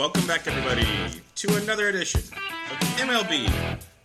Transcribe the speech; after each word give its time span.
Welcome 0.00 0.26
back, 0.26 0.46
everybody, 0.46 0.86
to 1.34 1.54
another 1.56 1.88
edition 1.88 2.22
of 2.22 2.78
MLB 2.96 3.44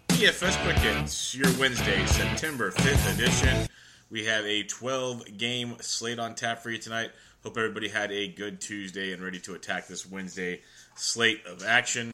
DFS 0.10 0.62
Quick 0.66 0.76
Hits, 0.80 1.34
your 1.34 1.48
Wednesday, 1.58 2.06
September 2.08 2.70
5th 2.70 3.14
edition. 3.14 3.66
We 4.10 4.26
have 4.26 4.44
a 4.44 4.64
12 4.64 5.38
game 5.38 5.78
slate 5.80 6.20
on 6.20 6.36
tap 6.36 6.62
for 6.62 6.70
you 6.70 6.80
tonight. 6.80 7.12
Hope 7.44 7.58
everybody 7.58 7.88
had 7.88 8.12
a 8.12 8.28
good 8.28 8.60
Tuesday 8.60 9.14
and 9.14 9.24
ready 9.24 9.40
to 9.40 9.54
attack 9.54 9.88
this 9.88 10.06
Wednesday 10.06 10.60
slate 10.98 11.46
of 11.46 11.64
action. 11.64 12.12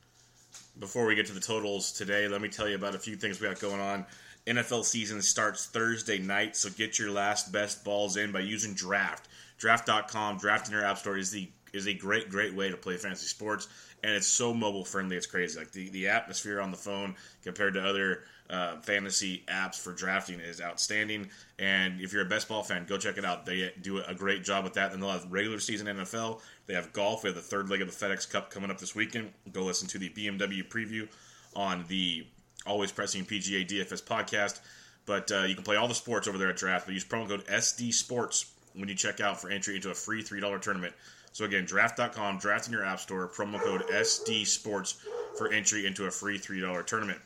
Before 0.78 1.08
we 1.08 1.16
get 1.16 1.26
to 1.26 1.34
the 1.34 1.40
totals 1.40 1.92
today, 1.92 2.28
let 2.28 2.40
me 2.40 2.50
tell 2.50 2.70
you 2.70 2.76
about 2.76 2.94
a 2.94 3.00
few 3.00 3.16
things 3.16 3.42
we 3.42 3.48
got 3.48 3.59
going 3.59 3.82
on. 3.82 4.06
NFL 4.46 4.86
season 4.86 5.24
starts 5.24 5.66
Thursday 5.66 6.20
night, 6.20 6.56
so 6.56 6.70
get 6.70 7.00
your 7.00 7.09
last 7.09 7.52
best 7.52 7.84
balls 7.84 8.16
in 8.16 8.32
by 8.32 8.42
using 8.42 8.76
Draft. 8.76 9.28
Draft.com, 9.58 10.38
Draft 10.38 10.68
in 10.68 10.74
your 10.76 10.86
app 10.86 11.00
store 11.00 11.18
is 11.18 11.32
the 11.32 11.50
is 11.73 11.88
a 11.88 11.94
great, 11.94 12.30
great 12.30 12.53
way 12.53 12.69
to 12.69 12.77
play 12.77 12.97
fantasy 12.97 13.27
sports, 13.27 13.67
and 14.03 14.14
it's 14.14 14.27
so 14.27 14.53
mobile 14.53 14.86
friendly. 14.86 15.16
It's 15.16 15.25
crazy. 15.25 15.58
Like 15.59 15.72
the, 15.72 15.89
the 15.89 16.09
atmosphere 16.09 16.59
on 16.59 16.72
the 16.72 16.78
phone 16.78 17.16
compared 17.44 17.75
to 17.75 17.83
other 17.83 18.23
uh, 18.52 18.75
fantasy 18.81 19.44
apps 19.47 19.80
for 19.80 19.94
drafting 19.94 20.39
is 20.39 20.59
outstanding. 20.61 21.30
And 21.58 22.02
if 22.02 22.11
you're 22.11 22.23
a 22.23 22.30
best 22.30 22.50
ball 22.50 22.63
fan, 22.63 22.86
go 22.86 22.97
check 22.97 23.17
it 23.17 23.23
out. 23.23 23.45
They 23.45 23.72
do 23.81 24.00
a 24.02 24.13
great 24.13 24.44
job 24.44 24.66
with 24.66 24.73
that. 24.73 24.91
And 24.91 25.01
they'll 25.01 25.12
have 25.12 25.31
regular 25.31 25.59
season 25.59 25.88
NFL. 25.88 26.41
They 26.68 26.73
have 26.73 26.91
golf. 26.91 27.23
We 27.23 27.29
have 27.29 27.35
the 27.35 27.41
third 27.41 27.69
leg 27.69 27.81
of 27.81 27.88
the 27.88 28.06
FedEx 28.06 28.29
Cup 28.29 28.51
coming 28.51 28.69
up 28.69 28.78
this 28.78 28.94
weekend. 28.94 29.31
Go 29.53 29.63
listen 29.63 29.88
to 29.90 29.97
the 29.97 30.09
BMW 30.09 30.67
preview 30.67 31.07
on 31.56 31.85
the 31.88 32.28
Always 32.66 32.91
Pressing 32.91 33.25
PGA 33.25 33.66
DFS 33.66 34.03
podcast. 34.03 34.59
But 35.06 35.31
uh, 35.31 35.44
you 35.44 35.56
can 35.56 35.63
play 35.63 35.78
all 35.78 35.88
the 35.88 35.96
sports 35.96 36.28
over 36.28 36.38
there 36.38 36.50
at 36.50 36.57
Draft. 36.57 36.85
But 36.85 36.94
use 36.94 37.06
promo 37.06 37.29
code 37.29 37.46
SD 37.46 37.94
Sports 37.94 38.51
when 38.73 38.90
you 38.90 38.96
check 38.96 39.22
out 39.22 39.40
for 39.40 39.50
entry 39.50 39.75
into 39.78 39.91
a 39.91 39.94
free 39.94 40.23
$3 40.23 40.62
tournament. 40.62 40.94
So 41.34 41.46
again, 41.46 41.66
draft.com, 41.66 42.40
draft 42.40 42.68
in 42.68 42.74
your 42.74 42.86
app 42.86 43.00
store, 43.00 43.28
promo 43.28 43.59
code 43.59 43.84
SD 43.88 44.46
Sports 44.46 44.96
for 45.38 45.52
entry 45.52 45.86
into 45.86 46.06
a 46.06 46.12
free 46.12 46.38
$3 46.38 46.86
tournament. 46.86 47.19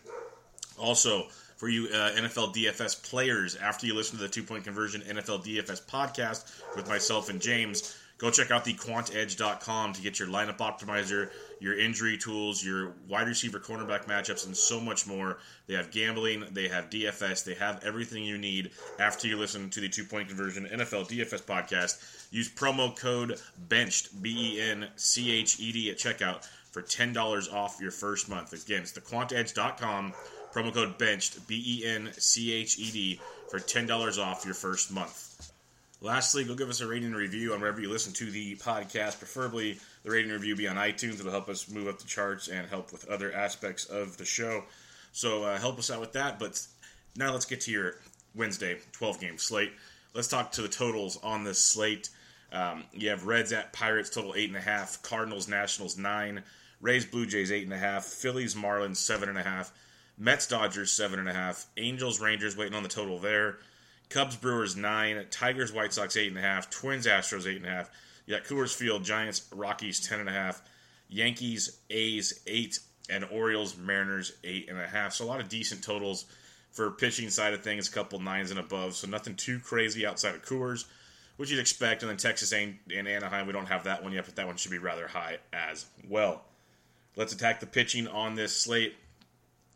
Also, 0.78 1.28
for 1.56 1.70
you 1.70 1.88
uh, 1.88 2.12
NFL 2.12 2.54
DFS 2.54 3.10
players, 3.10 3.56
after 3.56 3.88
you 3.88 3.94
listen 3.94 4.18
to 4.18 4.24
the 4.24 4.30
two 4.30 4.44
point 4.44 4.64
conversion 4.64 5.02
NFL 5.02 5.46
DFS 5.46 5.82
podcast 5.86 6.62
with 6.76 6.88
myself 6.88 7.30
and 7.30 7.42
James, 7.42 7.98
go 8.18 8.30
check 8.30 8.52
out 8.52 8.66
the 8.66 8.74
quantedge.com 8.74 9.94
to 9.94 10.02
get 10.02 10.20
your 10.20 10.28
lineup 10.28 10.58
optimizer, 10.58 11.30
your 11.60 11.78
injury 11.80 12.18
tools, 12.18 12.64
your 12.64 12.94
wide 13.08 13.28
receiver 13.28 13.60
cornerback 13.60 14.06
matchups, 14.06 14.46
and 14.46 14.56
so 14.56 14.80
much 14.82 15.08
more. 15.08 15.38
They 15.68 15.76
have 15.76 15.92
gambling, 15.92 16.44
they 16.52 16.68
have 16.68 16.90
DFS, 16.90 17.46
they 17.46 17.56
have 17.56 17.84
everything 17.86 18.26
you 18.26 18.38
need 18.38 18.72
after 19.00 19.28
you 19.28 19.38
listen 19.38 19.70
to 19.72 19.80
the 19.80 19.90
two 19.90 20.04
point 20.04 20.28
conversion 20.28 20.66
NFL 20.66 21.10
DFS 21.10 21.42
podcast. 21.44 22.25
Use 22.36 22.50
promo 22.50 22.94
code 22.94 23.40
BENCHED, 23.70 24.22
B 24.22 24.58
E 24.58 24.62
N 24.62 24.90
C 24.98 25.32
H 25.32 25.58
E 25.58 25.72
D, 25.72 25.90
at 25.90 25.98
checkout 25.98 26.46
for 26.70 26.82
$10 26.82 27.54
off 27.54 27.78
your 27.80 27.92
first 27.92 28.28
month. 28.28 28.52
Again, 28.52 28.82
it's 28.82 28.92
the 28.92 29.00
quantedge.com, 29.00 30.14
promo 30.54 30.74
code 30.74 30.98
BENCHED, 30.98 31.48
B 31.48 31.64
E 31.66 31.88
N 31.88 32.12
C 32.18 32.52
H 32.52 32.78
E 32.78 32.92
D, 32.92 33.22
for 33.48 33.60
$10 33.60 34.18
off 34.22 34.44
your 34.44 34.54
first 34.54 34.92
month. 34.92 35.50
Lastly, 36.02 36.44
go 36.44 36.56
give 36.56 36.68
us 36.68 36.82
a 36.82 36.88
rating 36.88 37.08
and 37.08 37.16
review 37.16 37.54
on 37.54 37.62
wherever 37.62 37.80
you 37.80 37.90
listen 37.90 38.12
to 38.12 38.30
the 38.30 38.58
podcast. 38.58 39.18
Preferably, 39.20 39.80
the 40.04 40.12
rating 40.12 40.30
and 40.30 40.42
review 40.42 40.58
be 40.58 40.68
on 40.68 40.76
iTunes. 40.76 41.22
It'll 41.22 41.32
help 41.32 41.48
us 41.48 41.70
move 41.70 41.88
up 41.88 42.00
the 42.00 42.06
charts 42.06 42.50
and 42.50 42.68
help 42.68 42.92
with 42.92 43.08
other 43.08 43.32
aspects 43.32 43.86
of 43.86 44.18
the 44.18 44.26
show. 44.26 44.66
So 45.14 45.46
uh, 45.46 45.58
help 45.58 45.80
us 45.80 45.90
out 45.90 46.02
with 46.02 46.12
that. 46.12 46.38
But 46.38 46.68
now 47.16 47.32
let's 47.32 47.46
get 47.46 47.62
to 47.62 47.72
your 47.72 47.96
Wednesday 48.36 48.80
12 48.92 49.22
game 49.22 49.38
slate. 49.38 49.72
Let's 50.14 50.28
talk 50.28 50.52
to 50.54 50.62
the 50.62 50.68
totals 50.68 51.18
on 51.24 51.46
this 51.46 51.60
slate. 51.60 52.10
Um, 52.56 52.86
you 52.94 53.10
have 53.10 53.28
Reds 53.28 53.52
at 53.52 53.74
Pirates 53.74 54.10
total 54.10 54.34
eight 54.36 54.48
and 54.48 54.58
a 54.58 54.62
half, 54.62 55.02
Cardinals 55.02 55.50
Nationals 55.50 55.98
nine, 55.98 56.42
Rays 56.80 57.06
Blue 57.06 57.26
Jays 57.26 57.52
eight 57.52 57.66
and 57.66 57.74
a 57.74 57.78
half, 57.78 58.06
Phillies 58.06 58.56
Marlins 58.56 58.96
seven 58.96 59.28
and 59.28 59.38
a 59.38 59.44
half, 59.44 59.74
Mets 60.18 60.48
Dodgers 60.48 60.92
seven 60.92 61.20
and 61.20 61.28
a 61.28 61.34
half, 61.34 61.66
Angels 61.76 62.22
Rangers 62.22 62.56
waiting 62.56 62.76
on 62.76 62.84
the 62.84 62.90
total 62.90 63.20
there. 63.20 63.58
Cubs 64.10 64.36
Brewers 64.38 64.76
nine, 64.76 65.26
Tigers 65.32 65.74
White 65.74 65.92
Sox 65.92 66.16
eight 66.16 66.30
and 66.30 66.38
a 66.38 66.42
half, 66.42 66.70
Twins 66.70 67.08
Astros 67.08 67.46
eight 67.46 67.58
and 67.58 67.66
a 67.66 67.70
half. 67.70 67.90
You 68.26 68.36
got 68.36 68.46
Coors 68.46 68.74
Field 68.74 69.04
Giants 69.04 69.48
Rockies 69.52 70.00
ten 70.00 70.20
and 70.20 70.30
a 70.30 70.32
half, 70.32 70.62
Yankees 71.10 71.80
A's 71.90 72.40
eight, 72.48 72.80
and 73.10 73.26
Orioles 73.26 73.76
Mariners 73.78 74.32
eight 74.44 74.70
and 74.70 74.80
a 74.80 74.88
half. 74.88 75.14
So 75.14 75.26
a 75.26 75.28
lot 75.28 75.42
of 75.42 75.50
decent 75.50 75.84
totals 75.84 76.26
for 76.72 76.92
pitching 76.92 77.30
side 77.30 77.54
of 77.54 77.64
things, 77.64 77.90
a 77.90 77.92
couple 77.92 78.20
nines 78.20 78.52
and 78.52 78.60
above. 78.60 78.96
So 78.96 79.08
nothing 79.08 79.36
too 79.36 79.60
crazy 79.60 80.06
outside 80.06 80.36
of 80.36 80.46
Coors, 80.46 80.86
which 81.38 81.52
you'd 81.52 81.60
expect. 81.60 82.02
And 82.04 82.10
then 82.10 82.18
Texas 82.18 82.52
and 82.52 82.78
Anaheim, 82.92 83.48
we 83.48 83.54
don't 83.54 83.68
have 83.68 83.84
that 83.86 84.04
one 84.04 84.14
yet, 84.14 84.26
but 84.26 84.36
that 84.36 84.48
one 84.48 84.58
should 84.58 84.72
be 84.72 84.78
rather 84.78 85.08
high 85.08 85.38
as 85.54 85.86
well. 86.08 86.44
Let's 87.16 87.34
attack 87.34 87.60
the 87.60 87.66
pitching 87.66 88.08
on 88.08 88.36
this 88.36 88.56
slate. 88.56 88.96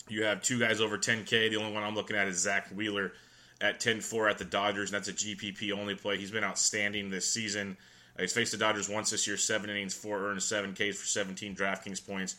You 0.08 0.24
have 0.24 0.42
two 0.42 0.60
guys 0.60 0.82
over 0.82 0.98
10K. 0.98 1.50
The 1.50 1.58
only 1.58 1.72
one 1.72 1.84
I'm 1.84 1.96
looking 1.96 2.18
at 2.18 2.28
is 2.28 2.40
Zack 2.40 2.68
Wheeler 2.70 3.14
at 3.62 3.80
10-4 3.80 4.30
at 4.30 4.38
the 4.38 4.46
Dodgers, 4.46 4.92
and 4.92 4.96
that's 4.96 5.10
a 5.10 5.14
GPP 5.14 5.72
only 5.72 5.96
play. 5.96 6.18
He's 6.18 6.32
been 6.32 6.44
outstanding 6.44 7.10
this 7.10 7.30
season. 7.30 7.78
Uh, 8.18 8.22
he's 8.22 8.34
faced 8.34 8.52
the 8.52 8.58
Dodgers 8.58 8.90
once 8.90 9.10
this 9.12 9.28
year, 9.28 9.38
seven 9.38 9.70
innings, 9.70 9.94
four 9.94 10.20
earned, 10.20 10.42
seven 10.42 10.74
Ks 10.74 10.98
for 10.98 11.06
17 11.06 11.56
DraftKings 11.56 12.06
points. 12.06 12.36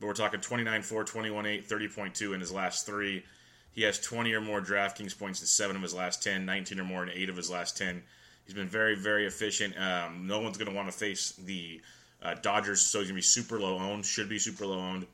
But 0.00 0.06
we're 0.06 0.14
talking 0.14 0.40
29-4, 0.40 1.08
21-8, 1.08 1.68
30.2 1.68 2.34
in 2.34 2.40
his 2.40 2.52
last 2.52 2.86
three. 2.86 3.24
He 3.72 3.82
has 3.82 3.98
20 4.00 4.32
or 4.32 4.40
more 4.40 4.60
DraftKings 4.60 5.18
points 5.18 5.40
in 5.40 5.46
seven 5.46 5.76
of 5.76 5.82
his 5.82 5.94
last 5.94 6.22
10, 6.22 6.44
19 6.44 6.80
or 6.80 6.84
more 6.84 7.02
in 7.02 7.10
eight 7.10 7.28
of 7.28 7.36
his 7.36 7.50
last 7.50 7.76
10. 7.76 8.02
He's 8.44 8.54
been 8.54 8.68
very, 8.68 8.94
very 8.94 9.26
efficient. 9.26 9.74
Um, 9.78 10.26
no 10.26 10.40
one's 10.40 10.58
going 10.58 10.70
to 10.70 10.76
want 10.76 10.90
to 10.90 10.96
face 10.96 11.32
the 11.32 11.80
uh, 12.22 12.34
Dodgers, 12.34 12.80
so 12.80 12.98
he's 12.98 13.08
going 13.08 13.14
to 13.14 13.18
be 13.18 13.22
super 13.22 13.58
low 13.58 13.78
owned, 13.78 14.04
should 14.04 14.28
be 14.28 14.38
super 14.38 14.66
low 14.66 14.78
owned. 14.78 15.06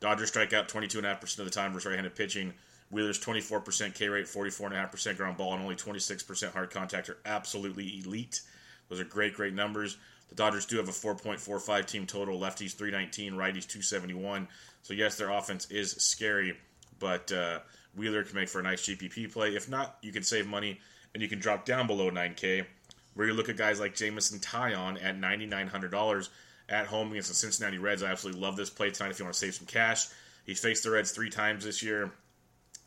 Dodgers 0.00 0.28
strike 0.28 0.52
out 0.52 0.68
22.5% 0.68 1.38
of 1.38 1.44
the 1.44 1.50
time 1.50 1.72
versus 1.72 1.86
right 1.86 1.94
handed 1.94 2.16
pitching. 2.16 2.52
Wheeler's 2.90 3.18
24% 3.18 3.94
K 3.94 4.08
rate, 4.08 4.26
44.5% 4.26 5.16
ground 5.16 5.36
ball, 5.36 5.54
and 5.54 5.62
only 5.62 5.76
26% 5.76 6.52
hard 6.52 6.70
contact 6.70 7.08
are 7.08 7.16
absolutely 7.24 8.00
elite. 8.04 8.42
Those 8.88 9.00
are 9.00 9.04
great, 9.04 9.34
great 9.34 9.54
numbers. 9.54 9.96
The 10.28 10.34
Dodgers 10.34 10.66
do 10.66 10.76
have 10.76 10.88
a 10.88 10.92
4.45 10.92 11.86
team 11.86 12.06
total. 12.06 12.38
Lefties 12.38 12.72
319, 12.72 13.32
righties 13.32 13.66
271. 13.66 14.48
So, 14.82 14.92
yes, 14.92 15.16
their 15.16 15.30
offense 15.30 15.70
is 15.70 15.92
scary, 15.92 16.56
but 16.98 17.30
uh, 17.32 17.60
Wheeler 17.96 18.24
can 18.24 18.34
make 18.34 18.48
for 18.48 18.60
a 18.60 18.62
nice 18.62 18.82
GPP 18.82 19.32
play. 19.32 19.54
If 19.54 19.70
not, 19.70 19.96
you 20.02 20.12
can 20.12 20.22
save 20.22 20.46
money 20.46 20.80
and 21.14 21.22
you 21.22 21.28
can 21.28 21.38
drop 21.38 21.64
down 21.64 21.86
below 21.86 22.10
9K, 22.10 22.64
where 23.14 23.26
you 23.26 23.34
look 23.34 23.48
at 23.48 23.56
guys 23.56 23.80
like 23.80 23.94
Jameson 23.94 24.38
Taillon 24.38 25.02
at 25.02 25.18
$9,900 25.18 26.28
at 26.68 26.86
home 26.86 27.10
against 27.10 27.28
the 27.28 27.34
Cincinnati 27.34 27.78
Reds. 27.78 28.02
I 28.02 28.10
absolutely 28.10 28.40
love 28.40 28.56
this 28.56 28.70
play 28.70 28.90
tonight 28.90 29.10
if 29.10 29.18
you 29.18 29.24
want 29.24 29.34
to 29.34 29.38
save 29.38 29.54
some 29.54 29.66
cash. 29.66 30.06
He's 30.44 30.60
faced 30.60 30.84
the 30.84 30.90
Reds 30.90 31.12
three 31.12 31.30
times 31.30 31.64
this 31.64 31.82
year. 31.82 32.10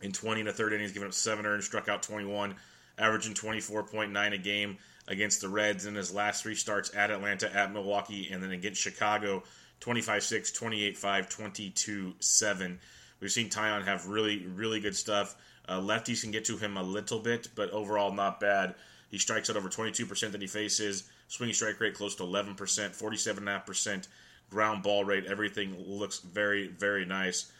In 0.01 0.11
20 0.11 0.41
and 0.41 0.49
a 0.49 0.53
third 0.53 0.73
innings, 0.73 0.91
given 0.91 1.07
up 1.07 1.13
seven 1.13 1.45
earned, 1.45 1.63
struck 1.63 1.87
out 1.87 2.03
21, 2.03 2.55
averaging 2.97 3.33
24.9 3.33 4.33
a 4.33 4.37
game 4.37 4.77
against 5.07 5.41
the 5.41 5.49
Reds 5.49 5.85
in 5.85 5.95
his 5.95 6.13
last 6.13 6.43
three 6.43 6.55
starts 6.55 6.93
at 6.95 7.11
Atlanta, 7.11 7.53
at 7.55 7.71
Milwaukee, 7.71 8.29
and 8.31 8.43
then 8.43 8.51
against 8.51 8.81
Chicago, 8.81 9.43
25 9.79 10.23
6, 10.23 10.51
28 10.51 10.97
5, 10.97 11.29
22 11.29 12.13
7. 12.19 12.79
We've 13.19 13.31
seen 13.31 13.49
Taillon 13.49 13.85
have 13.85 14.07
really, 14.07 14.45
really 14.45 14.79
good 14.79 14.95
stuff. 14.95 15.35
Uh, 15.67 15.79
lefties 15.79 16.21
can 16.21 16.31
get 16.31 16.45
to 16.45 16.57
him 16.57 16.77
a 16.77 16.83
little 16.83 17.19
bit, 17.19 17.49
but 17.55 17.71
overall 17.71 18.11
not 18.11 18.39
bad. 18.39 18.75
He 19.09 19.17
strikes 19.17 19.49
out 19.49 19.55
over 19.55 19.69
22% 19.69 20.31
that 20.31 20.41
he 20.41 20.47
faces. 20.47 21.09
Swinging 21.27 21.53
strike 21.53 21.79
rate 21.79 21.95
close 21.95 22.15
to 22.15 22.23
11%, 22.23 22.55
47.5% 22.55 24.07
ground 24.49 24.83
ball 24.83 25.03
rate. 25.03 25.25
Everything 25.25 25.75
looks 25.87 26.19
very, 26.19 26.67
very 26.67 27.05
nice. 27.05 27.51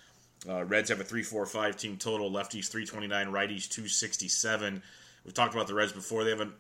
Uh, 0.48 0.64
Reds 0.66 0.90
have 0.90 1.00
a 1.00 1.04
3-4-5 1.04 1.76
team 1.76 1.98
total. 1.98 2.30
Lefties 2.30 2.68
329, 2.68 3.28
righties 3.28 3.70
267. 3.70 4.84
We've 5.24 5.34
talked 5.34 5.56
about 5.56 5.68
the 5.68 5.74
Reds 5.74 5.92
before. 5.92 6.24
They 6.24 6.30
have 6.30 6.42
an 6.42 6.54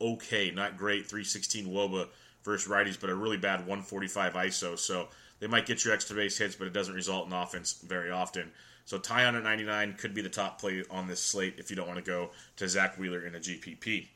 okay, 0.00 0.50
not 0.50 0.78
great 0.78 1.06
316 1.06 1.66
WOBA 1.66 2.08
versus 2.44 2.70
righties, 2.70 2.98
but 3.00 3.10
a 3.10 3.14
really 3.14 3.36
bad 3.36 3.60
145 3.60 4.34
ISO. 4.34 4.78
So 4.78 5.08
they 5.40 5.46
might 5.46 5.66
get 5.66 5.84
your 5.84 5.94
extra 5.94 6.16
base 6.16 6.38
hits, 6.38 6.54
but 6.54 6.66
it 6.66 6.72
doesn't 6.72 6.94
result 6.94 7.26
in 7.26 7.32
offense 7.32 7.80
very 7.86 8.10
often. 8.10 8.50
So 8.84 8.98
Taillon 8.98 9.36
at 9.36 9.44
99 9.44 9.94
could 9.94 10.14
be 10.14 10.22
the 10.22 10.28
top 10.28 10.60
play 10.60 10.82
on 10.90 11.06
this 11.06 11.20
slate 11.20 11.54
if 11.58 11.70
you 11.70 11.76
don't 11.76 11.86
want 11.86 12.04
to 12.04 12.10
go 12.10 12.30
to 12.56 12.68
Zack 12.68 12.98
Wheeler 12.98 13.24
in 13.24 13.34
a 13.34 13.38
GPP. 13.38 14.08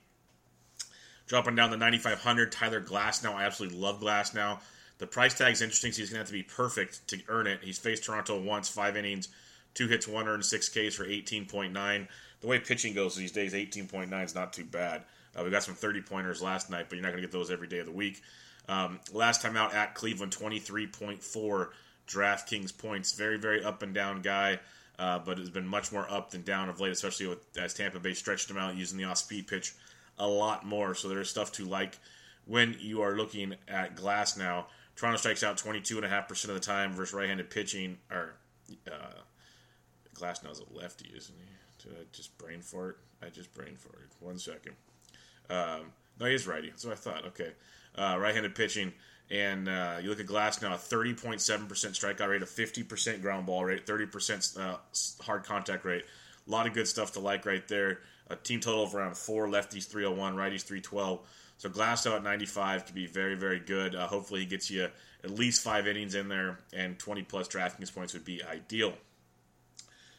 Dropping 1.26 1.54
down 1.54 1.70
to 1.70 1.76
9,500, 1.76 2.52
Tyler 2.52 2.82
Glasnow. 2.82 3.34
I 3.34 3.44
absolutely 3.44 3.78
love 3.78 4.00
Glasnow. 4.00 4.58
The 4.98 5.06
price 5.06 5.34
tag 5.34 5.52
is 5.52 5.62
interesting, 5.62 5.92
so 5.92 5.98
he's 6.02 6.10
going 6.10 6.16
to 6.16 6.20
have 6.20 6.26
to 6.28 6.32
be 6.32 6.42
perfect 6.42 7.06
to 7.08 7.18
earn 7.28 7.46
it. 7.46 7.60
He's 7.62 7.78
faced 7.78 8.04
Toronto 8.04 8.40
once, 8.40 8.68
five 8.68 8.96
innings, 8.96 9.28
two 9.74 9.88
hits, 9.88 10.06
one 10.06 10.28
earned, 10.28 10.44
six 10.44 10.68
Ks 10.68 10.94
for 10.94 11.04
18.9. 11.04 12.08
The 12.40 12.46
way 12.46 12.58
pitching 12.58 12.94
goes 12.94 13.16
these 13.16 13.32
days, 13.32 13.54
18.9 13.54 14.24
is 14.24 14.34
not 14.34 14.52
too 14.52 14.64
bad. 14.64 15.02
Uh, 15.36 15.42
we 15.44 15.50
got 15.50 15.62
some 15.62 15.74
30 15.74 16.02
pointers 16.02 16.42
last 16.42 16.70
night, 16.70 16.86
but 16.88 16.96
you're 16.96 17.02
not 17.02 17.10
going 17.10 17.22
to 17.22 17.26
get 17.26 17.32
those 17.32 17.50
every 17.50 17.66
day 17.66 17.78
of 17.78 17.86
the 17.86 17.92
week. 17.92 18.22
Um, 18.68 19.00
last 19.12 19.42
time 19.42 19.56
out 19.56 19.74
at 19.74 19.94
Cleveland, 19.94 20.32
23.4 20.32 21.68
DraftKings 22.08 22.76
points. 22.76 23.12
Very, 23.12 23.38
very 23.38 23.64
up 23.64 23.82
and 23.82 23.94
down 23.94 24.22
guy, 24.22 24.60
uh, 24.98 25.18
but 25.18 25.38
has 25.38 25.50
been 25.50 25.66
much 25.66 25.92
more 25.92 26.10
up 26.10 26.30
than 26.30 26.42
down 26.42 26.68
of 26.68 26.80
late, 26.80 26.92
especially 26.92 27.26
with, 27.26 27.44
as 27.58 27.74
Tampa 27.74 28.00
Bay 28.00 28.14
stretched 28.14 28.50
him 28.50 28.56
out 28.56 28.76
using 28.76 28.98
the 28.98 29.04
off 29.04 29.18
speed 29.18 29.46
pitch 29.46 29.74
a 30.18 30.26
lot 30.26 30.64
more. 30.64 30.94
So 30.94 31.08
there's 31.08 31.28
stuff 31.30 31.52
to 31.52 31.64
like 31.64 31.98
when 32.46 32.76
you 32.80 33.02
are 33.02 33.16
looking 33.16 33.54
at 33.68 33.96
Glasnow. 33.96 34.64
Toronto 34.96 35.18
strikes 35.18 35.42
out 35.42 35.56
22.5% 35.56 36.48
of 36.48 36.54
the 36.54 36.60
time 36.60 36.92
versus 36.92 37.14
right 37.14 37.28
handed 37.28 37.50
pitching. 37.50 37.98
Or 38.10 38.34
uh, 38.90 39.20
is 40.22 40.60
a 40.60 40.78
lefty, 40.78 41.12
isn't 41.14 41.34
he? 41.36 41.88
Did 41.88 41.98
I 41.98 42.04
just 42.12 42.36
brain 42.38 42.60
fart? 42.60 43.00
I 43.22 43.28
just 43.28 43.52
brain 43.54 43.74
farted. 43.74 44.10
One 44.20 44.38
second. 44.38 44.74
Um, 45.50 45.92
no, 46.18 46.26
he 46.26 46.34
is 46.34 46.46
righty. 46.46 46.70
That's 46.70 46.84
what 46.84 46.92
I 46.92 46.96
thought. 46.96 47.24
Okay. 47.26 47.52
Uh, 47.96 48.16
right 48.18 48.34
handed 48.34 48.54
pitching. 48.54 48.92
And 49.30 49.68
uh, 49.68 49.98
you 50.02 50.10
look 50.10 50.20
at 50.20 50.26
Glasnow, 50.26 50.70
30.7% 50.72 51.66
strikeout 51.66 52.28
rate, 52.28 52.42
a 52.42 52.46
50% 52.46 53.22
ground 53.22 53.46
ball 53.46 53.64
rate, 53.64 53.86
30% 53.86 54.58
uh, 54.58 54.76
hard 55.22 55.44
contact 55.44 55.84
rate. 55.84 56.04
A 56.46 56.50
lot 56.50 56.66
of 56.66 56.74
good 56.74 56.86
stuff 56.86 57.12
to 57.12 57.20
like 57.20 57.46
right 57.46 57.66
there. 57.66 58.00
A 58.28 58.36
team 58.36 58.60
total 58.60 58.84
of 58.84 58.94
around 58.94 59.16
four, 59.16 59.48
lefties 59.48 59.86
301, 59.86 60.34
righties 60.34 60.62
312. 60.62 61.20
So 61.56 61.68
Glasnow 61.68 62.16
at 62.16 62.22
95 62.22 62.86
could 62.86 62.94
be 62.94 63.06
very, 63.06 63.34
very 63.34 63.60
good. 63.60 63.94
Uh, 63.94 64.06
hopefully 64.06 64.40
he 64.40 64.46
gets 64.46 64.70
you 64.70 64.88
at 65.24 65.30
least 65.30 65.62
five 65.62 65.86
innings 65.86 66.14
in 66.14 66.28
there, 66.28 66.58
and 66.72 66.98
20 66.98 67.22
plus 67.22 67.48
DraftKings 67.48 67.94
points 67.94 68.12
would 68.12 68.24
be 68.24 68.42
ideal. 68.42 68.92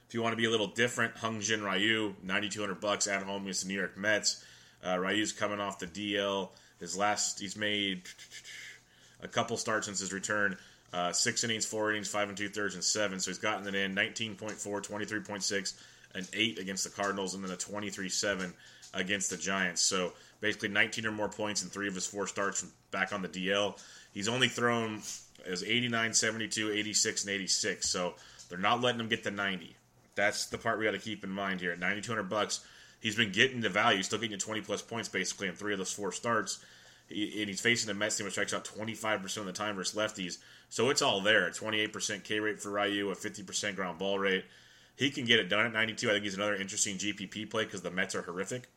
If 0.07 0.13
you 0.13 0.21
want 0.21 0.33
to 0.33 0.37
be 0.37 0.45
a 0.45 0.49
little 0.49 0.67
different, 0.67 1.15
Hyun-Jin 1.15 1.63
Ryu, 1.63 2.15
9,200 2.23 2.79
bucks 2.79 3.07
at 3.07 3.23
home 3.23 3.43
against 3.43 3.63
the 3.63 3.67
New 3.67 3.77
York 3.77 3.97
Mets. 3.97 4.43
Uh, 4.85 4.97
Ryu's 4.97 5.31
coming 5.31 5.59
off 5.59 5.79
the 5.79 5.87
DL. 5.87 6.49
His 6.79 6.97
last, 6.97 7.39
he's 7.39 7.55
made 7.55 8.03
a 9.21 9.27
couple 9.27 9.57
starts 9.57 9.87
since 9.87 9.99
his 9.99 10.13
return. 10.13 10.57
Uh, 10.93 11.11
six 11.11 11.43
innings, 11.43 11.65
four 11.65 11.91
innings, 11.91 12.07
five 12.07 12.29
and 12.29 12.37
two 12.37 12.49
thirds, 12.49 12.75
and 12.75 12.83
seven. 12.83 13.19
So 13.19 13.31
he's 13.31 13.37
gotten 13.37 13.67
it 13.67 13.75
in 13.75 13.95
19.4, 13.95 14.37
23.6, 14.37 15.73
and 16.13 16.27
eight 16.33 16.59
against 16.59 16.83
the 16.83 16.89
Cardinals, 16.89 17.33
and 17.33 17.43
then 17.43 17.51
a 17.51 17.55
23-7 17.55 18.53
against 18.93 19.29
the 19.29 19.37
Giants. 19.37 19.81
So 19.81 20.13
basically 20.39 20.69
19 20.69 21.05
or 21.05 21.11
more 21.11 21.29
points 21.29 21.63
in 21.63 21.69
three 21.69 21.87
of 21.87 21.95
his 21.95 22.05
four 22.05 22.27
starts 22.27 22.61
from 22.61 22.71
back 22.91 23.13
on 23.13 23.21
the 23.21 23.27
DL. 23.27 23.77
He's 24.13 24.29
only 24.29 24.47
thrown 24.47 25.01
as 25.45 25.63
89, 25.63 26.13
72, 26.13 26.71
86, 26.71 27.23
and 27.23 27.31
86. 27.33 27.89
So 27.89 28.13
they're 28.47 28.57
not 28.57 28.81
letting 28.81 29.01
him 29.01 29.09
get 29.09 29.23
to 29.23 29.31
90. 29.31 29.75
That's 30.15 30.45
the 30.45 30.57
part 30.57 30.79
we 30.79 30.85
got 30.85 30.91
to 30.91 30.99
keep 30.99 31.23
in 31.23 31.29
mind 31.29 31.59
here. 31.59 31.73
At 31.73 31.79
9,200 31.79 32.29
bucks, 32.29 32.65
he's 33.05 33.15
been 33.15 33.31
getting 33.31 33.61
the 33.61 33.69
value, 33.69 34.01
still 34.01 34.17
getting 34.17 34.31
you 34.31 34.37
20 34.39 34.61
plus 34.61 34.81
points 34.81 35.07
basically 35.07 35.47
in 35.47 35.53
three 35.53 35.73
of 35.73 35.77
those 35.77 35.93
four 35.93 36.11
starts. 36.11 36.57
And 37.07 37.47
he's 37.47 37.61
facing 37.61 37.87
a 37.91 37.93
Mets 37.93 38.17
team 38.17 38.25
which 38.25 38.33
strikes 38.33 38.51
out 38.51 38.65
25% 38.65 39.37
of 39.37 39.45
the 39.45 39.51
time 39.51 39.75
versus 39.75 39.95
lefties. 39.95 40.39
So 40.69 40.89
it's 40.89 41.03
all 41.03 41.21
there. 41.21 41.47
28% 41.51 42.23
K 42.23 42.39
rate 42.39 42.59
for 42.59 42.71
Ryu, 42.71 43.11
a 43.11 43.15
50% 43.15 43.75
ground 43.75 43.99
ball 43.99 44.17
rate. 44.17 44.45
He 44.95 45.11
can 45.11 45.25
get 45.25 45.39
it 45.39 45.49
done 45.49 45.67
at 45.67 45.73
92. 45.73 46.09
I 46.09 46.13
think 46.13 46.23
he's 46.23 46.33
another 46.33 46.55
interesting 46.55 46.97
GPP 46.97 47.47
play 47.47 47.65
because 47.65 47.83
the 47.83 47.91
Mets 47.91 48.15
are 48.15 48.23
horrific. 48.23 48.69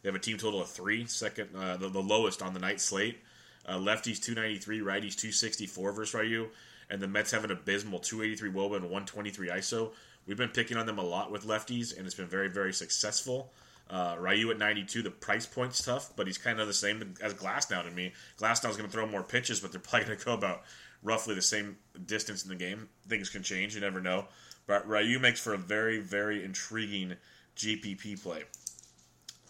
They 0.00 0.08
have 0.08 0.14
a 0.14 0.20
team 0.20 0.38
total 0.38 0.62
of 0.62 0.68
three, 0.68 1.04
second, 1.06 1.48
uh, 1.56 1.76
the, 1.76 1.88
the, 1.88 2.00
lowest 2.00 2.40
on 2.40 2.54
the 2.54 2.60
night 2.60 2.80
slate. 2.80 3.18
Uh, 3.66 3.78
lefties 3.78 4.22
293, 4.22 4.78
righties 4.78 5.16
264 5.16 5.90
versus 5.90 6.14
Ryu, 6.14 6.50
and 6.88 7.02
the 7.02 7.08
Mets 7.08 7.32
have 7.32 7.42
an 7.42 7.50
abysmal 7.50 7.98
283 7.98 8.50
WOBA 8.50 8.76
and 8.76 8.84
123 8.84 9.48
ISO. 9.48 9.90
We've 10.26 10.36
been 10.36 10.50
picking 10.50 10.76
on 10.76 10.86
them 10.86 10.98
a 10.98 11.04
lot 11.04 11.32
with 11.32 11.44
lefties, 11.44 11.96
and 11.96 12.06
it's 12.06 12.14
been 12.14 12.28
very, 12.28 12.48
very 12.48 12.72
successful. 12.72 13.52
Uh, 13.92 14.16
Ryu 14.18 14.50
at 14.50 14.58
92, 14.58 15.02
the 15.02 15.10
price 15.10 15.44
point's 15.44 15.84
tough, 15.84 16.12
but 16.16 16.26
he's 16.26 16.38
kind 16.38 16.58
of 16.58 16.66
the 16.66 16.72
same 16.72 17.14
as 17.20 17.34
Glasnow 17.34 17.84
to 17.84 17.90
me. 17.90 18.14
Glasnow's 18.38 18.78
going 18.78 18.88
to 18.88 18.92
throw 18.92 19.06
more 19.06 19.22
pitches, 19.22 19.60
but 19.60 19.70
they're 19.70 19.80
probably 19.84 20.06
going 20.06 20.18
to 20.18 20.24
go 20.24 20.32
about 20.32 20.62
roughly 21.02 21.34
the 21.34 21.42
same 21.42 21.76
distance 22.06 22.42
in 22.42 22.48
the 22.48 22.56
game. 22.56 22.88
Things 23.06 23.28
can 23.28 23.42
change, 23.42 23.74
you 23.74 23.82
never 23.82 24.00
know. 24.00 24.24
But 24.66 24.88
Ryu 24.88 25.18
makes 25.18 25.40
for 25.40 25.52
a 25.52 25.58
very, 25.58 25.98
very 25.98 26.42
intriguing 26.42 27.16
GPP 27.54 28.22
play. 28.22 28.44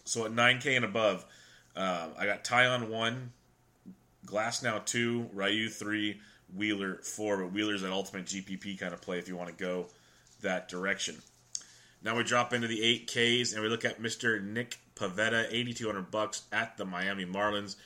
So 0.05 0.25
at 0.25 0.33
9K 0.33 0.75
and 0.75 0.85
above, 0.85 1.25
uh, 1.77 2.09
I 2.19 2.27
got 2.27 2.43
Taillon 2.43 2.89
1, 2.89 3.33
Glasnow 4.27 4.85
2, 4.85 5.31
Ryu 5.33 5.69
3, 5.69 6.21
Wheeler 6.57 6.97
4. 6.97 7.37
But 7.37 7.53
Wheeler's 7.53 7.85
an 7.85 7.93
ultimate 7.93 8.25
GPP 8.25 8.81
kind 8.81 8.93
of 8.93 9.01
play 9.01 9.19
if 9.19 9.29
you 9.29 9.37
want 9.37 9.57
to 9.57 9.65
go 9.65 9.87
that 10.41 10.69
direction. 10.69 11.17
Now 12.05 12.17
we 12.17 12.25
drop 12.25 12.53
into 12.53 12.67
the 12.67 13.05
8Ks 13.07 13.55
and 13.55 13.63
we 13.63 13.69
look 13.69 13.85
at 13.85 14.03
Mr. 14.03 14.43
Nick 14.43 14.79
Pivetta, 14.97 15.47
8200 15.51 16.11
bucks 16.11 16.43
at 16.53 16.77
the 16.77 16.85
Miami 16.85 17.25
Marlins. 17.25 17.77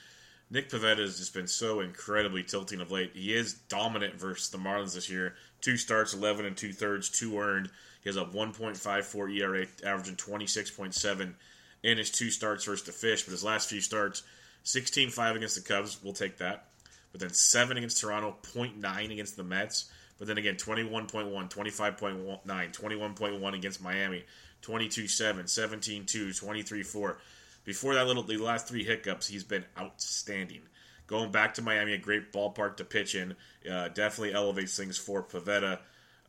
Nick 0.50 0.70
Pivetta 0.70 0.98
has 0.98 1.18
just 1.18 1.34
been 1.34 1.48
so 1.48 1.80
incredibly 1.80 2.42
tilting 2.42 2.80
of 2.80 2.90
late. 2.90 3.10
He 3.14 3.34
is 3.34 3.54
dominant 3.54 4.14
versus 4.14 4.48
the 4.48 4.58
Marlins 4.58 4.94
this 4.94 5.10
year. 5.10 5.34
Two 5.60 5.76
starts, 5.76 6.14
11 6.14 6.46
and 6.46 6.56
two 6.56 6.72
thirds, 6.72 7.10
two 7.10 7.38
earned. 7.38 7.68
He 8.02 8.08
has 8.08 8.16
a 8.16 8.24
1.54 8.24 9.36
ERA, 9.36 9.66
averaging 9.84 10.16
26.7 10.16 11.34
in 11.82 11.98
his 11.98 12.10
two 12.10 12.30
starts 12.30 12.64
versus 12.64 12.86
the 12.86 12.92
Fish. 12.92 13.24
But 13.24 13.32
his 13.32 13.44
last 13.44 13.68
few 13.68 13.80
starts, 13.80 14.22
16-5 14.64 15.36
against 15.36 15.56
the 15.56 15.62
Cubs, 15.62 15.98
we'll 16.02 16.12
take 16.12 16.38
that. 16.38 16.68
But 17.12 17.20
then 17.20 17.30
7 17.30 17.76
against 17.76 18.00
Toronto, 18.00 18.36
0.9 18.42 19.12
against 19.12 19.36
the 19.36 19.44
Mets. 19.44 19.90
But 20.18 20.28
then 20.28 20.38
again, 20.38 20.56
21.1, 20.56 21.50
25.9, 21.50 22.46
21.1 22.46 23.54
against 23.54 23.82
Miami, 23.82 24.24
22-7, 24.62 25.44
17-2, 25.44 26.06
23-4. 26.06 27.16
Before 27.64 27.94
that 27.94 28.06
little, 28.06 28.22
the 28.22 28.36
last 28.38 28.68
three 28.68 28.84
hiccups, 28.84 29.26
he's 29.26 29.44
been 29.44 29.64
outstanding. 29.78 30.62
Going 31.06 31.30
back 31.30 31.54
to 31.54 31.62
Miami, 31.62 31.92
a 31.92 31.98
great 31.98 32.32
ballpark 32.32 32.76
to 32.78 32.84
pitch 32.84 33.14
in, 33.14 33.34
uh, 33.70 33.88
definitely 33.88 34.32
elevates 34.32 34.76
things 34.76 34.96
for 34.96 35.22
Pivetta. 35.22 35.78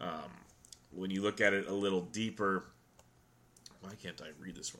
Um, 0.01 0.31
when 0.91 1.09
you 1.09 1.21
look 1.21 1.41
at 1.41 1.53
it 1.53 1.67
a 1.67 1.73
little 1.73 2.01
deeper, 2.01 2.65
why 3.81 3.91
can't 4.01 4.21
I 4.21 4.29
read 4.39 4.55
this? 4.55 4.75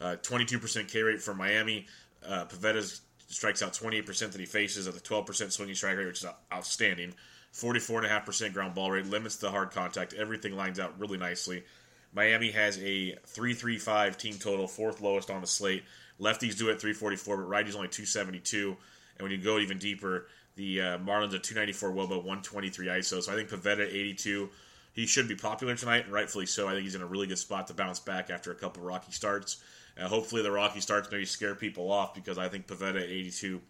Uh, 0.00 0.16
22% 0.22 0.88
K 0.88 1.02
rate 1.02 1.20
for 1.20 1.34
Miami. 1.34 1.86
Uh, 2.26 2.44
Pivetta 2.44 3.00
strikes 3.28 3.62
out 3.62 3.72
28% 3.72 4.32
that 4.32 4.40
he 4.40 4.46
faces 4.46 4.86
at 4.86 4.94
the 4.94 5.00
12% 5.00 5.52
swinging 5.52 5.74
strike 5.74 5.96
rate, 5.96 6.06
which 6.06 6.22
is 6.24 6.30
outstanding. 6.52 7.14
44.5% 7.54 8.52
ground 8.52 8.74
ball 8.74 8.90
rate, 8.90 9.06
limits 9.06 9.36
the 9.36 9.50
hard 9.50 9.70
contact. 9.70 10.14
Everything 10.14 10.56
lines 10.56 10.78
out 10.78 10.98
really 10.98 11.18
nicely. 11.18 11.64
Miami 12.12 12.50
has 12.50 12.76
a 12.78 13.16
335 13.26 14.16
team 14.18 14.34
total, 14.38 14.66
fourth 14.66 15.00
lowest 15.00 15.30
on 15.30 15.40
the 15.40 15.46
slate. 15.46 15.84
Lefties 16.20 16.58
do 16.58 16.68
it 16.68 16.80
344, 16.80 17.36
but 17.36 17.48
righties 17.48 17.74
only 17.74 17.88
272. 17.88 18.76
And 19.16 19.22
when 19.22 19.30
you 19.30 19.38
go 19.38 19.58
even 19.58 19.78
deeper, 19.78 20.26
the 20.56 20.80
uh, 20.80 20.98
Marlins 20.98 21.34
a 21.34 21.38
294 21.38 21.90
WOBA, 21.90 22.16
123 22.16 22.86
ISO. 22.86 23.22
So 23.22 23.32
I 23.32 23.36
think 23.36 23.48
Pivetta 23.48 23.86
82. 23.86 24.50
He 24.92 25.06
should 25.06 25.28
be 25.28 25.36
popular 25.36 25.76
tonight, 25.76 26.04
and 26.04 26.12
rightfully 26.12 26.46
so. 26.46 26.68
I 26.68 26.72
think 26.72 26.82
he's 26.82 26.96
in 26.96 27.02
a 27.02 27.06
really 27.06 27.28
good 27.28 27.38
spot 27.38 27.68
to 27.68 27.74
bounce 27.74 28.00
back 28.00 28.28
after 28.28 28.50
a 28.50 28.56
couple 28.56 28.82
rocky 28.82 29.12
starts. 29.12 29.62
Uh, 29.98 30.08
hopefully, 30.08 30.42
the 30.42 30.50
rocky 30.50 30.80
starts 30.80 31.08
maybe 31.10 31.24
scare 31.24 31.54
people 31.54 31.92
off 31.92 32.14
because 32.14 32.38
I 32.38 32.48
think 32.48 32.66
Pivetta 32.66 33.00
82 33.00 33.60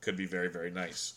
could 0.00 0.16
be 0.16 0.26
very, 0.26 0.48
very 0.48 0.70
nice. 0.70 1.14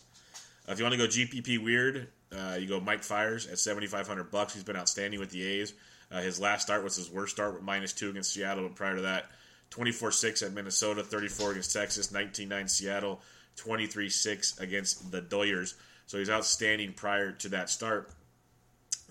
If 0.69 0.77
you 0.77 0.85
want 0.85 0.93
to 0.93 0.97
go 0.99 1.07
GPP 1.07 1.63
weird, 1.63 2.09
uh, 2.31 2.57
you 2.59 2.67
go 2.67 2.79
Mike 2.79 3.01
Fiers 3.01 3.47
at 3.47 3.57
7,500 3.57 4.29
bucks. 4.29 4.53
He's 4.53 4.63
been 4.63 4.75
outstanding 4.75 5.19
with 5.19 5.31
the 5.31 5.43
A's. 5.43 5.73
Uh, 6.11 6.21
his 6.21 6.39
last 6.39 6.61
start 6.61 6.83
was 6.83 6.95
his 6.95 7.09
worst 7.09 7.33
start 7.33 7.55
with 7.55 7.63
minus 7.63 7.91
two 7.91 8.09
against 8.09 8.33
Seattle, 8.33 8.67
but 8.67 8.75
prior 8.75 8.95
to 8.95 9.01
that, 9.01 9.31
24 9.71 10.11
6 10.11 10.43
at 10.43 10.53
Minnesota, 10.53 11.03
34 11.03 11.51
against 11.51 11.73
Texas, 11.73 12.11
19 12.11 12.47
9 12.49 12.67
Seattle, 12.67 13.19
23 13.55 14.09
6 14.09 14.59
against 14.59 15.11
the 15.11 15.21
Doyers. 15.21 15.73
So 16.05 16.19
he's 16.19 16.29
outstanding 16.29 16.93
prior 16.93 17.31
to 17.33 17.49
that 17.49 17.71
start. 17.71 18.11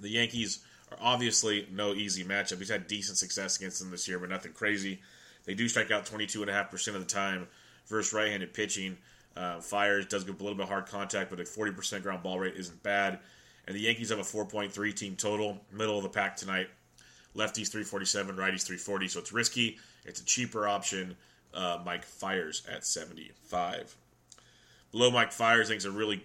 The 0.01 0.11
Yankees 0.11 0.61
are 0.93 0.99
obviously 1.01 1.67
no 1.73 1.93
easy 1.93 2.25
matchup. 2.25 2.59
He's 2.59 2.71
had 2.71 2.87
decent 2.87 3.19
success 3.19 3.57
against 3.57 3.81
them 3.81 3.91
this 3.91 4.07
year, 4.07 4.21
but 4.21 4.31
nothing 4.31 4.53
crazy. 4.53 5.01
They 5.45 5.55
do 5.55 5.69
strike 5.69 5.91
out 5.91 6.07
22.5% 6.07 6.95
of 6.95 7.01
the 7.01 7.07
time 7.07 7.49
versus 7.89 8.13
right 8.13 8.29
handed 8.29 8.55
pitching. 8.55 8.97
Uh, 9.39 9.61
Fiers 9.61 10.07
does 10.07 10.25
give 10.25 10.41
a 10.41 10.43
little 10.43 10.59
bit 10.59 10.67
hard 10.67 10.87
contact, 10.87 11.31
but 11.31 11.39
a 11.39 11.45
40% 11.45 12.03
ground 12.03 12.25
ball 12.25 12.41
rate 12.41 12.55
isn't 12.57 12.83
bad. 12.83 13.21
And 13.67 13.77
the 13.77 13.81
Yankees 13.81 14.09
have 14.11 14.19
a 14.19 14.23
4.3 14.23 14.95
team 14.95 15.15
total, 15.15 15.61
middle 15.71 15.97
of 15.97 16.03
the 16.03 16.09
pack 16.09 16.37
tonight. 16.37 16.69
Lefties 17.37 17.71
347, 17.71 18.35
righties 18.35 18.67
340, 18.67 19.09
so 19.09 19.21
it's 19.21 19.33
risky. 19.33 19.79
It's 20.05 20.21
a 20.21 20.25
cheaper 20.25 20.67
option. 20.67 21.17
Uh, 21.55 21.79
Mike 21.85 22.05
Fiers 22.05 22.67
at 22.71 22.85
75. 22.85 23.97
Below 24.91 25.11
Mike 25.11 25.33
Fiers, 25.33 25.67
I 25.67 25.69
think 25.69 25.77
it's 25.77 25.85
a 25.85 25.91
really 25.91 26.23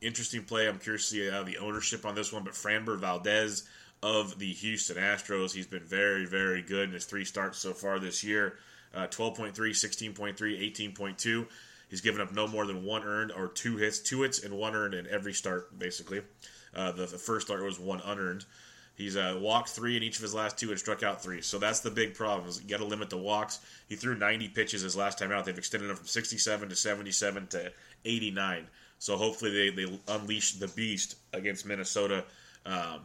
interesting 0.00 0.42
play. 0.42 0.66
I'm 0.66 0.78
curious 0.78 1.08
to 1.10 1.14
see 1.14 1.30
uh, 1.30 1.42
the 1.44 1.58
ownership 1.58 2.04
on 2.04 2.14
this 2.14 2.32
one, 2.32 2.42
but 2.42 2.54
Framber 2.54 2.98
Valdez 2.98 3.68
of 4.02 4.38
the 4.38 4.52
Houston 4.52 4.96
Astros, 4.96 5.52
he's 5.52 5.66
been 5.66 5.84
very, 5.84 6.24
very 6.24 6.62
good 6.62 6.88
in 6.88 6.94
his 6.94 7.04
three 7.04 7.24
starts 7.24 7.58
so 7.58 7.72
far 7.72 7.98
this 7.98 8.24
year. 8.24 8.58
Uh, 8.94 9.06
12.3, 9.06 9.52
16.3, 9.52 10.34
18.2. 10.36 11.46
He's 11.88 12.00
given 12.00 12.20
up 12.20 12.32
no 12.32 12.46
more 12.46 12.66
than 12.66 12.84
one 12.84 13.02
earned 13.02 13.32
or 13.32 13.48
two 13.48 13.76
hits, 13.76 13.98
two 13.98 14.22
hits 14.22 14.42
and 14.44 14.54
one 14.54 14.74
earned 14.74 14.94
in 14.94 15.06
every 15.06 15.32
start, 15.32 15.78
basically. 15.78 16.22
Uh, 16.74 16.92
the, 16.92 17.06
the, 17.06 17.18
first 17.18 17.46
start 17.46 17.62
was 17.62 17.80
one 17.80 18.00
unearned. 18.04 18.44
He's 18.94 19.16
uh, 19.16 19.38
walked 19.40 19.70
three 19.70 19.96
in 19.96 20.02
each 20.02 20.16
of 20.16 20.22
his 20.22 20.34
last 20.34 20.58
two 20.58 20.70
and 20.70 20.78
struck 20.78 21.02
out 21.02 21.22
three. 21.22 21.40
So 21.40 21.58
that's 21.58 21.80
the 21.80 21.90
big 21.90 22.14
problem. 22.14 22.48
Is 22.48 22.60
you 22.60 22.68
got 22.68 22.78
to 22.78 22.84
limit 22.84 23.08
the 23.10 23.16
walks. 23.16 23.60
He 23.88 23.96
threw 23.96 24.16
90 24.16 24.48
pitches 24.48 24.82
his 24.82 24.96
last 24.96 25.18
time 25.18 25.32
out. 25.32 25.44
They've 25.44 25.56
extended 25.56 25.88
him 25.88 25.96
from 25.96 26.06
67 26.06 26.68
to 26.68 26.76
77 26.76 27.46
to 27.48 27.72
89. 28.04 28.66
So 28.98 29.16
hopefully 29.16 29.70
they, 29.70 29.84
they 29.84 30.00
unleash 30.08 30.54
the 30.54 30.68
beast 30.68 31.16
against 31.32 31.64
Minnesota 31.64 32.24
um, 32.66 33.00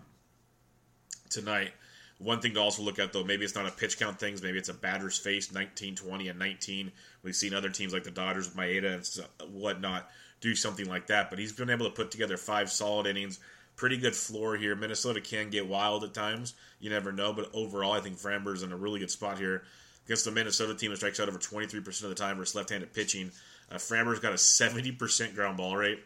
tonight. 1.30 1.72
One 2.18 2.40
thing 2.40 2.54
to 2.54 2.60
also 2.62 2.84
look 2.84 3.00
at, 3.00 3.12
though, 3.12 3.24
maybe 3.24 3.44
it's 3.44 3.56
not 3.56 3.68
a 3.68 3.72
pitch 3.72 4.00
count 4.00 4.20
things. 4.20 4.42
Maybe 4.42 4.58
it's 4.58 4.70
a 4.70 4.74
batter's 4.74 5.18
face, 5.18 5.52
19, 5.52 5.96
20, 5.96 6.30
and 6.30 6.40
19. 6.40 6.92
We've 7.24 7.36
seen 7.36 7.54
other 7.54 7.70
teams 7.70 7.94
like 7.94 8.04
the 8.04 8.12
Dodgers 8.12 8.48
with 8.48 8.58
Maeda 8.58 9.18
and 9.42 9.54
whatnot 9.54 10.10
do 10.42 10.56
something 10.56 10.88
like 10.88 11.08
that. 11.08 11.30
But 11.30 11.40
he's 11.40 11.54
been 11.54 11.70
able 11.70 11.86
to 11.86 11.92
put 11.92 12.12
together 12.12 12.38
five 12.38 12.70
solid 12.70 13.08
innings. 13.08 13.40
Pretty 13.76 13.98
good 13.98 14.16
floor 14.16 14.56
here. 14.56 14.76
Minnesota 14.76 15.22
can 15.22 15.50
get 15.50 15.68
wild 15.68 16.04
at 16.04 16.14
times. 16.14 16.54
You 16.80 16.90
never 16.90 17.12
know. 17.12 17.34
But 17.34 17.50
overall, 17.54 17.94
I 17.94 18.02
think 18.02 18.18
Framber's 18.18 18.62
in 18.62 18.72
a 18.72 18.78
really 18.78 19.00
good 19.00 19.10
spot 19.10 19.40
here 19.40 19.64
against 20.06 20.26
the 20.26 20.32
Minnesota 20.32 20.76
team 20.76 20.92
that 20.92 20.98
strikes 20.98 21.20
out 21.20 21.30
over 21.30 21.40
23% 21.40 22.04
of 22.04 22.10
the 22.10 22.16
time 22.16 22.38
versus 22.38 22.56
left-handed 22.56 22.94
pitching. 22.94 23.32
Uh, 23.72 23.78
Framber's 23.78 24.20
got 24.20 24.34
a 24.34 24.36
70% 24.36 25.34
ground 25.34 25.58
ball 25.58 25.78
rate 25.78 26.04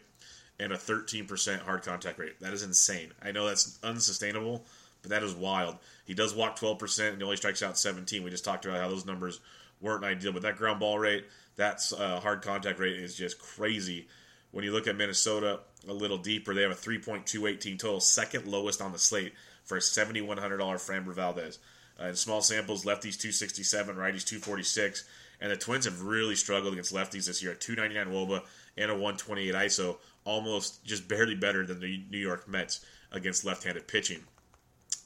and 0.60 0.72
a 0.72 0.76
13% 0.76 1.60
hard 1.60 1.82
contact 1.82 2.18
rate. 2.18 2.40
That 2.40 2.52
is 2.52 2.62
insane. 2.62 3.12
I 3.22 3.32
know 3.32 3.46
that's 3.46 3.78
unsustainable, 3.82 4.64
but 5.02 5.10
that 5.10 5.22
is 5.22 5.34
wild. 5.34 5.76
He 6.04 6.14
does 6.14 6.34
walk 6.34 6.58
12% 6.58 7.08
and 7.08 7.18
he 7.18 7.24
only 7.24 7.36
strikes 7.36 7.62
out 7.62 7.78
17. 7.78 8.22
We 8.22 8.30
just 8.30 8.44
talked 8.44 8.64
about 8.64 8.80
how 8.80 8.88
those 8.88 9.06
numbers 9.06 9.40
weren't 9.80 10.04
ideal, 10.04 10.32
but 10.32 10.42
that 10.42 10.56
ground 10.56 10.80
ball 10.80 10.98
rate, 10.98 11.26
that 11.56 11.80
uh, 11.98 12.20
hard 12.20 12.42
contact 12.42 12.78
rate 12.78 12.96
is 12.96 13.14
just 13.14 13.38
crazy. 13.38 14.08
When 14.50 14.64
you 14.64 14.72
look 14.72 14.86
at 14.86 14.96
Minnesota 14.96 15.60
a 15.88 15.92
little 15.92 16.18
deeper, 16.18 16.54
they 16.54 16.62
have 16.62 16.70
a 16.70 16.74
3.218 16.74 17.78
total, 17.78 18.00
second 18.00 18.46
lowest 18.46 18.80
on 18.80 18.92
the 18.92 18.98
slate 18.98 19.34
for 19.64 19.76
a 19.76 19.80
$7,100 19.80 20.26
Framber 20.58 21.14
Valdez. 21.14 21.58
Uh, 22.00 22.06
in 22.06 22.14
small 22.14 22.40
samples, 22.40 22.84
lefties 22.84 23.18
267, 23.18 23.96
righties 23.96 24.24
246, 24.24 25.04
and 25.40 25.50
the 25.50 25.56
Twins 25.56 25.84
have 25.84 26.02
really 26.02 26.34
struggled 26.34 26.72
against 26.72 26.94
lefties 26.94 27.26
this 27.26 27.42
year. 27.42 27.54
299 27.54 28.14
Woba 28.14 28.42
and 28.76 28.90
a 28.90 28.94
128 28.94 29.54
ISO, 29.54 29.96
almost 30.24 30.84
just 30.84 31.08
barely 31.08 31.34
better 31.34 31.66
than 31.66 31.80
the 31.80 32.02
New 32.10 32.18
York 32.18 32.48
Mets 32.48 32.84
against 33.12 33.44
left-handed 33.44 33.88
pitching. 33.88 34.20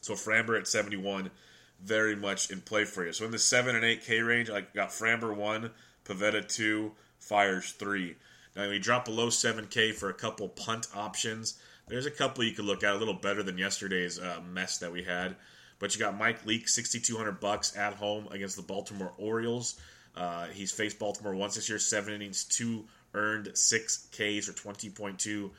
So 0.00 0.14
Framber 0.14 0.58
at 0.58 0.68
71, 0.68 1.30
very 1.84 2.16
much 2.16 2.50
in 2.50 2.60
play 2.60 2.84
for 2.84 3.04
you. 3.04 3.12
So 3.12 3.24
in 3.24 3.30
the 3.30 3.38
7 3.38 3.74
and 3.74 3.84
8K 3.84 4.26
range, 4.26 4.50
I 4.50 4.62
got 4.74 4.90
Framber 4.90 5.34
1, 5.34 5.70
Pivetta 6.04 6.46
2, 6.46 6.92
Fiers 7.18 7.72
3. 7.72 8.14
Now, 8.54 8.64
you 8.64 8.78
drop 8.78 9.06
below 9.06 9.28
7K 9.28 9.94
for 9.94 10.10
a 10.10 10.14
couple 10.14 10.48
punt 10.48 10.86
options, 10.94 11.58
there's 11.88 12.06
a 12.06 12.10
couple 12.10 12.44
you 12.44 12.52
could 12.52 12.64
look 12.64 12.84
at, 12.84 12.94
a 12.94 12.98
little 12.98 13.14
better 13.14 13.42
than 13.42 13.58
yesterday's 13.58 14.18
uh, 14.18 14.40
mess 14.50 14.78
that 14.78 14.92
we 14.92 15.02
had. 15.02 15.36
But 15.78 15.94
you 15.94 16.00
got 16.00 16.16
Mike 16.16 16.46
Leake, 16.46 16.68
6,200 16.68 17.40
bucks 17.40 17.76
at 17.76 17.94
home 17.94 18.28
against 18.30 18.56
the 18.56 18.62
Baltimore 18.62 19.12
Orioles. 19.18 19.80
Uh, 20.16 20.46
he's 20.46 20.70
faced 20.70 20.98
Baltimore 20.98 21.34
once 21.34 21.56
this 21.56 21.68
year, 21.68 21.78
seven 21.78 22.14
innings, 22.14 22.44
two 22.44 22.84
earned, 23.14 23.50
six 23.54 24.06
Ks 24.12 24.48
or 24.48 24.52
20.2 24.52 25.50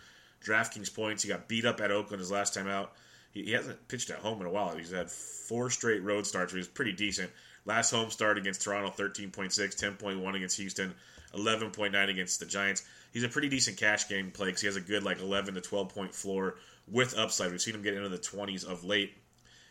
DraftKings 0.46 0.94
points. 0.94 1.24
He 1.24 1.30
got 1.30 1.48
beat 1.48 1.66
up 1.66 1.82
at 1.82 1.92
Oakland 1.92 2.20
his 2.20 2.32
last 2.32 2.54
time 2.54 2.68
out 2.68 2.94
he, 3.34 3.44
he 3.44 3.52
hasn't 3.52 3.88
pitched 3.88 4.10
at 4.10 4.20
home 4.20 4.40
in 4.40 4.48
a 4.48 4.52
while. 4.52 4.76
He's 4.76 4.92
had 4.92 5.10
four 5.10 5.70
straight 5.70 6.04
road 6.04 6.26
starts 6.26 6.54
where 6.54 6.60
he's 6.60 6.68
pretty 6.68 6.94
decent. 6.94 7.30
Last 7.66 7.92
home 7.92 8.10
start 8.10 8.38
against 8.38 8.62
Toronto, 8.62 8.92
13.6, 8.92 9.52
10.1 9.54 10.36
against 10.36 10.58
Houston, 10.58 10.94
11.9 11.34 12.10
against 12.10 12.40
the 12.40 12.46
Giants. 12.46 12.84
He's 13.12 13.24
a 13.24 13.30
pretty 13.30 13.50
decent 13.50 13.78
cash 13.78 14.10
game 14.10 14.32
play 14.32 14.48
because 14.48 14.62
he 14.62 14.68
has 14.68 14.76
a 14.76 14.82
good 14.82 15.04
like 15.04 15.20
11 15.20 15.56
to 15.56 15.62
12 15.62 15.90
point 15.90 16.14
floor 16.14 16.56
with 16.88 17.18
upside. 17.18 17.52
We've 17.52 17.62
seen 17.62 17.76
him 17.76 17.82
get 17.82 17.94
into 17.94 18.10
the 18.10 18.18
20s 18.18 18.66
of 18.66 18.84
late. 18.84 19.14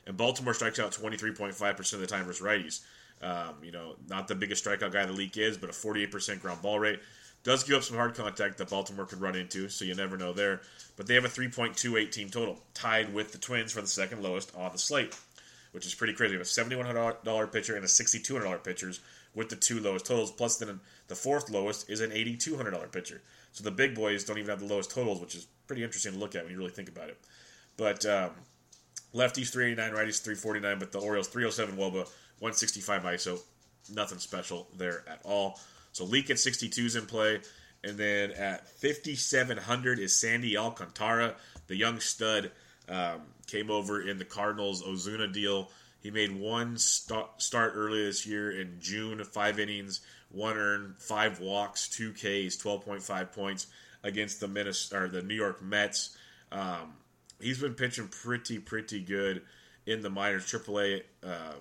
And 0.07 0.16
Baltimore 0.16 0.54
strikes 0.54 0.81
out 0.81 0.92
23.5% 0.92 1.92
of 1.92 2.00
the 2.00 2.07
time 2.07 2.25
versus 2.25 2.45
righties. 2.45 2.81
Um, 3.23 3.54
you 3.62 3.71
know, 3.71 3.95
not 4.09 4.26
the 4.26 4.35
biggest 4.35 4.64
strikeout 4.64 4.92
guy 4.92 5.07
the 5.07 5.12
league 5.12 5.37
is, 5.38 5.57
but 5.57 5.71
a 5.71 5.73
48% 5.73 6.40
ground 6.40 6.61
ball 6.61 6.81
rate. 6.81 6.99
Does 7.44 7.64
give 7.64 7.76
up 7.76 7.82
some 7.82 7.96
hard 7.96 8.14
contact 8.14 8.58
that 8.58 8.70
Baltimore 8.70 9.04
could 9.04 9.20
run 9.20 9.34
into, 9.34 9.68
so 9.68 9.84
you 9.84 9.94
never 9.94 10.16
know 10.16 10.32
there. 10.32 10.61
But 10.96 11.06
they 11.06 11.14
have 11.14 11.25
a 11.25 11.28
3.28 11.28 12.11
team 12.12 12.28
total, 12.28 12.61
tied 12.72 13.12
with 13.12 13.32
the 13.32 13.38
Twins 13.38 13.72
for 13.72 13.80
the 13.80 13.88
second 13.88 14.22
lowest 14.22 14.54
on 14.54 14.70
the 14.70 14.78
slate, 14.78 15.16
which 15.72 15.84
is 15.84 15.94
pretty 15.94 16.12
crazy. 16.12 16.37
A 16.37 16.40
$7,100 16.40 17.52
pitcher 17.52 17.75
and 17.75 17.84
a 17.84 17.88
$6,200 17.88 18.62
pitchers 18.62 19.00
with 19.34 19.49
the 19.49 19.56
two 19.56 19.80
lowest 19.80 20.06
totals. 20.06 20.30
Plus, 20.30 20.58
then 20.58 20.78
the 21.08 21.14
fourth 21.14 21.50
lowest 21.50 21.90
is 21.90 22.00
an 22.00 22.11
$8,200 22.11 22.92
pitcher. 22.92 23.22
So 23.52 23.64
the 23.64 23.70
big 23.70 23.94
boys 23.94 24.25
don't 24.25 24.38
even 24.38 24.50
have 24.50 24.61
the 24.61 24.66
lowest 24.66 24.90
totals, 24.90 25.20
which 25.20 25.34
is 25.34 25.46
pretty 25.66 25.82
interesting 25.82 26.12
to 26.12 26.18
look 26.18 26.34
at 26.34 26.44
when 26.44 26.52
you 26.52 26.58
really 26.58 26.70
think 26.70 26.88
about 26.88 27.08
it. 27.08 27.18
But 27.76 28.06
um, 28.06 28.30
lefties 29.14 29.50
389, 29.50 29.90
righties 29.92 30.22
349, 30.22 30.78
but 30.78 30.92
the 30.92 31.00
Orioles 31.00 31.28
307 31.28 31.76
Woba, 31.76 32.08
165 32.38 33.02
ISO. 33.02 33.40
Nothing 33.92 34.18
special 34.18 34.68
there 34.76 35.02
at 35.08 35.20
all. 35.25 35.58
So 35.92 36.04
Leake 36.04 36.30
at 36.30 36.38
62 36.38 36.82
is 36.82 36.96
in 36.96 37.06
play. 37.06 37.40
And 37.84 37.96
then 37.96 38.30
at 38.32 38.68
5,700 38.80 39.99
is 39.99 40.14
Sandy 40.14 40.56
Alcantara, 40.56 41.34
the 41.66 41.76
young 41.76 42.00
stud. 42.00 42.52
Um, 42.88 43.22
came 43.46 43.70
over 43.70 44.00
in 44.00 44.18
the 44.18 44.25
Cardinals 44.25 44.82
Ozuna 44.82 45.32
deal. 45.32 45.70
He 46.00 46.11
made 46.11 46.32
one 46.32 46.78
st- 46.78 47.26
start 47.38 47.72
earlier 47.76 48.06
this 48.06 48.26
year 48.26 48.50
in 48.50 48.78
June, 48.80 49.22
five 49.25 49.61
innings, 49.61 50.00
one 50.30 50.56
earned, 50.56 50.96
five 50.99 51.38
walks, 51.40 51.88
two 51.88 52.12
Ks, 52.12 52.56
12.5 52.56 53.32
points 53.32 53.66
against 54.02 54.40
the 54.40 54.49
Minnesota, 54.49 55.04
or 55.04 55.08
the 55.08 55.22
New 55.22 55.34
York 55.34 55.62
Mets. 55.62 56.16
Um, 56.50 56.94
he's 57.40 57.61
been 57.61 57.75
pitching 57.75 58.08
pretty, 58.08 58.58
pretty 58.58 59.00
good 59.00 59.42
in 59.87 60.02
the 60.02 60.11
minors. 60.11 60.44
AAA, 60.50 61.02
uh, 61.25 61.54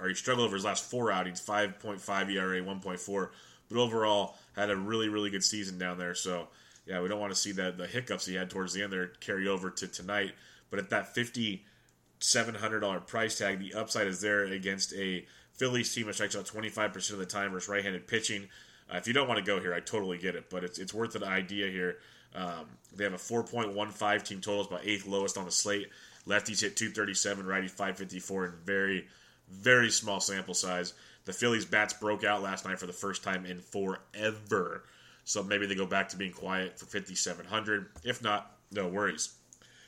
or 0.00 0.08
he 0.08 0.14
struggled 0.14 0.46
over 0.46 0.56
his 0.56 0.64
last 0.64 0.84
four 0.84 1.10
outings, 1.10 1.40
5.5 1.40 2.32
ERA, 2.32 2.60
1.4 2.60 3.30
but 3.68 3.78
overall 3.78 4.36
had 4.56 4.70
a 4.70 4.76
really 4.76 5.08
really 5.08 5.30
good 5.30 5.44
season 5.44 5.78
down 5.78 5.98
there. 5.98 6.14
So 6.14 6.48
yeah, 6.86 7.00
we 7.00 7.08
don't 7.08 7.20
want 7.20 7.32
to 7.32 7.38
see 7.38 7.52
that 7.52 7.76
the 7.76 7.86
hiccups 7.86 8.26
he 8.26 8.34
had 8.34 8.50
towards 8.50 8.72
the 8.72 8.82
end 8.82 8.92
there 8.92 9.08
carry 9.20 9.46
over 9.46 9.70
to 9.70 9.88
tonight. 9.88 10.32
But 10.70 10.78
at 10.78 10.90
that 10.90 11.14
fifty 11.14 11.64
seven 12.18 12.54
hundred 12.54 12.80
dollar 12.80 13.00
price 13.00 13.38
tag, 13.38 13.58
the 13.58 13.74
upside 13.74 14.06
is 14.06 14.20
there 14.20 14.44
against 14.44 14.92
a 14.94 15.26
Phillies 15.52 15.92
team 15.94 16.06
that 16.06 16.14
strikes 16.14 16.36
out 16.36 16.46
twenty 16.46 16.68
five 16.68 16.92
percent 16.92 17.20
of 17.20 17.26
the 17.26 17.32
time 17.32 17.52
versus 17.52 17.68
right 17.68 17.84
handed 17.84 18.06
pitching. 18.06 18.48
Uh, 18.92 18.96
if 18.96 19.06
you 19.06 19.12
don't 19.12 19.28
want 19.28 19.38
to 19.38 19.44
go 19.44 19.60
here, 19.60 19.74
I 19.74 19.80
totally 19.80 20.18
get 20.18 20.34
it, 20.34 20.48
but 20.50 20.64
it's 20.64 20.78
it's 20.78 20.94
worth 20.94 21.14
an 21.14 21.24
idea 21.24 21.68
here. 21.68 21.98
Um, 22.34 22.66
they 22.94 23.04
have 23.04 23.14
a 23.14 23.16
4.15 23.16 24.22
team 24.22 24.40
total, 24.42 24.60
it's 24.60 24.70
about 24.70 24.86
eighth 24.86 25.06
lowest 25.06 25.38
on 25.38 25.46
the 25.46 25.50
slate. 25.50 25.88
Lefties 26.26 26.60
hit 26.60 26.76
237, 26.76 27.46
righty 27.46 27.68
554, 27.68 28.44
and 28.44 28.54
very, 28.66 29.06
very 29.50 29.90
small 29.90 30.20
sample 30.20 30.54
size. 30.54 30.94
The 31.24 31.32
Phillies 31.32 31.64
bats 31.64 31.94
broke 31.94 32.24
out 32.24 32.42
last 32.42 32.64
night 32.64 32.78
for 32.78 32.86
the 32.86 32.92
first 32.92 33.22
time 33.22 33.44
in 33.44 33.60
forever. 33.60 34.84
So 35.24 35.42
maybe 35.42 35.66
they 35.66 35.74
go 35.74 35.86
back 35.86 36.08
to 36.10 36.16
being 36.16 36.32
quiet 36.32 36.78
for 36.78 36.86
5,700. 36.86 37.86
If 38.02 38.22
not, 38.22 38.56
no 38.72 38.88
worries. 38.88 39.34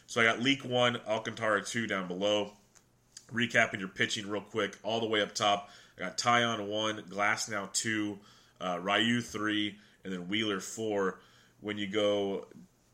So 0.07 0.21
I 0.21 0.25
got 0.25 0.41
Leak 0.41 0.65
1, 0.65 1.01
Alcantara 1.09 1.63
2 1.63 1.87
down 1.87 2.09
below. 2.09 2.53
Recapping 3.33 3.79
your 3.79 3.89
pitching 3.89 4.29
real 4.29 4.43
quick, 4.43 4.77
all 4.83 5.01
the 5.01 5.07
way 5.07 5.23
up 5.23 5.35
top. 5.35 5.71
I 5.97 6.03
got 6.03 6.19
Taillon 6.19 6.67
1, 6.67 7.05
Glasnow 7.09 7.73
2, 7.73 8.19
uh, 8.61 8.79
Ryu 8.83 9.21
3, 9.21 9.77
and 10.05 10.13
then 10.13 10.29
Wheeler 10.29 10.61
4. 10.61 11.21
When 11.61 11.79
you 11.79 11.87
go 11.87 12.47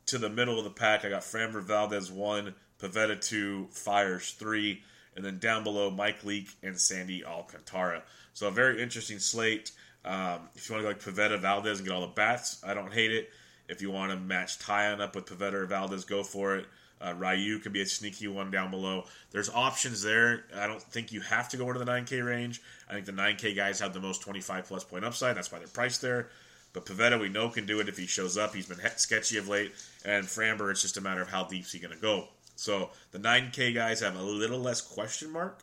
to 0.07 0.19
the 0.19 0.29
middle 0.29 0.59
of 0.59 0.65
the 0.65 0.71
pack, 0.71 1.05
I 1.05 1.09
got 1.09 1.23
Framber 1.23 1.63
Valdez 1.63 2.13
1, 2.13 2.55
Pivetta 2.81 3.21
2, 3.21 3.69
Fiers 3.71 4.33
3, 4.33 4.83
and 5.17 5.25
then 5.25 5.39
down 5.39 5.65
below, 5.65 5.91
Mike 5.91 6.25
Leake 6.25 6.51
and 6.63 6.79
Sandy 6.79 7.25
Alcantara. 7.25 8.03
So 8.35 8.49
a 8.49 8.51
very 8.51 8.83
interesting 8.83 9.19
slate. 9.19 9.73
Um, 10.05 10.41
if 10.55 10.69
you 10.69 10.75
want 10.75 10.87
to 10.87 10.89
go 10.89 10.89
like 10.89 11.01
Pivetta 11.01 11.41
Valdez 11.41 11.79
and 11.79 11.89
get 11.89 11.95
all 11.95 12.03
the 12.03 12.09
bats, 12.09 12.63
I 12.65 12.75
don't 12.75 12.93
hate 12.93 13.13
it. 13.13 13.31
If 13.69 13.83
you 13.83 13.91
want 13.91 14.13
to 14.13 14.19
match 14.19 14.59
Taillon 14.59 15.01
up 15.01 15.17
with 15.17 15.27
Pivetta 15.27 15.55
or 15.55 15.67
Valdez, 15.67 16.05
go 16.05 16.23
for 16.23 16.57
it. 16.57 16.67
Uh, 17.01 17.13
Ryu 17.17 17.59
could 17.59 17.73
be 17.73 17.83
a 17.83 17.87
sneaky 17.87 18.29
one 18.29 18.51
down 18.51 18.71
below. 18.71 19.05
There's 19.31 19.51
options 19.51 20.03
there. 20.03 20.45
I 20.55 20.67
don't 20.67 20.83
think 20.83 21.13
you 21.13 21.21
have 21.21 21.49
to 21.51 21.57
go 21.57 21.67
into 21.67 21.79
the 21.79 21.85
9K 21.85 22.25
range. 22.25 22.63
I 22.89 22.95
think 22.95 23.07
the 23.07 23.13
9K 23.13 23.55
guys 23.55 23.81
have 23.81 23.93
the 23.93 24.01
most 24.01 24.23
25 24.23 24.67
plus 24.67 24.85
point 24.85 25.05
upside. 25.05 25.37
That's 25.37 25.51
why 25.51 25.59
they're 25.59 25.69
priced 25.69 26.01
there. 26.01 26.29
But 26.73 26.87
Pivetta, 26.87 27.21
we 27.21 27.29
know, 27.29 27.49
can 27.49 27.67
do 27.67 27.81
it 27.81 27.89
if 27.89 27.97
he 27.97 28.07
shows 28.07 28.37
up. 28.37 28.55
He's 28.55 28.67
been 28.67 28.79
sketchy 28.97 29.39
of 29.39 29.49
late. 29.49 29.73
And 30.05 30.25
Framber, 30.25 30.71
it's 30.71 30.83
just 30.83 30.97
a 30.97 31.01
matter 31.01 31.23
of 31.23 31.29
how 31.29 31.45
deep 31.45 31.65
is 31.65 31.73
he 31.73 31.79
going 31.79 31.95
to 31.95 32.01
go. 32.01 32.29
So 32.57 32.91
the 33.13 33.19
9K 33.19 33.75
guys 33.75 34.01
have 34.01 34.17
a 34.17 34.23
little 34.23 34.59
less 34.59 34.81
question 34.81 35.31
mark, 35.31 35.63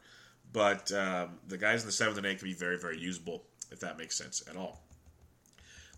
but 0.52 0.92
um, 0.92 1.40
the 1.48 1.58
guys 1.58 1.82
in 1.82 1.88
the 1.88 1.94
7th 1.94 2.18
and 2.18 2.26
8th 2.26 2.40
can 2.40 2.48
be 2.48 2.54
very, 2.54 2.78
very 2.78 3.00
usable, 3.00 3.44
if 3.72 3.80
that 3.82 3.98
makes 3.98 4.16
sense 4.16 4.44
at 4.50 4.56
all. 4.56 4.80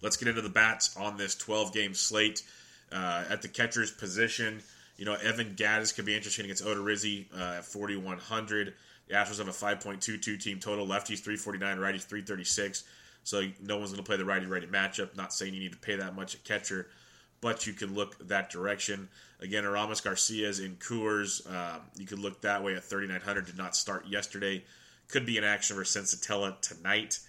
Let's 0.02 0.18
get 0.18 0.28
into 0.28 0.42
the 0.42 0.50
bats 0.50 0.96
on 0.98 1.18
this 1.18 1.36
12 1.36 1.74
game 1.74 1.94
slate. 1.94 2.44
Uh, 2.92 3.26
at 3.30 3.42
the 3.42 3.48
catcher's 3.48 3.92
position, 3.92 4.62
you 4.98 5.06
know, 5.06 5.16
Evan 5.16 5.56
Gattis 5.56 5.94
could 5.94 6.06
be 6.06 6.16
interesting 6.16 6.46
against 6.46 6.64
Odorizzi 6.64 7.26
uh, 7.38 7.58
at 7.58 7.66
4,100. 7.66 8.74
The 9.08 9.14
Astros 9.14 9.38
have 9.40 9.48
a 9.48 9.52
5.22 9.52 10.42
team 10.42 10.60
total. 10.60 10.86
Lefties 10.86 11.20
349, 11.20 11.78
righties 11.78 12.04
336. 12.04 12.84
So 13.24 13.42
no 13.62 13.78
one's 13.78 13.92
going 13.92 14.04
to 14.04 14.08
play 14.08 14.18
the 14.18 14.26
righty 14.26 14.46
righty 14.46 14.68
matchup. 14.68 15.16
Not 15.16 15.34
saying 15.34 15.54
you 15.54 15.60
need 15.60 15.72
to 15.72 15.78
pay 15.78 15.96
that 15.96 16.16
much 16.16 16.36
at 16.36 16.44
catcher, 16.44 16.88
but 17.46 17.68
you 17.68 17.74
can 17.74 17.94
look 17.94 18.18
that 18.28 18.50
direction. 18.50 19.08
Again, 19.40 19.66
Aramis 19.66 20.02
Garcia's 20.02 20.60
in 20.60 20.78
Coors. 20.78 21.48
Um, 21.48 21.82
you 21.96 22.08
could 22.08 22.18
look 22.18 22.42
that 22.42 22.64
way 22.64 22.74
at 22.74 22.84
3,900. 22.84 23.46
Did 23.46 23.56
not 23.56 23.76
start 23.76 24.08
yesterday. 24.08 24.64
Could 25.10 25.28
be 25.28 25.38
an 25.38 25.44
action 25.44 25.76
for 25.76 25.84
Senzatela 25.84 26.60
tonight. 26.62 27.20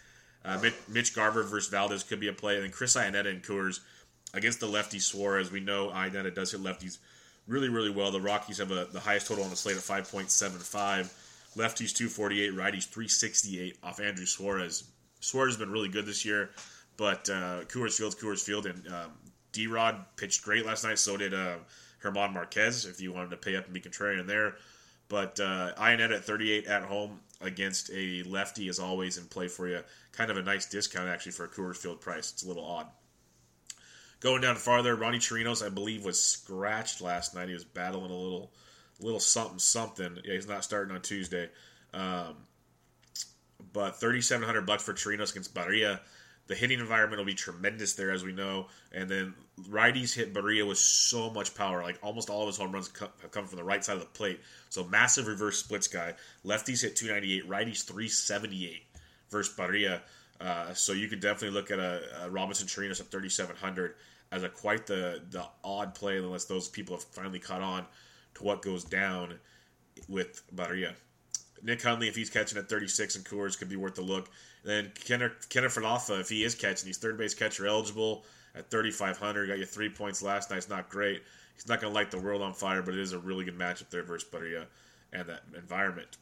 Uh, 0.43 0.71
Mitch 0.89 1.15
Garver 1.15 1.43
versus 1.43 1.69
Valdez 1.69 2.03
could 2.03 2.19
be 2.19 2.29
a 2.29 2.33
play. 2.33 2.55
And 2.55 2.65
then 2.65 2.71
Chris 2.71 2.97
Iannetta 2.97 3.27
in 3.27 3.43
Coors 3.43 3.81
against 4.33 4.59
the 4.59 4.67
lefty 4.67 5.01
Suarez. 5.01 5.53
We 5.53 5.61
know 5.61 5.89
Iannetta 5.89 6.35
does 6.35 6.53
hit 6.53 6.63
lefties 6.63 6.97
really, 7.47 7.69
really 7.69 7.91
well. 7.91 8.11
The 8.11 8.19
Rockies 8.19 8.57
have 8.57 8.71
a, 8.71 8.87
the 8.91 9.01
highest 9.01 9.27
total 9.27 9.45
on 9.45 9.51
the 9.51 9.57
slate 9.57 9.77
at 9.77 9.83
5.75. 9.83 11.13
Lefties 11.59 11.93
248, 11.95 12.55
righties 12.55 12.89
368 12.89 13.77
off 13.83 14.01
Andrew 14.01 14.25
Suarez. 14.25 14.85
Suarez 15.21 15.57
has 15.57 15.61
been 15.61 15.71
really 15.71 15.91
good 15.91 16.07
this 16.07 16.25
year, 16.25 16.53
but 16.97 17.29
uh, 17.29 17.65
Coors 17.65 17.99
Field, 17.99 18.17
Coors 18.17 18.43
Field, 18.43 18.65
and 18.65 18.87
um, 18.89 19.13
D 19.57 19.67
Rod 19.67 20.05
pitched 20.17 20.43
great 20.43 20.67
last 20.67 20.85
night. 20.85 20.99
So 20.99 21.17
did 21.17 21.33
uh, 21.33 21.57
German 22.03 22.35
Marquez. 22.35 22.85
If 22.85 23.01
you 23.01 23.11
wanted 23.11 23.31
to 23.31 23.39
pay 23.39 23.57
up 23.57 23.65
and 23.65 23.73
be 23.73 23.81
contrarian 23.81 24.27
there, 24.27 24.57
but 25.09 25.41
uh, 25.41 25.73
Iannetta 25.79 26.17
at 26.17 26.25
38 26.25 26.67
at 26.67 26.83
home 26.83 27.21
against 27.41 27.91
a 27.91 28.23
lefty 28.25 28.69
is 28.69 28.79
always 28.79 29.17
in 29.17 29.25
play 29.25 29.49
for 29.49 29.67
you. 29.67 29.81
Kind 30.13 30.31
of 30.31 30.37
a 30.37 30.43
nice 30.43 30.67
discount 30.67 31.09
actually 31.09 31.33
for 31.33 31.45
a 31.45 31.49
Coors 31.49 31.79
Field 31.79 32.03
price. 32.03 32.33
It's 32.33 32.45
a 32.45 32.49
little 32.49 32.67
odd. 32.67 32.87
Going 34.21 34.43
down 34.43 34.57
farther, 34.57 34.95
Ronnie 34.95 35.19
Chirinos, 35.19 35.65
I 35.65 35.71
believe, 35.71 36.05
was 36.05 36.21
scratched 36.21 37.01
last 37.01 37.35
night. 37.35 37.49
He 37.49 37.55
was 37.55 37.65
battling 37.65 38.11
a 38.11 38.15
little, 38.15 38.53
little 39.01 39.21
something, 39.21 39.59
something. 39.59 40.19
Yeah, 40.23 40.35
he's 40.35 40.49
not 40.49 40.65
starting 40.65 40.95
on 40.95 41.01
Tuesday. 41.01 41.49
Um, 41.95 42.37
but 43.73 43.97
thirty-seven 43.97 44.45
hundred 44.47 44.67
bucks 44.67 44.83
for 44.83 44.93
Chirinos 44.93 45.31
against 45.31 45.55
Barria. 45.55 46.01
The 46.47 46.55
hitting 46.55 46.79
environment 46.79 47.19
will 47.19 47.27
be 47.27 47.35
tremendous 47.35 47.95
there, 47.95 48.13
as 48.13 48.25
we 48.25 48.33
know. 48.33 48.69
And 48.93 49.09
then 49.09 49.35
righties 49.69 50.15
hit 50.15 50.33
Barria 50.33 50.67
with 50.67 50.79
so 50.79 51.31
much 51.31 51.55
power. 51.55 51.83
Like 51.83 51.99
almost 52.03 52.31
all 52.31 52.43
of 52.43 52.47
his 52.47 52.57
home 52.57 52.73
runs 52.73 52.91
have 52.99 53.31
come 53.31 53.47
from 53.47 53.57
the 53.57 53.65
right 53.65 53.85
side 53.85 53.95
of 53.95 54.01
the 54.01 54.07
plate. 54.07 54.41
So 54.69 54.85
massive 54.85 55.27
reverse 55.27 55.59
splits 55.59 55.89
guy. 55.89 56.15
Lefties 56.45 56.83
hit 56.83 56.97
298, 56.97 57.49
righties 57.49 57.85
378 57.85 58.83
versus 59.31 59.57
Barria. 59.57 60.03
Uh, 60.41 60.73
so 60.75 60.93
you 60.93 61.09
could 61.09 61.21
definitely 61.21 61.51
look 61.51 61.71
at 61.71 61.79
a, 61.79 62.03
a 62.25 62.31
Robinson 62.31 62.67
Chirinos 62.67 63.01
at 63.01 63.07
3,700 63.07 63.95
as 64.33 64.43
a 64.43 64.49
quite 64.49 64.87
the 64.87 65.23
the 65.31 65.45
odd 65.65 65.95
play, 65.95 66.19
unless 66.19 66.45
those 66.45 66.69
people 66.69 66.97
have 66.97 67.05
finally 67.05 67.39
caught 67.39 67.63
on 67.63 67.87
to 68.35 68.45
what 68.45 68.63
goes 68.63 68.85
down 68.85 69.35
with 70.09 70.43
Barria. 70.55 70.95
Nick 71.63 71.83
Hundley, 71.83 72.09
if 72.09 72.17
he's 72.17 72.31
catching 72.31 72.59
at 72.59 72.69
36 72.69 73.17
and 73.17 73.25
Coors, 73.25 73.59
could 73.59 73.69
be 73.69 73.77
worth 73.77 73.99
a 73.99 74.03
look. 74.03 74.29
And 74.65 74.71
then 74.71 74.93
Kenneth 75.49 75.75
Falafa, 75.75 76.21
if 76.21 76.29
he 76.29 76.45
is 76.45 76.55
catching, 76.55 76.87
he's 76.87 76.99
third 76.99 77.19
base 77.19 77.35
catcher 77.35 77.67
eligible 77.67 78.25
at 78.55 78.71
3,500. 78.71 79.49
Got 79.49 79.59
you 79.59 79.65
three 79.67 79.89
points 79.89 80.23
last 80.23 80.51
night. 80.51 80.59
It's 80.59 80.69
not 80.69 80.89
great. 80.89 81.23
He's 81.55 81.69
not 81.69 81.81
going 81.81 81.93
to 81.93 81.95
light 81.95 82.11
the 82.11 82.19
world 82.19 82.43
on 82.43 82.53
fire, 82.53 82.83
but 82.83 82.95
it 82.95 83.01
is 83.01 83.13
a 83.13 83.19
really 83.19 83.45
good 83.45 83.59
matchup 83.59 83.91
there 83.91 84.03
versus 84.03 84.29
Barria 84.29 84.67
and 85.13 85.27
that 85.29 85.43
environment. 85.57 86.19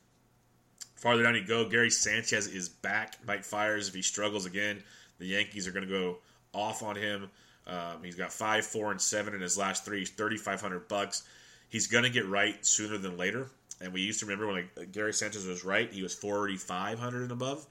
Farther 0.95 1.23
down 1.23 1.35
you 1.35 1.45
go, 1.45 1.69
Gary 1.69 1.91
Sanchez 1.91 2.47
is 2.47 2.69
back. 2.69 3.17
Mike 3.27 3.45
Fiers, 3.45 3.89
if 3.89 3.95
he 3.95 4.03
struggles 4.03 4.47
again, 4.47 4.83
the 5.19 5.27
Yankees 5.27 5.67
are 5.67 5.73
going 5.73 5.87
to 5.87 5.91
go 5.91 6.19
off 6.53 6.83
on 6.83 6.97
him. 6.97 7.29
Um, 7.67 8.03
he's 8.03 8.15
got 8.15 8.33
five, 8.33 8.65
four, 8.65 8.91
and 8.91 9.01
seven 9.01 9.35
in 9.35 9.41
his 9.41 9.59
last 9.59 9.85
three. 9.85 10.01
He's 10.01 10.11
thirty 10.11 10.37
five 10.37 10.61
hundred 10.61 10.87
bucks. 10.89 11.25
He's 11.69 11.87
going 11.87 12.05
to 12.05 12.11
get 12.11 12.27
right 12.27 12.65
sooner 12.65 12.99
than 12.99 13.17
later. 13.17 13.49
And 13.85 13.93
we 13.93 14.01
used 14.01 14.21
to 14.21 14.27
remember 14.27 14.47
when 14.47 14.69
like, 14.77 14.93
Gary 14.93 15.13
Sanchez 15.13 15.47
was 15.47 15.65
right, 15.65 15.93
he 15.93 16.03
was 16.03 16.15
forty 16.15 16.57
five 16.57 16.99
hundred 16.99 17.23
and 17.23 17.33
above. 17.33 17.65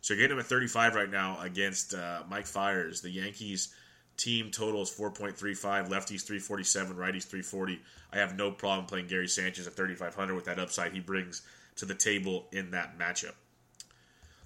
So 0.00 0.14
you're 0.14 0.22
getting 0.22 0.36
him 0.36 0.40
at 0.40 0.46
thirty 0.46 0.68
five 0.68 0.94
right 0.94 1.10
now 1.10 1.40
against 1.40 1.94
uh, 1.94 2.22
Mike 2.28 2.46
Fiers. 2.46 3.00
The 3.00 3.10
Yankees 3.10 3.74
team 4.16 4.52
total 4.52 4.80
is 4.80 4.92
4.35 4.92 5.88
lefties 5.88 6.22
347 6.22 6.94
righties 6.94 7.24
340 7.24 7.80
i 8.12 8.16
have 8.16 8.36
no 8.36 8.52
problem 8.52 8.86
playing 8.86 9.08
gary 9.08 9.26
sanchez 9.26 9.66
at 9.66 9.74
3500 9.74 10.36
with 10.36 10.44
that 10.44 10.60
upside 10.60 10.92
he 10.92 11.00
brings 11.00 11.42
to 11.76 11.84
the 11.84 11.94
table 11.94 12.46
in 12.52 12.70
that 12.70 12.98
matchup. 12.98 13.34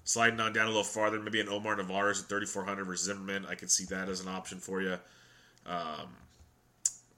Sliding 0.03 0.39
on 0.39 0.53
down 0.53 0.65
a 0.65 0.69
little 0.69 0.83
farther, 0.83 1.19
maybe 1.19 1.39
an 1.39 1.49
Omar 1.49 1.75
Narvaez 1.75 2.23
at 2.23 2.29
3,400 2.29 2.85
versus 2.85 3.05
Zimmermann. 3.05 3.45
I 3.45 3.55
could 3.55 3.69
see 3.69 3.85
that 3.85 4.09
as 4.09 4.21
an 4.21 4.27
option 4.27 4.59
for 4.59 4.81
you. 4.81 4.97
Um, 5.65 6.15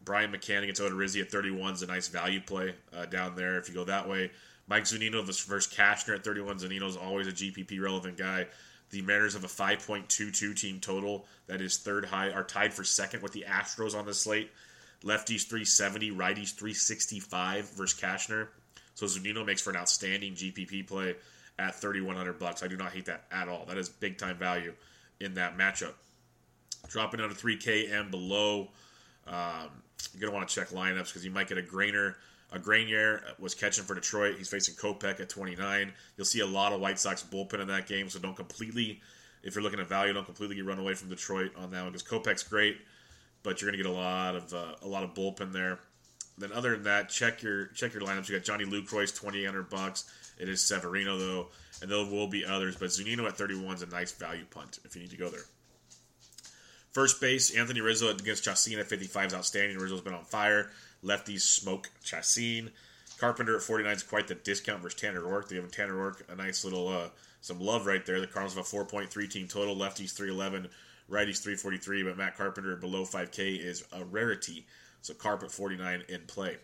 Brian 0.03 0.31
McCann 0.31 0.63
against 0.63 0.81
Odorizzi 0.81 1.21
at 1.21 1.31
31 1.31 1.73
is 1.73 1.81
a 1.81 1.87
nice 1.87 2.07
value 2.07 2.41
play 2.41 2.75
uh, 2.95 3.05
down 3.05 3.35
there 3.35 3.57
if 3.57 3.67
you 3.67 3.75
go 3.75 3.83
that 3.83 4.07
way. 4.07 4.31
Mike 4.67 4.83
Zunino 4.83 5.23
versus 5.23 5.67
Cashner 5.67 6.15
at 6.15 6.23
31. 6.23 6.59
Zunino 6.59 6.87
is 6.87 6.97
always 6.97 7.27
a 7.27 7.31
GPP 7.31 7.81
relevant 7.81 8.17
guy. 8.17 8.47
The 8.89 9.01
Mariners 9.01 9.33
have 9.33 9.43
a 9.43 9.47
5.22 9.47 10.59
team 10.59 10.79
total. 10.79 11.25
That 11.47 11.61
is 11.61 11.77
third 11.77 12.05
high, 12.05 12.31
are 12.31 12.43
tied 12.43 12.73
for 12.73 12.83
second 12.83 13.21
with 13.21 13.31
the 13.31 13.45
Astros 13.47 13.95
on 13.95 14.05
the 14.05 14.13
slate. 14.13 14.51
Lefties 15.03 15.47
370, 15.47 16.11
righties 16.11 16.53
365 16.53 17.69
versus 17.71 17.99
Cashner. 17.99 18.47
So 18.95 19.05
Zunino 19.05 19.45
makes 19.45 19.61
for 19.61 19.71
an 19.71 19.77
outstanding 19.77 20.33
GPP 20.33 20.87
play 20.87 21.15
at 21.57 21.75
3100 21.75 22.37
bucks. 22.37 22.63
I 22.63 22.67
do 22.67 22.77
not 22.77 22.91
hate 22.91 23.05
that 23.05 23.25
at 23.31 23.47
all. 23.47 23.65
That 23.65 23.77
is 23.77 23.89
big 23.89 24.17
time 24.17 24.37
value 24.37 24.73
in 25.19 25.33
that 25.35 25.57
matchup. 25.57 25.93
Dropping 26.89 27.19
down 27.19 27.29
to 27.29 27.35
3K 27.35 27.91
and 27.91 28.11
below, 28.11 28.69
um, 29.31 29.69
you're 30.13 30.21
gonna 30.21 30.33
want 30.33 30.47
to 30.47 30.53
check 30.53 30.69
lineups 30.69 31.07
because 31.07 31.23
you 31.23 31.31
might 31.31 31.47
get 31.47 31.57
a 31.57 31.61
Greiner. 31.61 32.15
A 32.51 32.59
Greiner 32.59 33.21
was 33.39 33.55
catching 33.55 33.85
for 33.85 33.95
Detroit. 33.95 34.35
He's 34.37 34.49
facing 34.49 34.75
Kopech 34.75 35.21
at 35.21 35.29
29. 35.29 35.93
You'll 36.17 36.25
see 36.25 36.41
a 36.41 36.45
lot 36.45 36.73
of 36.73 36.81
White 36.81 36.99
Sox 36.99 37.23
bullpen 37.23 37.61
in 37.61 37.67
that 37.69 37.87
game, 37.87 38.09
so 38.09 38.19
don't 38.19 38.35
completely, 38.35 38.99
if 39.41 39.55
you're 39.55 39.63
looking 39.63 39.79
at 39.79 39.87
value, 39.87 40.11
don't 40.11 40.25
completely 40.25 40.57
get 40.57 40.65
run 40.65 40.77
away 40.77 40.93
from 40.93 41.07
Detroit 41.07 41.51
on 41.55 41.71
that 41.71 41.83
one 41.83 41.93
because 41.93 42.07
Kopech's 42.07 42.43
great, 42.43 42.77
but 43.41 43.61
you're 43.61 43.71
gonna 43.71 43.81
get 43.81 43.89
a 43.89 43.95
lot 43.95 44.35
of 44.35 44.53
uh, 44.53 44.75
a 44.81 44.87
lot 44.87 45.03
of 45.03 45.13
bullpen 45.13 45.53
there. 45.53 45.79
Then 46.37 46.51
other 46.51 46.71
than 46.71 46.83
that, 46.83 47.09
check 47.09 47.41
your 47.41 47.67
check 47.67 47.93
your 47.93 48.03
lineups. 48.03 48.27
You 48.27 48.35
got 48.35 48.43
Johnny 48.43 48.65
Lucroy's 48.65 49.13
twenty 49.13 49.43
eight 49.43 49.45
hundred 49.45 49.69
bucks. 49.69 50.11
It 50.37 50.49
is 50.49 50.61
Severino 50.61 51.17
though, 51.17 51.47
and 51.81 51.89
there 51.89 51.99
will 51.99 52.27
be 52.27 52.43
others. 52.45 52.75
But 52.75 52.89
Zunino 52.89 53.27
at 53.27 53.37
thirty 53.37 53.55
one 53.55 53.75
is 53.75 53.81
a 53.81 53.87
nice 53.87 54.11
value 54.11 54.45
punt 54.49 54.79
if 54.83 54.95
you 54.95 55.01
need 55.01 55.11
to 55.11 55.17
go 55.17 55.29
there. 55.29 55.45
First 56.91 57.21
base, 57.21 57.55
Anthony 57.55 57.79
Rizzo 57.79 58.09
against 58.09 58.43
Chacin 58.43 58.79
at 58.79 58.87
55 58.87 59.27
is 59.27 59.33
outstanding. 59.33 59.77
Rizzo's 59.77 60.01
been 60.01 60.13
on 60.13 60.25
fire. 60.25 60.71
Lefties 61.03 61.41
smoke 61.41 61.89
Chacin. 62.03 62.69
Carpenter 63.17 63.55
at 63.55 63.61
49 63.61 63.95
is 63.95 64.03
quite 64.03 64.27
the 64.27 64.35
discount 64.35 64.81
versus 64.81 64.99
Tanner 64.99 65.21
Roark. 65.21 65.47
They 65.47 65.55
have 65.55 65.71
Tanner 65.71 65.93
Roark 65.93 66.29
a 66.29 66.35
nice 66.35 66.65
little 66.65 66.87
uh, 66.89 67.09
some 67.39 67.59
love 67.59 67.85
right 67.85 68.05
there. 68.05 68.19
The 68.19 68.27
Cardinals 68.27 68.55
have 68.55 68.65
a 68.65 68.85
4.3 68.85 69.29
team 69.29 69.47
total. 69.47 69.75
Lefties 69.75 70.11
311, 70.11 70.69
righties 71.09 71.41
343, 71.41 72.03
but 72.03 72.17
Matt 72.17 72.35
Carpenter 72.35 72.75
below 72.75 73.03
5K 73.03 73.59
is 73.59 73.85
a 73.93 74.03
rarity. 74.03 74.65
So 75.01 75.13
Carp 75.13 75.43
at 75.43 75.51
49 75.51 76.03
in 76.09 76.21
play. 76.27 76.57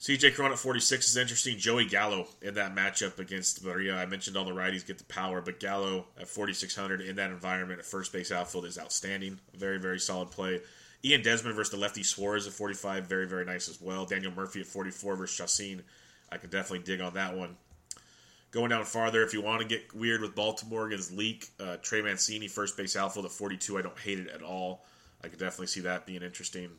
CJ 0.00 0.34
Cron 0.34 0.52
at 0.52 0.58
46 0.58 1.08
is 1.08 1.16
interesting. 1.16 1.58
Joey 1.58 1.84
Gallo 1.84 2.28
in 2.40 2.54
that 2.54 2.74
matchup 2.74 3.18
against 3.18 3.64
Barria. 3.64 3.96
I 3.96 4.06
mentioned 4.06 4.36
all 4.36 4.44
the 4.44 4.52
righties 4.52 4.86
get 4.86 4.98
the 4.98 5.04
power, 5.04 5.40
but 5.40 5.58
Gallo 5.58 6.06
at 6.20 6.28
4,600 6.28 7.00
in 7.00 7.16
that 7.16 7.30
environment 7.30 7.80
at 7.80 7.84
first 7.84 8.12
base 8.12 8.30
outfield 8.30 8.64
is 8.64 8.78
outstanding. 8.78 9.40
Very, 9.56 9.78
very 9.78 9.98
solid 9.98 10.30
play. 10.30 10.60
Ian 11.04 11.22
Desmond 11.22 11.56
versus 11.56 11.72
the 11.72 11.80
lefty 11.80 12.04
Suarez 12.04 12.46
at 12.46 12.52
45, 12.52 13.06
very, 13.06 13.26
very 13.26 13.44
nice 13.44 13.68
as 13.68 13.80
well. 13.80 14.04
Daniel 14.04 14.32
Murphy 14.32 14.60
at 14.60 14.66
44 14.66 15.16
versus 15.16 15.36
Chacin. 15.36 15.82
I 16.30 16.36
could 16.36 16.50
definitely 16.50 16.84
dig 16.84 17.00
on 17.00 17.14
that 17.14 17.36
one. 17.36 17.56
Going 18.52 18.70
down 18.70 18.84
farther, 18.84 19.22
if 19.22 19.32
you 19.32 19.42
want 19.42 19.62
to 19.62 19.68
get 19.68 19.94
weird 19.94 20.20
with 20.20 20.34
Baltimore 20.34 20.86
against 20.86 21.12
Leake, 21.12 21.48
uh, 21.60 21.76
Trey 21.82 22.02
Mancini, 22.02 22.46
first 22.46 22.76
base 22.76 22.96
outfield 22.96 23.26
at 23.26 23.32
42. 23.32 23.76
I 23.76 23.82
don't 23.82 23.98
hate 23.98 24.20
it 24.20 24.28
at 24.28 24.42
all. 24.42 24.84
I 25.22 25.28
could 25.28 25.40
definitely 25.40 25.66
see 25.66 25.80
that 25.80 26.06
being 26.06 26.22
interesting. 26.22 26.70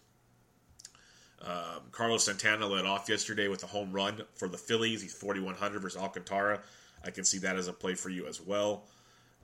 Um, 1.41 1.83
Carlos 1.91 2.25
Santana 2.25 2.67
led 2.67 2.85
off 2.85 3.07
yesterday 3.07 3.47
with 3.47 3.63
a 3.63 3.67
home 3.67 3.91
run 3.91 4.21
for 4.35 4.47
the 4.47 4.57
Phillies. 4.57 5.01
He's 5.01 5.13
4,100 5.13 5.81
versus 5.81 6.01
Alcantara. 6.01 6.61
I 7.03 7.11
can 7.11 7.23
see 7.23 7.37
that 7.39 7.55
as 7.55 7.67
a 7.67 7.73
play 7.73 7.95
for 7.95 8.09
you 8.09 8.27
as 8.27 8.41
well. 8.41 8.83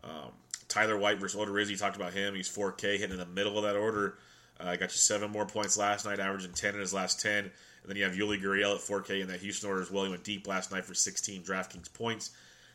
Um, 0.04 0.32
Tyler 0.68 0.98
White 0.98 1.20
versus 1.20 1.40
Odorizzi, 1.40 1.80
talked 1.80 1.96
about 1.96 2.14
him. 2.14 2.36
He's 2.36 2.50
4K, 2.50 2.98
hitting 2.98 3.12
in 3.12 3.18
the 3.18 3.26
middle 3.26 3.58
of 3.58 3.64
that 3.64 3.76
order. 3.76 4.18
I 4.60 4.74
uh, 4.74 4.76
got 4.76 4.92
you 4.92 4.98
seven 4.98 5.32
more 5.32 5.46
points 5.46 5.78
last 5.78 6.06
night, 6.06 6.20
averaging 6.20 6.54
10 6.54 6.76
in 6.76 6.80
his 6.80 6.94
last 6.94 7.22
10. 7.22 7.38
And 7.40 7.52
then 7.88 7.98
you 7.98 8.04
have 8.04 8.14
Yuli 8.14 8.42
Gurriel 8.42 8.76
at 8.76 8.82
4K 8.82 9.22
in 9.22 9.28
that 9.28 9.42
Houston 9.42 9.70
order 9.70 9.82
as 9.82 9.92
well. 9.92 10.06
He 10.06 10.10
went 10.10 10.24
deep 10.24 10.48
last 10.48 10.72
night 10.72 10.86
for 10.86 10.94
16 10.94 11.44
DraftKings 11.44 11.94
points. 11.94 12.32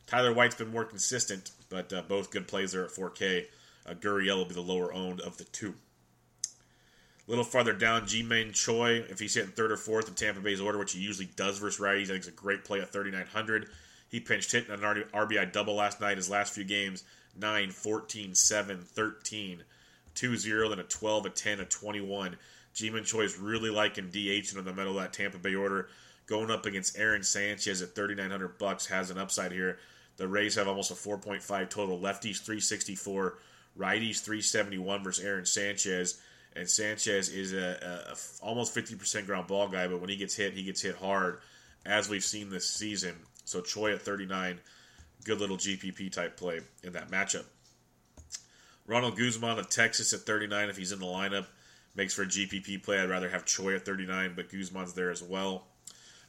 Tyler 0.06 0.32
White's 0.32 0.54
been 0.54 0.70
more 0.70 0.84
consistent, 0.84 1.50
but 1.68 1.92
uh, 1.92 2.02
both 2.02 2.30
good 2.30 2.48
plays 2.48 2.72
there 2.72 2.84
at 2.84 2.90
4K. 2.90 3.46
Uh, 3.86 3.94
Gurriel 3.94 4.36
will 4.36 4.44
be 4.44 4.54
the 4.54 4.60
lower 4.60 4.92
owned 4.92 5.20
of 5.20 5.36
the 5.38 5.44
two. 5.44 5.74
Little 7.30 7.44
farther 7.44 7.72
down, 7.72 8.08
Ji-Man 8.08 8.52
Choi, 8.52 9.04
if 9.08 9.20
he's 9.20 9.34
hitting 9.34 9.52
third 9.52 9.70
or 9.70 9.76
fourth 9.76 10.08
in 10.08 10.14
Tampa 10.14 10.40
Bay's 10.40 10.60
order, 10.60 10.78
which 10.78 10.94
he 10.94 10.98
usually 10.98 11.28
does 11.36 11.58
versus 11.58 11.80
righties, 11.80 12.06
I 12.06 12.06
think 12.06 12.18
it's 12.18 12.26
a 12.26 12.32
great 12.32 12.64
play 12.64 12.80
at 12.80 12.92
3,900. 12.92 13.68
He 14.08 14.18
pinched 14.18 14.50
hit 14.50 14.68
an 14.68 14.80
RBI 14.80 15.52
double 15.52 15.76
last 15.76 16.00
night, 16.00 16.16
his 16.16 16.28
last 16.28 16.52
few 16.52 16.64
games 16.64 17.04
9, 17.38 17.70
14, 17.70 18.34
7, 18.34 18.78
13, 18.80 19.62
2 20.12 20.36
0, 20.36 20.68
then 20.70 20.80
a 20.80 20.82
12, 20.82 21.26
a 21.26 21.30
10, 21.30 21.60
a 21.60 21.64
21. 21.66 22.36
Ji-Man 22.74 23.04
Choi 23.04 23.20
is 23.20 23.38
really 23.38 23.70
liking 23.70 24.08
DH 24.08 24.52
in 24.52 24.64
the 24.64 24.74
middle 24.74 24.98
of 24.98 25.02
that 25.04 25.12
Tampa 25.12 25.38
Bay 25.38 25.54
order. 25.54 25.86
Going 26.26 26.50
up 26.50 26.66
against 26.66 26.98
Aaron 26.98 27.22
Sanchez 27.22 27.80
at 27.80 27.94
3,900 27.94 28.58
bucks 28.58 28.86
has 28.86 29.08
an 29.08 29.18
upside 29.18 29.52
here. 29.52 29.78
The 30.16 30.26
Rays 30.26 30.56
have 30.56 30.66
almost 30.66 30.90
a 30.90 30.94
4.5 30.94 31.70
total. 31.70 31.96
Lefties 31.96 32.40
364, 32.40 33.38
righties 33.78 34.20
371 34.20 35.04
versus 35.04 35.24
Aaron 35.24 35.46
Sanchez. 35.46 36.20
And 36.56 36.68
Sanchez 36.68 37.28
is 37.28 37.52
a, 37.52 38.14
almost 38.42 38.74
50% 38.74 39.26
ground 39.26 39.46
ball 39.46 39.68
guy, 39.68 39.86
but 39.86 40.00
when 40.00 40.10
he 40.10 40.16
gets 40.16 40.34
hit, 40.34 40.52
he 40.52 40.64
gets 40.64 40.82
hit 40.82 40.96
hard, 40.96 41.38
as 41.86 42.08
we've 42.08 42.24
seen 42.24 42.50
this 42.50 42.68
season. 42.68 43.14
So 43.44 43.60
Choi 43.60 43.92
at 43.94 44.02
39, 44.02 44.58
good 45.24 45.40
little 45.40 45.56
GPP 45.56 46.12
type 46.12 46.36
play 46.36 46.60
in 46.82 46.92
that 46.94 47.10
matchup. 47.10 47.44
Ronald 48.86 49.16
Guzman 49.16 49.58
of 49.58 49.70
Texas 49.70 50.12
at 50.12 50.20
39, 50.20 50.68
if 50.68 50.76
he's 50.76 50.90
in 50.90 50.98
the 50.98 51.06
lineup, 51.06 51.46
makes 51.94 52.14
for 52.14 52.22
a 52.22 52.26
GPP 52.26 52.82
play. 52.82 52.98
I'd 52.98 53.08
rather 53.08 53.28
have 53.28 53.44
Choi 53.44 53.76
at 53.76 53.84
39, 53.84 54.32
but 54.34 54.50
Guzman's 54.50 54.94
there 54.94 55.10
as 55.10 55.22
well. 55.22 55.66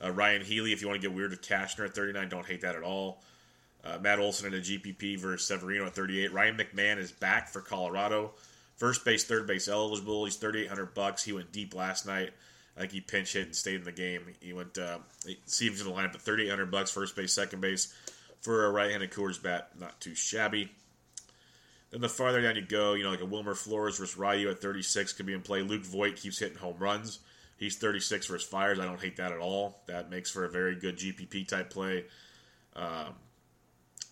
Uh, 0.04 0.12
Ryon 0.12 0.44
Healy, 0.44 0.72
if 0.72 0.82
you 0.82 0.88
want 0.88 1.02
to 1.02 1.08
get 1.08 1.16
weird 1.16 1.32
with 1.32 1.42
Cashner 1.42 1.86
at 1.86 1.96
39, 1.96 2.30
don't 2.30 2.46
hate 2.46 2.62
that 2.62 2.76
at 2.76 2.84
all. 2.84 3.24
Uh, 3.84 3.98
Matt 4.00 4.20
Olson 4.20 4.54
in 4.54 4.60
a 4.60 4.62
GPP 4.62 5.20
versus 5.20 5.48
Severino 5.48 5.86
at 5.86 5.96
38. 5.96 6.32
Ryan 6.32 6.58
McMahon 6.58 6.98
is 6.98 7.12
back 7.12 7.50
for 7.50 7.62
Colorado. 7.62 8.32
First 8.82 9.06
base, 9.06 9.24
third 9.24 9.46
base 9.46 9.68
eligible. 9.68 10.26
He's 10.26 10.38
3,800 10.38 10.96
bucks. 10.96 11.24
He 11.24 11.34
went 11.34 11.52
deep 11.52 11.76
last 11.76 12.08
night. 12.08 12.32
I 12.76 12.80
think 12.80 12.94
he 12.94 13.00
pinch 13.00 13.34
hit 13.34 13.46
and 13.46 13.56
stayed 13.56 13.76
in 13.76 13.84
the 13.84 13.92
game. 13.92 14.24
He 14.40 14.54
went, 14.54 14.76
uh, 14.76 14.98
see 15.46 15.68
if 15.68 15.80
in 15.80 15.86
the 15.86 15.94
lineup 15.94 16.16
at 16.16 16.22
3,800 16.24 16.72
bucks. 16.72 16.90
First 16.90 17.16
base, 17.16 17.32
second 17.32 17.62
base 17.62 17.94
for 18.40 18.66
a 18.66 18.72
right-handed 18.72 19.12
Coors 19.12 19.40
bat, 19.40 19.70
not 19.80 20.02
too 20.02 20.16
shabby. 20.16 20.72
Then 21.92 22.02
the 22.02 22.10
farther 22.10 22.42
down 22.42 22.56
you 22.56 22.64
go, 22.64 22.96
you 22.96 23.04
know, 23.04 23.12
like 23.12 23.22
a 23.22 23.26
Wilmer 23.26 23.54
Flores 23.54 24.00
versus 24.00 24.18
Ryu 24.18 24.50
at 24.50 24.60
36 24.64 25.14
could 25.14 25.28
be 25.28 25.34
in 25.34 25.42
play. 25.42 25.62
Luke 25.62 25.84
Voit 25.84 26.16
keeps 26.16 26.40
hitting 26.40 26.58
home 26.58 26.78
runs. 26.80 27.20
He's 27.58 27.78
36 27.78 28.26
versus 28.26 28.50
Fiers. 28.50 28.80
I 28.80 28.86
don't 28.86 29.00
hate 29.00 29.18
that 29.18 29.32
at 29.32 29.38
all. 29.38 29.80
That 29.86 30.10
makes 30.10 30.32
for 30.32 30.44
a 30.44 30.50
very 30.50 30.76
good 30.76 30.98
GPP 30.98 31.48
type 31.48 31.70
play. 31.70 32.06
Um, 32.76 33.14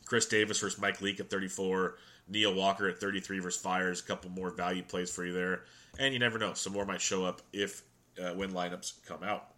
Chris 0.06 0.28
Davis 0.28 0.60
versus 0.60 0.80
Mike 0.80 1.02
Leake 1.02 1.20
at 1.20 1.32
34. 1.32 1.96
Neil 2.30 2.54
Walker 2.54 2.88
at 2.88 3.00
33 3.00 3.40
versus 3.40 3.62
Fiers, 3.62 4.02
A 4.02 4.04
couple 4.04 4.30
more 4.30 4.52
value 4.52 4.84
plays 4.84 5.12
for 5.12 5.26
you 5.26 5.34
there. 5.34 5.64
And 5.98 6.14
you 6.14 6.20
never 6.20 6.38
know. 6.38 6.54
Some 6.54 6.74
more 6.74 6.86
might 6.86 7.02
show 7.02 7.26
up 7.26 7.42
if 7.52 7.84
uh, 8.22 8.34
when 8.34 8.52
lineups 8.52 9.06
come 9.06 9.24
out. 9.24 9.50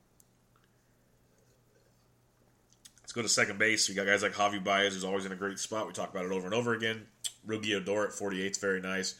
Let's 3.01 3.13
go 3.13 3.21
to 3.21 3.29
second 3.29 3.59
base. 3.59 3.89
We 3.89 3.95
got 3.95 4.05
guys 4.05 4.23
like 4.23 4.33
Javi 4.33 4.63
Baez, 4.63 4.93
who's 4.93 5.03
always 5.03 5.25
in 5.25 5.33
a 5.33 5.35
great 5.35 5.59
spot. 5.59 5.85
We 5.85 5.93
talk 5.93 6.11
about 6.11 6.25
it 6.25 6.31
over 6.31 6.45
and 6.45 6.55
over 6.55 6.73
again. 6.73 7.07
Rougned 7.45 7.75
Odor 7.75 8.05
at 8.05 8.13
48 8.13 8.51
is 8.51 8.57
very 8.57 8.79
nice. 8.79 9.15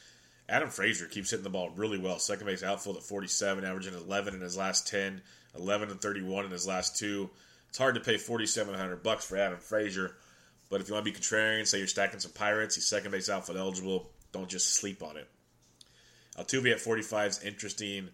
Adam 0.47 0.69
Frazier 0.69 1.07
keeps 1.07 1.31
hitting 1.31 1.43
the 1.43 1.49
ball 1.49 1.71
really 1.71 1.97
well. 1.97 2.19
Second 2.19 2.45
base 2.45 2.63
outfield 2.63 2.97
at 2.97 3.03
47, 3.03 3.65
averaging 3.65 3.93
11 3.93 4.33
in 4.33 4.41
his 4.41 4.55
last 4.55 4.87
10, 4.87 5.21
11 5.57 5.89
and 5.89 6.01
31 6.01 6.45
in 6.45 6.51
his 6.51 6.67
last 6.67 6.97
two. 6.97 7.29
It's 7.67 7.77
hard 7.77 7.95
to 7.95 8.01
pay 8.01 8.17
4,700 8.17 9.03
bucks 9.03 9.25
for 9.25 9.37
Adam 9.37 9.59
Frazier, 9.59 10.15
but 10.71 10.81
if 10.81 10.87
you 10.87 10.95
want 10.95 11.05
to 11.05 11.11
be 11.11 11.17
contrarian, 11.17 11.67
say 11.67 11.77
you're 11.77 11.87
stacking 11.87 12.19
some 12.19 12.31
Pirates, 12.31 12.75
he's 12.75 12.87
second 12.87 13.11
base 13.11 13.29
outfield 13.29 13.57
eligible. 13.57 14.09
Don't 14.31 14.49
just 14.49 14.73
sleep 14.73 15.03
on 15.03 15.17
it. 15.17 15.27
Altuve 16.39 16.71
at 16.71 16.79
45 16.79 17.29
is 17.29 17.43
interesting. 17.43 18.09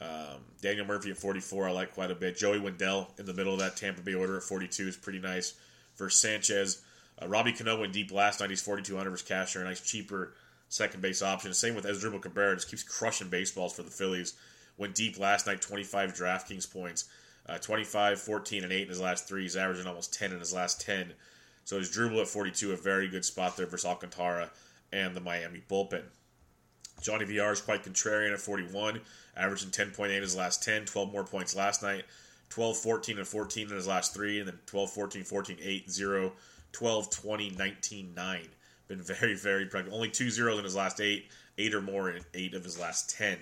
Um, 0.00 0.40
Daniel 0.60 0.86
Murphy 0.86 1.10
at 1.10 1.16
44, 1.16 1.68
I 1.68 1.70
like 1.72 1.94
quite 1.94 2.10
a 2.10 2.14
bit. 2.14 2.36
Joey 2.36 2.60
Wendle 2.60 3.08
in 3.18 3.24
the 3.24 3.32
middle 3.32 3.54
of 3.54 3.60
that 3.60 3.76
Tampa 3.76 4.02
Bay 4.02 4.14
order 4.14 4.36
at 4.36 4.42
42 4.42 4.88
is 4.88 4.96
pretty 4.96 5.20
nice. 5.20 5.54
For 5.94 6.10
Sanchez, 6.10 6.82
uh, 7.20 7.28
Robbie 7.28 7.52
Cano 7.52 7.80
went 7.80 7.92
deep 7.92 8.12
last 8.12 8.40
night. 8.40 8.50
He's 8.50 8.62
4,200 8.62 9.10
versus 9.10 9.28
Cashner, 9.28 9.62
a 9.62 9.64
nice 9.64 9.80
cheaper 9.80 10.34
second 10.68 11.00
base 11.00 11.22
option. 11.22 11.54
Same 11.54 11.74
with 11.74 11.86
Asdrubal 11.86 12.20
Cabrera, 12.20 12.56
just 12.56 12.68
keeps 12.68 12.82
crushing 12.82 13.28
baseballs 13.28 13.74
for 13.74 13.82
the 13.82 13.90
Phillies. 13.90 14.34
Went 14.76 14.94
deep 14.94 15.18
last 15.18 15.46
night, 15.46 15.60
25 15.62 16.14
DraftKings 16.14 16.70
points, 16.70 17.06
uh, 17.46 17.58
25, 17.58 18.20
14, 18.20 18.64
and 18.64 18.72
8 18.72 18.82
in 18.82 18.88
his 18.88 19.00
last 19.00 19.28
three. 19.28 19.42
He's 19.42 19.56
averaging 19.56 19.86
almost 19.86 20.14
10 20.14 20.32
in 20.32 20.40
his 20.40 20.52
last 20.52 20.80
10. 20.80 21.12
So 21.64 21.78
Asdrubal 21.78 22.20
at 22.20 22.28
42, 22.28 22.72
a 22.72 22.76
very 22.76 23.08
good 23.08 23.24
spot 23.24 23.56
there 23.56 23.66
versus 23.66 23.86
Alcantara 23.86 24.50
and 24.92 25.14
the 25.14 25.20
Miami 25.20 25.62
bullpen. 25.68 26.02
Johnny 27.00 27.24
VR 27.24 27.52
is 27.52 27.60
quite 27.60 27.82
contrarian 27.82 28.32
at 28.32 28.40
41, 28.40 29.00
averaging 29.36 29.70
10.8 29.70 30.14
in 30.14 30.22
his 30.22 30.36
last 30.36 30.62
10, 30.62 30.84
12 30.84 31.12
more 31.12 31.24
points 31.24 31.56
last 31.56 31.82
night, 31.82 32.04
12, 32.50 32.76
14, 32.76 33.18
and 33.18 33.26
14 33.26 33.68
in 33.68 33.74
his 33.74 33.86
last 33.86 34.14
three, 34.14 34.38
and 34.38 34.48
then 34.48 34.58
12, 34.66 34.90
14, 34.90 35.24
14, 35.24 35.56
8, 35.60 35.90
0, 35.90 36.32
12, 36.72 37.10
20, 37.10 37.50
19, 37.50 38.14
9. 38.14 38.48
Been 38.88 39.02
very, 39.02 39.34
very 39.34 39.66
productive. 39.66 39.94
Only 39.94 40.10
two 40.10 40.30
zeros 40.30 40.58
in 40.58 40.64
his 40.64 40.76
last 40.76 41.00
eight, 41.00 41.30
eight 41.58 41.74
or 41.74 41.80
more 41.80 42.10
in 42.10 42.22
eight 42.34 42.54
of 42.54 42.62
his 42.62 42.78
last 42.78 43.10
10. 43.16 43.38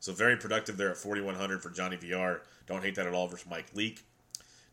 So 0.00 0.12
very 0.12 0.36
productive 0.36 0.76
there 0.76 0.90
at 0.90 0.96
4,100 0.96 1.62
for 1.62 1.70
Johnny 1.70 1.96
VR. 1.96 2.40
Don't 2.66 2.82
hate 2.82 2.94
that 2.94 3.06
at 3.06 3.14
all 3.14 3.28
versus 3.28 3.48
Mike 3.48 3.66
Leake. 3.74 4.02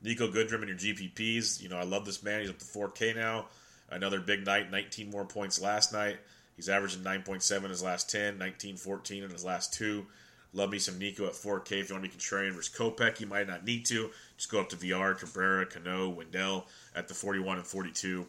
Niko 0.03 0.31
Goodrum 0.33 0.61
in 0.61 0.67
your 0.67 0.77
GPPs. 0.77 1.61
You 1.61 1.69
know, 1.69 1.77
I 1.77 1.83
love 1.83 2.05
this 2.05 2.23
man. 2.23 2.41
He's 2.41 2.49
up 2.49 2.59
to 2.59 2.65
4K 2.65 3.15
now. 3.15 3.45
Another 3.89 4.19
big 4.19 4.45
night, 4.45 4.71
19 4.71 5.09
more 5.09 5.25
points 5.25 5.61
last 5.61 5.91
night. 5.93 6.17
He's 6.55 6.69
averaging 6.69 7.01
9.7 7.01 7.63
in 7.63 7.69
his 7.69 7.83
last 7.83 8.09
10, 8.09 8.37
19 8.37 8.77
14 8.77 9.23
in 9.23 9.29
his 9.29 9.43
last 9.43 9.73
two. 9.73 10.05
Love 10.53 10.69
me 10.69 10.79
some 10.79 10.99
Niko 10.99 11.27
at 11.27 11.33
4K. 11.33 11.79
If 11.79 11.89
you 11.89 11.95
want 11.95 12.03
to 12.03 12.09
be 12.11 12.15
contrarian 12.15 12.53
versus 12.53 12.75
Kopech, 12.75 13.19
you 13.19 13.27
might 13.27 13.47
not 13.47 13.65
need 13.65 13.85
to. 13.85 14.11
Just 14.37 14.51
go 14.51 14.59
up 14.59 14.69
to 14.69 14.75
VR, 14.75 15.17
Cabrera, 15.17 15.65
Cano, 15.65 16.09
Wendell 16.09 16.67
at 16.93 17.07
the 17.07 17.13
41 17.13 17.57
and 17.57 17.65
42. 17.65 18.25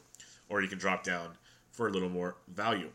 Or 0.49 0.63
you 0.63 0.69
can 0.69 0.79
drop 0.79 1.03
down 1.03 1.31
for 1.73 1.89
a 1.89 1.91
little 1.91 2.09
more 2.09 2.37
value. 2.49 2.91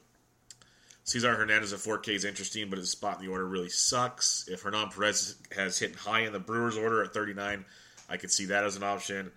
Cesar 1.03 1.35
Hernandez 1.35 1.73
at 1.73 1.79
4K 1.79 2.15
is 2.15 2.25
interesting, 2.25 2.69
but 2.69 2.79
his 2.79 2.91
spot 2.91 3.19
in 3.19 3.25
the 3.25 3.31
order 3.31 3.45
really 3.45 3.69
sucks. 3.69 4.47
If 4.49 4.61
Hernan 4.61 4.89
Perez 4.89 5.35
has 5.55 5.79
hit 5.79 5.95
high 5.95 6.21
in 6.21 6.33
the 6.33 6.39
Brewers 6.39 6.77
order 6.77 7.03
at 7.03 7.13
39, 7.13 7.65
I 8.09 8.17
could 8.17 8.31
see 8.31 8.45
that 8.45 8.63
as 8.63 8.75
an 8.75 8.83
option. 8.83 9.31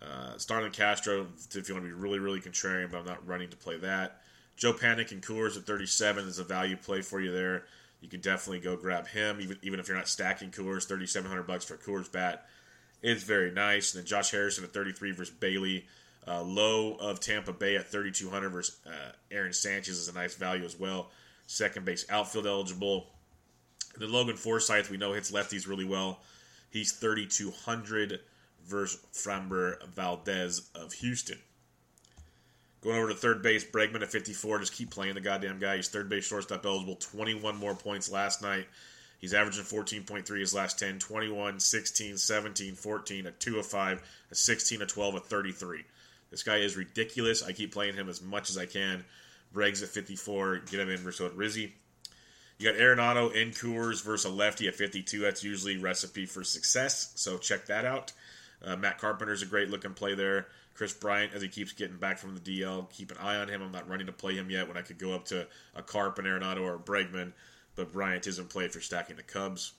Uh, 0.00 0.36
Starlin 0.36 0.72
Castro, 0.72 1.26
if 1.54 1.68
you 1.68 1.74
want 1.74 1.86
to 1.86 1.88
be 1.88 1.94
really, 1.94 2.18
really 2.18 2.40
contrarian, 2.40 2.90
but 2.90 2.98
I'm 2.98 3.06
not 3.06 3.26
running 3.26 3.50
to 3.50 3.56
play 3.56 3.76
that. 3.78 4.20
Joe 4.56 4.72
Panik 4.72 5.12
and 5.12 5.22
Coors 5.22 5.56
at 5.56 5.64
37 5.64 6.26
is 6.26 6.38
a 6.38 6.44
value 6.44 6.76
play 6.76 7.02
for 7.02 7.20
you 7.20 7.32
there. 7.32 7.64
You 8.00 8.08
can 8.08 8.20
definitely 8.20 8.60
go 8.60 8.76
grab 8.76 9.06
him, 9.06 9.40
even 9.40 9.58
even 9.62 9.78
if 9.78 9.86
you're 9.86 9.96
not 9.96 10.08
stacking 10.08 10.50
Coors. 10.50 10.88
3,700 10.88 11.44
bucks 11.44 11.64
for 11.64 11.74
a 11.74 11.78
Coolers 11.78 12.08
bat 12.08 12.46
is 13.00 13.22
very 13.22 13.52
nice. 13.52 13.94
And 13.94 14.02
then 14.02 14.06
Josh 14.06 14.32
Harrison 14.32 14.64
at 14.64 14.72
33 14.72 15.12
versus 15.12 15.34
Bailey. 15.34 15.86
Uh, 16.26 16.42
Lowe 16.42 16.94
of 17.00 17.18
Tampa 17.18 17.52
Bay 17.52 17.76
at 17.76 17.88
3,200 17.88 18.50
versus 18.50 18.76
uh, 18.86 19.12
Aaron 19.30 19.52
Sanchez 19.52 19.98
is 19.98 20.08
a 20.08 20.12
nice 20.12 20.34
value 20.36 20.64
as 20.64 20.78
well. 20.78 21.10
Second 21.48 21.84
base 21.84 22.06
outfield 22.10 22.46
eligible. 22.46 23.06
And 23.94 24.02
then 24.02 24.12
Logan 24.12 24.36
Forsythe, 24.36 24.88
we 24.88 24.96
know 24.96 25.12
hits 25.12 25.32
lefties 25.32 25.68
really 25.68 25.84
well. 25.84 26.20
He's 26.72 26.92
3,200 26.92 28.20
versus 28.66 29.00
Framber 29.12 29.84
Valdez 29.88 30.70
of 30.74 30.92
Houston. 30.94 31.38
Going 32.80 32.96
over 32.96 33.10
to 33.10 33.14
third 33.14 33.42
base, 33.42 33.64
Bregman 33.64 34.02
at 34.02 34.10
54. 34.10 34.60
Just 34.60 34.72
keep 34.72 34.90
playing 34.90 35.14
the 35.14 35.20
goddamn 35.20 35.58
guy. 35.58 35.76
He's 35.76 35.88
third 35.88 36.08
base 36.08 36.26
shortstop 36.26 36.64
eligible. 36.64 36.96
21 36.96 37.56
more 37.56 37.74
points 37.74 38.10
last 38.10 38.42
night. 38.42 38.66
He's 39.18 39.34
averaging 39.34 39.64
14.3 39.64 40.40
his 40.40 40.54
last 40.54 40.80
10, 40.80 40.98
21, 40.98 41.60
16, 41.60 42.16
17, 42.16 42.74
14, 42.74 43.26
a 43.26 43.30
2 43.30 43.58
of 43.58 43.66
5, 43.66 44.02
a 44.30 44.34
16, 44.34 44.82
a 44.82 44.86
12, 44.86 45.14
a 45.14 45.20
33. 45.20 45.84
This 46.30 46.42
guy 46.42 46.56
is 46.56 46.76
ridiculous. 46.76 47.42
I 47.42 47.52
keep 47.52 47.72
playing 47.72 47.94
him 47.94 48.08
as 48.08 48.20
much 48.22 48.50
as 48.50 48.58
I 48.58 48.66
can. 48.66 49.04
Bregs 49.54 49.82
at 49.82 49.90
54. 49.90 50.62
Get 50.70 50.80
him 50.80 50.88
in 50.88 50.98
versus 50.98 51.32
Rizzi. 51.34 51.74
You 52.62 52.70
got 52.70 52.80
Arenado 52.80 53.34
in 53.34 53.50
Coors 53.50 54.04
versus 54.04 54.30
a 54.30 54.32
lefty 54.32 54.68
at 54.68 54.76
52. 54.76 55.18
That's 55.18 55.42
usually 55.42 55.78
recipe 55.78 56.26
for 56.26 56.44
success. 56.44 57.10
So 57.16 57.36
check 57.36 57.66
that 57.66 57.84
out. 57.84 58.12
Uh, 58.64 58.76
Matt 58.76 59.00
Carpenter's 59.00 59.42
a 59.42 59.46
great 59.46 59.68
looking 59.68 59.94
play 59.94 60.14
there. 60.14 60.46
Kris 60.74 60.92
Bryant, 60.92 61.32
as 61.34 61.42
he 61.42 61.48
keeps 61.48 61.72
getting 61.72 61.96
back 61.96 62.18
from 62.18 62.36
the 62.36 62.40
DL, 62.40 62.88
keep 62.88 63.10
an 63.10 63.16
eye 63.18 63.34
on 63.34 63.48
him. 63.48 63.62
I'm 63.62 63.72
not 63.72 63.88
running 63.88 64.06
to 64.06 64.12
play 64.12 64.34
him 64.34 64.48
yet 64.48 64.68
when 64.68 64.76
I 64.76 64.82
could 64.82 64.98
go 64.98 65.12
up 65.12 65.24
to 65.26 65.48
a 65.74 65.82
Carp, 65.82 66.20
and 66.20 66.28
Arenado, 66.28 66.60
or 66.60 66.76
a 66.76 66.78
Bregman. 66.78 67.32
but 67.74 67.92
Bryant 67.92 68.28
is 68.28 68.38
in 68.38 68.46
play 68.46 68.64
if 68.64 68.74
you're 68.74 68.82
stacking 68.82 69.16
the 69.16 69.24
Cubs. 69.24 69.72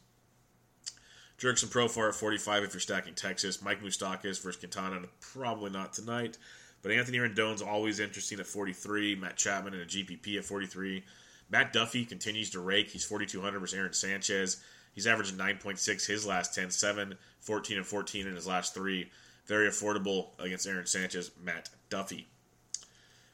Jurickson 1.40 1.72
Profar 1.72 2.10
at 2.10 2.16
45 2.16 2.66
if 2.66 2.74
you're 2.74 2.82
stacking 2.82 3.16
Texas. 3.16 3.62
Mike 3.62 3.82
Moustakas 3.82 4.42
versus 4.42 4.58
Quintana, 4.58 5.04
probably 5.22 5.72
not 5.72 5.94
tonight. 5.94 6.38
But 6.82 6.92
Anthony 6.92 7.20
Rendon's 7.20 7.62
always 7.62 8.02
interesting 8.02 8.42
at 8.42 8.46
43. 8.46 9.16
Matt 9.16 9.38
Chapman 9.38 9.74
in 9.74 9.80
a 9.80 9.86
GPP 9.86 10.38
at 10.38 10.44
43. 10.44 11.06
Matt 11.54 11.72
Duffy 11.72 12.04
continues 12.04 12.50
to 12.50 12.60
rake. 12.60 12.90
He's 12.90 13.06
4,200 13.06 13.60
versus 13.60 13.78
Aaron 13.78 13.94
Sanchez. 13.94 14.58
He's 14.96 15.06
averaging 15.06 15.38
9.6 15.38 16.08
his 16.08 16.26
last 16.26 16.56
10, 16.56 16.72
7, 16.72 17.16
14, 17.42 17.78
and 17.78 17.86
14 17.86 18.26
in 18.26 18.34
his 18.36 18.48
last 18.48 18.74
three. 18.74 19.12
Very 19.46 19.68
affordable 19.68 20.30
against 20.40 20.66
Aaron 20.66 20.88
Sanchez. 20.88 21.30
Matt 21.44 21.70
Duffy. 21.92 22.26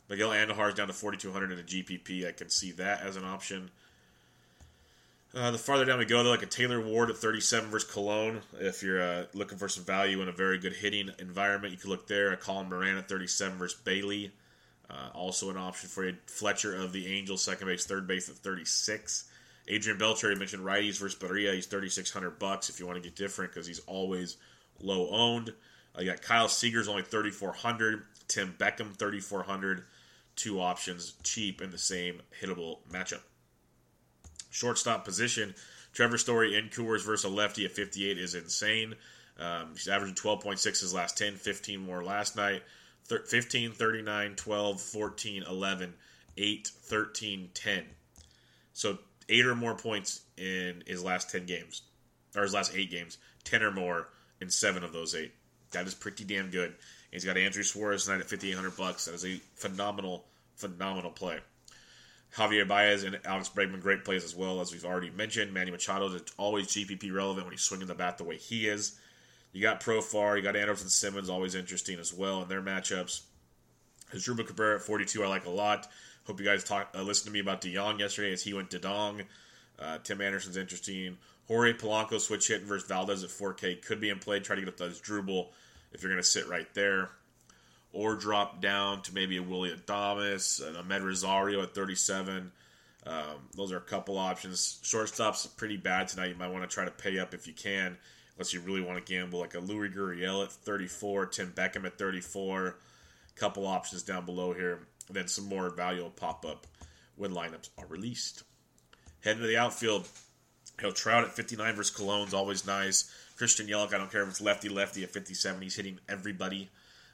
Miguel 0.09 0.31
Andujar 0.31 0.67
is 0.67 0.73
down 0.73 0.87
to 0.87 0.93
4,200 0.93 1.49
in 1.49 1.57
the 1.59 1.63
GPP. 1.63 2.27
I 2.27 2.33
can 2.33 2.49
see 2.49 2.71
that 2.73 3.03
as 3.03 3.15
an 3.15 3.23
option. 3.23 3.71
Uh, 5.33 5.51
the 5.51 5.57
farther 5.57 5.85
down 5.85 5.99
we 5.99 6.03
go, 6.03 6.21
though, 6.21 6.31
like 6.31 6.43
a 6.43 6.45
Taylor 6.45 6.81
Ward 6.81 7.09
at 7.09 7.15
37 7.15 7.69
versus 7.69 7.89
Colon. 7.89 8.41
If 8.59 8.83
you're 8.83 9.01
uh, 9.01 9.25
looking 9.33 9.57
for 9.57 9.69
some 9.69 9.85
value 9.85 10.21
in 10.21 10.27
a 10.27 10.33
very 10.33 10.57
good 10.57 10.73
hitting 10.73 11.09
environment, 11.19 11.71
you 11.71 11.79
could 11.79 11.89
look 11.89 12.07
there. 12.07 12.33
A 12.33 12.37
Colin 12.37 12.67
Moran 12.67 12.97
at 12.97 13.07
37 13.07 13.57
versus 13.57 13.79
Bailey. 13.79 14.31
Uh, 14.89 15.09
also 15.13 15.49
an 15.49 15.57
option 15.57 15.87
for 15.89 16.05
you. 16.05 16.15
Fletcher 16.25 16.75
of 16.75 16.91
the 16.91 17.07
Angels, 17.07 17.43
second 17.43 17.67
base, 17.67 17.85
third 17.85 18.07
base 18.07 18.27
at 18.29 18.35
36. 18.35 19.25
Adrian 19.67 19.99
Beltre, 19.99 20.35
mentioned 20.37 20.65
righties 20.65 20.99
versus 20.99 21.19
Barria. 21.19 21.53
He's 21.53 21.67
3600 21.67 22.39
bucks 22.39 22.69
if 22.69 22.79
you 22.79 22.87
want 22.87 22.97
to 22.97 23.07
get 23.07 23.15
different 23.15 23.51
because 23.51 23.67
he's 23.67 23.79
always 23.79 24.37
low 24.79 25.09
owned. 25.09 25.53
Uh, 25.95 26.01
you 26.01 26.09
got 26.09 26.21
Kyle 26.21 26.47
Seager's 26.47 26.87
only 26.87 27.03
3400 27.03 28.03
Tim 28.27 28.55
Beckham, 28.57 28.95
3400 28.95 29.83
Two 30.39 30.61
options, 30.61 31.15
cheap 31.21 31.61
in 31.61 31.69
the 31.69 31.77
same 31.77 32.21
hittable 32.41 32.77
matchup. 32.89 33.19
Shortstop 34.49 35.03
position, 35.03 35.53
Trevor 35.91 36.17
Story 36.17 36.55
in 36.55 36.69
Coors 36.69 37.03
versus 37.03 37.25
a 37.25 37.27
lefty 37.29 37.65
at 37.65 37.73
58 37.73 38.17
is 38.17 38.35
insane. 38.35 38.95
Um, 39.37 39.71
he's 39.73 39.89
averaging 39.89 40.15
12.6 40.15 40.63
his 40.63 40.93
last 40.93 41.17
10, 41.17 41.35
15 41.35 41.81
more 41.81 42.05
last 42.05 42.37
night. 42.37 42.63
15, 43.09 43.71
39, 43.71 44.35
12, 44.35 44.81
14, 44.81 45.43
11, 45.43 45.93
8, 46.37 46.67
13, 46.67 47.49
10. 47.53 47.83
So 48.73 48.99
eight 49.27 49.45
or 49.45 49.55
more 49.55 49.75
points 49.75 50.21
in 50.37 50.83
his 50.85 51.03
last 51.03 51.29
10 51.31 51.45
games, 51.45 51.81
or 52.35 52.43
his 52.43 52.53
last 52.53 52.73
eight 52.75 52.91
games, 52.91 53.17
10 53.43 53.63
or 53.63 53.71
more 53.71 54.09
in 54.41 54.49
seven 54.49 54.83
of 54.83 54.93
those 54.93 55.15
eight. 55.15 55.33
That 55.71 55.87
is 55.87 55.93
pretty 55.93 56.23
damn 56.23 56.49
good. 56.49 56.75
He's 57.11 57.25
got 57.25 57.37
Andrew 57.37 57.63
Suarez 57.63 58.05
tonight 58.05 58.21
at 58.21 58.29
5800 58.29 58.77
bucks. 58.77 59.05
That 59.05 59.15
is 59.15 59.25
a 59.25 59.41
phenomenal, 59.55 60.25
phenomenal 60.55 61.11
play. 61.11 61.39
Javier 62.35 62.67
Baez 62.67 63.03
and 63.03 63.19
Alex 63.25 63.49
Bregman, 63.49 63.81
great 63.81 64.05
plays 64.05 64.23
as 64.23 64.35
well, 64.35 64.61
as 64.61 64.71
we've 64.71 64.85
already 64.85 65.09
mentioned. 65.09 65.51
Manny 65.51 65.71
Machado 65.71 66.07
is 66.13 66.21
always 66.37 66.67
GPP 66.67 67.13
relevant 67.13 67.45
when 67.45 67.53
he's 67.53 67.61
swinging 67.61 67.87
the 67.87 67.95
bat 67.95 68.17
the 68.17 68.23
way 68.23 68.37
he 68.37 68.67
is. 68.67 68.99
You 69.51 69.61
got 69.61 69.81
Profar, 69.81 70.37
you 70.37 70.43
got 70.43 70.55
Andrelton 70.55 70.89
Simmons, 70.89 71.29
always 71.29 71.55
interesting 71.55 71.99
as 71.99 72.13
well 72.13 72.41
in 72.41 72.47
their 72.47 72.61
matchups. 72.61 73.21
Asdrubal 74.13 74.45
Cabrera 74.45 74.75
at 74.75 74.81
42, 74.81 75.23
I 75.23 75.27
like 75.27 75.45
a 75.45 75.49
lot. 75.49 75.87
Hope 76.25 76.39
you 76.39 76.45
guys 76.45 76.63
talk, 76.63 76.93
uh, 76.95 77.01
listened 77.01 77.27
to 77.27 77.31
me 77.31 77.39
about 77.39 77.61
DeJong 77.61 77.99
yesterday 77.99 78.31
as 78.31 78.43
he 78.43 78.53
went 78.53 78.71
to 78.71 78.79
Dong. 78.79 79.23
Uh, 79.79 79.97
Tim 80.03 80.21
Anderson's 80.21 80.57
interesting. 80.57 81.17
Jorge 81.47 81.73
Polanco 81.73 82.19
switch 82.19 82.47
hitting 82.47 82.67
versus 82.67 82.87
Valdez 82.87 83.23
at 83.23 83.29
4K 83.29 83.81
could 83.83 83.99
be 83.99 84.09
in 84.09 84.19
play. 84.19 84.39
Try 84.39 84.55
to 84.55 84.61
get 84.61 84.69
up 84.69 84.77
those 84.77 85.01
Asdrubal 85.01 85.47
if 85.91 86.03
you're 86.03 86.11
going 86.11 86.21
to 86.21 86.27
sit 86.27 86.47
right 86.47 86.71
there 86.75 87.09
or 87.91 88.15
drop 88.15 88.61
down 88.61 89.01
to 89.01 89.13
maybe 89.15 89.37
a 89.37 89.43
Willy 89.43 89.71
Adames, 89.71 90.65
an 90.65 90.75
Amed 90.75 91.03
Rosario 91.03 91.61
at 91.63 91.73
37. 91.73 92.51
Um, 93.07 93.15
those 93.55 93.71
are 93.71 93.77
a 93.77 93.81
couple 93.81 94.17
options. 94.17 94.79
Shortstop's 94.83 95.47
pretty 95.47 95.77
bad 95.77 96.07
tonight. 96.07 96.29
You 96.29 96.35
might 96.35 96.51
want 96.51 96.69
to 96.69 96.73
try 96.73 96.85
to 96.85 96.91
pay 96.91 97.17
up 97.17 97.33
if 97.33 97.47
you 97.47 97.53
can, 97.53 97.97
unless 98.39 98.53
you 98.53 98.61
really 98.61 98.79
want 98.79 99.05
to 99.05 99.13
gamble, 99.13 99.37
like 99.37 99.53
a 99.53 99.59
Louis 99.59 99.89
Gurriel 99.89 100.45
at 100.45 100.51
34, 100.53 101.25
Tim 101.25 101.51
Beckham 101.51 101.83
at 101.83 101.97
34. 101.97 102.77
Couple 103.35 103.67
options 103.67 104.01
down 104.01 104.25
below 104.25 104.53
here. 104.53 104.79
And 105.07 105.17
then 105.17 105.27
some 105.27 105.49
more 105.49 105.69
value 105.69 106.03
will 106.03 106.09
pop 106.09 106.45
up 106.45 106.65
when 107.17 107.33
lineups 107.33 107.67
are 107.77 107.85
released. 107.87 108.43
Heading 109.25 109.41
to 109.41 109.47
the 109.47 109.57
outfield, 109.57 110.07
he'll 110.79 110.93
Trout 110.93 111.25
at 111.25 111.33
59 111.33 111.75
versus 111.75 111.93
Colon's 111.93 112.33
always 112.33 112.65
nice. 112.65 113.13
Christian 113.37 113.67
Yelich, 113.67 113.93
I 113.93 113.97
don't 113.97 114.09
care 114.09 114.23
if 114.23 114.29
it's 114.29 114.39
lefty 114.39 114.69
lefty 114.69 115.03
at 115.03 115.11
57. 115.11 115.61
He's 115.61 115.75
hitting 115.75 115.99
everybody. 116.07 116.69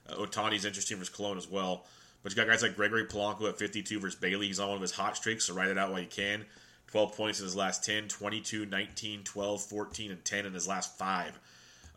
Uh, 0.08 0.18
Ohtani's 0.18 0.66
interesting 0.66 0.98
versus 0.98 1.16
Colon 1.16 1.40
as 1.40 1.50
well. 1.50 1.88
But 2.22 2.34
you 2.34 2.36
got 2.36 2.48
guys 2.48 2.62
like 2.62 2.76
Gregory 2.76 3.06
Polanco 3.06 3.50
at 3.50 3.58
52 3.58 4.00
versus 4.00 4.20
Bailey. 4.20 4.46
He's 4.46 4.60
on 4.60 4.68
one 4.68 4.76
of 4.76 4.82
his 4.82 4.92
hot 4.92 5.18
streaks, 5.18 5.46
so 5.46 5.56
write 5.56 5.70
it 5.70 5.78
out 5.80 5.90
while 5.90 6.02
you 6.02 6.08
can. 6.08 6.46
12 6.88 7.16
points 7.16 7.40
in 7.40 7.46
his 7.46 7.56
last 7.56 7.84
10, 7.84 8.08
22, 8.08 8.66
19, 8.66 9.24
12, 9.24 9.62
14, 9.62 10.12
and 10.12 10.24
10 10.24 10.46
in 10.46 10.54
his 10.54 10.68
last 10.68 10.98
five. 10.98 11.38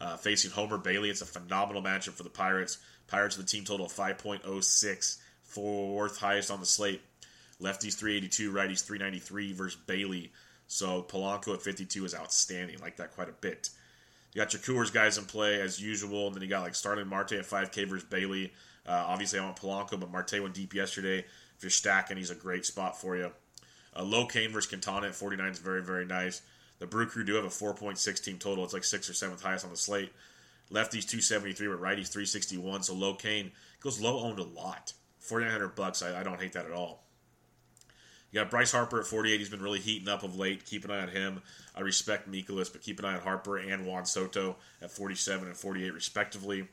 Uh, 0.01 0.17
facing 0.17 0.51
Homer 0.51 0.79
Bailey, 0.79 1.11
it's 1.11 1.23
a 1.23 1.27
phenomenal 1.27 1.83
matchup 1.83 2.13
for 2.13 2.23
the 2.23 2.31
Pirates. 2.31 2.79
Pirates 3.09 3.37
with 3.37 3.47
the 3.47 3.53
team 3.53 3.65
total 3.65 3.87
of 3.87 3.93
5.06, 3.93 5.19
fourth 5.43 6.19
highest 6.19 6.51
on 6.51 6.61
the 6.61 6.67
slate. 6.67 7.03
Lefties 7.61 7.95
382, 7.95 8.53
righties 8.53 8.85
393 8.85 9.53
versus 9.53 9.81
Bailey. 9.87 10.31
So 10.69 11.03
Polanco 11.03 11.55
at 11.55 11.63
52 11.63 12.05
is 12.05 12.15
outstanding. 12.15 12.79
Like 12.79 12.97
that 12.99 13.15
quite 13.15 13.29
a 13.29 13.33
bit. 13.33 13.71
You 14.33 14.43
got 14.43 14.53
your 14.53 14.63
Coors 14.63 14.93
guys 14.93 15.19
in 15.19 15.25
play 15.25 15.61
as 15.61 15.81
usual, 15.81 16.27
and 16.27 16.37
then 16.37 16.43
you 16.43 16.49
got 16.49 16.63
like 16.63 16.75
Starling 16.75 17.09
Marte 17.09 17.33
at 17.33 17.47
5K 17.47 17.89
versus 17.89 18.05
Bailey. 18.05 18.53
Uh, 18.87 19.05
obviously, 19.07 19.39
I 19.39 19.45
want 19.45 19.57
Polanco, 19.57 19.99
but 19.99 20.11
Marte 20.13 20.41
went 20.41 20.55
deep 20.55 20.75
yesterday. 20.75 21.19
If 21.19 21.63
you're 21.63 21.71
stacking, 21.71 22.19
he's 22.19 22.31
a 22.31 22.37
great 22.37 22.65
spot 22.65 23.01
for 23.01 23.17
you. 23.17 23.33
Uh, 23.99 24.05
Lo 24.05 24.27
Cain 24.27 24.53
versus 24.53 24.69
Quintana 24.69 25.09
at 25.09 25.15
49 25.15 25.51
is 25.51 25.59
very, 25.59 25.83
very 25.83 26.05
nice. 26.05 26.43
The 26.79 26.87
Brew 26.87 27.07
Crew 27.07 27.25
do 27.25 27.35
have 27.35 27.45
a 27.45 27.49
4.6 27.49 28.23
team 28.23 28.39
total. 28.39 28.65
It's 28.65 28.73
like 28.73 28.85
sixth 28.85 29.11
or 29.11 29.15
seventh 29.15 29.43
highest 29.43 29.65
on 29.65 29.71
the 29.71 29.77
slate. 29.77 30.13
Lefties 30.71 31.09
273, 31.09 31.69
but 31.69 31.81
righties 31.81 32.09
361. 32.09 32.85
So 32.85 32.95
low 32.95 33.15
Cain 33.15 33.51
goes 33.81 34.01
low 34.01 34.21
owned 34.21 34.39
a 34.39 34.45
lot. 34.45 34.93
4900 35.19 35.75
bucks. 35.75 36.03
I, 36.03 36.21
I 36.21 36.23
don't 36.23 36.41
hate 36.41 36.53
that 36.53 36.67
at 36.67 36.73
all. 36.73 37.03
You 38.31 38.41
got 38.41 38.51
Bryce 38.51 38.73
Harper 38.73 39.01
at 39.01 39.07
48. 39.07 39.39
He's 39.39 39.49
been 39.49 39.63
really 39.63 39.81
heating 39.81 40.09
up 40.09 40.23
of 40.23 40.37
late. 40.37 40.67
Keep 40.67 40.85
an 40.85 40.91
eye 40.91 41.01
on 41.01 41.09
him. 41.09 41.43
I 41.75 41.81
respect 41.81 42.31
Mikolas, 42.31 42.71
but 42.71 42.83
keep 42.83 42.99
an 42.99 43.07
eye 43.07 43.15
on 43.15 43.21
Harper 43.21 43.57
and 43.57 43.87
Juan 43.87 44.05
Soto 44.05 44.57
at 44.83 44.91
47 44.91 45.49
and 45.49 45.57
48, 45.57 45.95
respectively. 45.95 46.69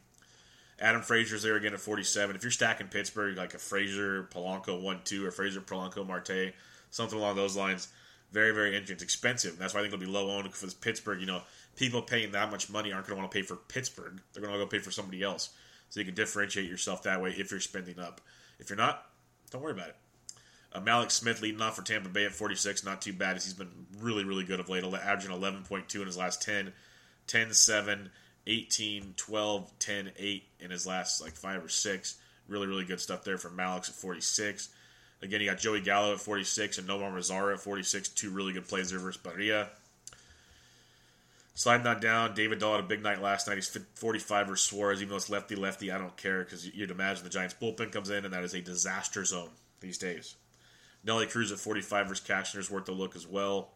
Adam 0.79 1.01
Frazier's 1.01 1.43
there 1.43 1.55
again 1.55 1.73
at 1.73 1.79
47. 1.79 2.35
If 2.35 2.43
you're 2.43 2.51
stacking 2.51 2.87
Pittsburgh, 2.87 3.37
like 3.37 3.53
a 3.53 3.57
Frazier, 3.57 4.23
Polanco 4.23 4.81
1 4.81 5.01
2, 5.05 5.25
or 5.25 5.31
Frazier, 5.31 5.61
Polanco, 5.61 6.05
Marte, 6.05 6.53
something 6.95 7.19
along 7.19 7.35
those 7.35 7.57
lines, 7.57 7.89
very, 8.31 8.51
very 8.51 8.69
interesting. 8.69 8.95
It's 8.95 9.03
expensive. 9.03 9.57
That's 9.57 9.73
why 9.73 9.81
I 9.81 9.83
think 9.83 9.93
it'll 9.93 10.05
be 10.05 10.11
low 10.11 10.29
owned 10.31 10.53
for 10.53 10.67
Pittsburgh. 10.75 11.19
You 11.19 11.27
know, 11.27 11.41
people 11.75 12.01
paying 12.01 12.31
that 12.31 12.51
much 12.51 12.69
money 12.69 12.91
aren't 12.91 13.05
going 13.07 13.17
to 13.17 13.21
want 13.21 13.31
to 13.31 13.37
pay 13.37 13.41
for 13.41 13.55
Pittsburgh. 13.55 14.21
They're 14.33 14.41
going 14.41 14.53
to 14.53 14.59
go 14.59 14.65
pay 14.65 14.79
for 14.79 14.91
somebody 14.91 15.21
else. 15.21 15.49
So 15.89 15.99
you 15.99 16.05
can 16.05 16.15
differentiate 16.15 16.69
yourself 16.69 17.03
that 17.03 17.21
way 17.21 17.29
if 17.29 17.51
you're 17.51 17.59
spending 17.59 17.99
up. 17.99 18.21
If 18.59 18.69
you're 18.69 18.77
not, 18.77 19.05
don't 19.51 19.61
worry 19.61 19.73
about 19.73 19.89
it. 19.89 19.95
Uh, 20.73 20.81
Mallex 20.81 21.11
Smith 21.11 21.41
leading 21.41 21.61
off 21.61 21.75
for 21.75 21.83
Tampa 21.83 22.09
Bay 22.09 22.25
at 22.25 22.31
46, 22.31 22.83
not 22.83 23.01
too 23.01 23.13
bad 23.13 23.35
as 23.35 23.45
he's 23.45 23.53
been 23.53 23.69
really, 23.99 24.23
really 24.23 24.43
good 24.43 24.59
of 24.59 24.69
late, 24.69 24.83
averaging 24.83 25.31
11.2 25.31 25.95
in 25.95 26.05
his 26.05 26.17
last 26.17 26.41
10, 26.41 26.73
10 27.27 27.53
7, 27.53 28.09
18, 28.47 29.13
12, 29.15 29.79
10, 29.79 30.11
8 30.17 30.43
in 30.59 30.71
his 30.71 30.87
last 30.87 31.21
like 31.21 31.33
five 31.33 31.63
or 31.63 31.69
six. 31.69 32.17
Really, 32.47 32.67
really 32.67 32.85
good 32.85 32.99
stuff 32.99 33.23
there 33.23 33.37
from 33.37 33.57
Mallex 33.57 33.89
at 33.89 33.95
46. 33.95 34.69
Again, 35.21 35.41
you 35.41 35.49
got 35.49 35.57
Joey 35.59 35.81
Gallo 35.81 36.13
at 36.13 36.19
46 36.19 36.77
and 36.77 36.87
Nomar 36.87 37.11
Mazara 37.11 37.53
at 37.53 37.59
46. 37.59 38.09
Two 38.09 38.31
really 38.31 38.53
good 38.53 38.67
plays 38.67 38.91
there 38.91 38.99
versus 38.99 39.21
Barria. 39.21 39.67
Sliding 41.57 41.87
on 41.87 42.01
down, 42.01 42.33
David 42.33 42.59
Dahl 42.59 42.75
had 42.75 42.83
a 42.83 42.87
big 42.87 43.01
night 43.01 43.21
last 43.21 43.47
night. 43.47 43.55
He's 43.55 43.69
45 43.95 44.47
versus 44.47 44.67
Suarez, 44.67 45.01
even 45.01 45.11
though 45.11 45.15
it's 45.15 45.29
lefty 45.29 45.55
lefty. 45.55 45.89
I 45.89 45.97
don't 45.97 46.15
care 46.17 46.43
because 46.43 46.67
you'd 46.67 46.91
imagine 46.91 47.23
the 47.23 47.29
Giants 47.29 47.55
bullpen 47.59 47.93
comes 47.93 48.09
in, 48.09 48.25
and 48.25 48.33
that 48.33 48.43
is 48.43 48.53
a 48.53 48.61
disaster 48.61 49.23
zone 49.23 49.49
these 49.79 49.97
days. 49.97 50.35
Nelly 51.05 51.27
Cruz 51.27 51.53
at 51.53 51.59
45 51.59 52.09
versus 52.09 52.27
Cashner 52.27 52.59
is 52.59 52.69
worth 52.69 52.89
a 52.89 52.91
look 52.91 53.15
as 53.15 53.25
well. 53.25 53.69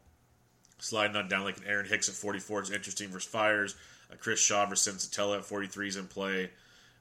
Sliding 0.80 1.16
on 1.16 1.30
down 1.30 1.46
like 1.46 1.58
an 1.58 1.64
Aaron 1.68 1.86
Hicks 1.86 2.10
at 2.10 2.16
44 2.16 2.64
is 2.64 2.72
interesting 2.72 3.10
versus 3.10 3.30
Fiers. 3.30 3.76
Uh, 4.12 4.16
Chris 4.20 4.40
Shaw 4.40 4.66
versus 4.66 4.94
Senzatela 4.94 5.38
at 5.38 5.46
43 5.46 5.88
is 5.88 5.96
in 5.96 6.08
play. 6.08 6.50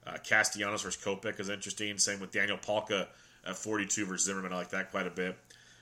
Uh, 0.07 0.17
Castellanos 0.23 0.83
versus 0.83 1.03
Kopech 1.03 1.41
is 1.41 1.49
interesting. 1.49 1.99
Same 1.99 2.21
with 2.21 2.31
Daniel 2.31 2.59
Palka 2.59 3.09
at 3.49 3.57
42 3.57 4.07
versus 4.07 4.27
Zimmermann. 4.27 4.53
I 4.53 4.57
like 4.57 4.71
that 4.71 4.91
quite 4.91 5.07
a 5.07 5.11
bit. 5.11 5.37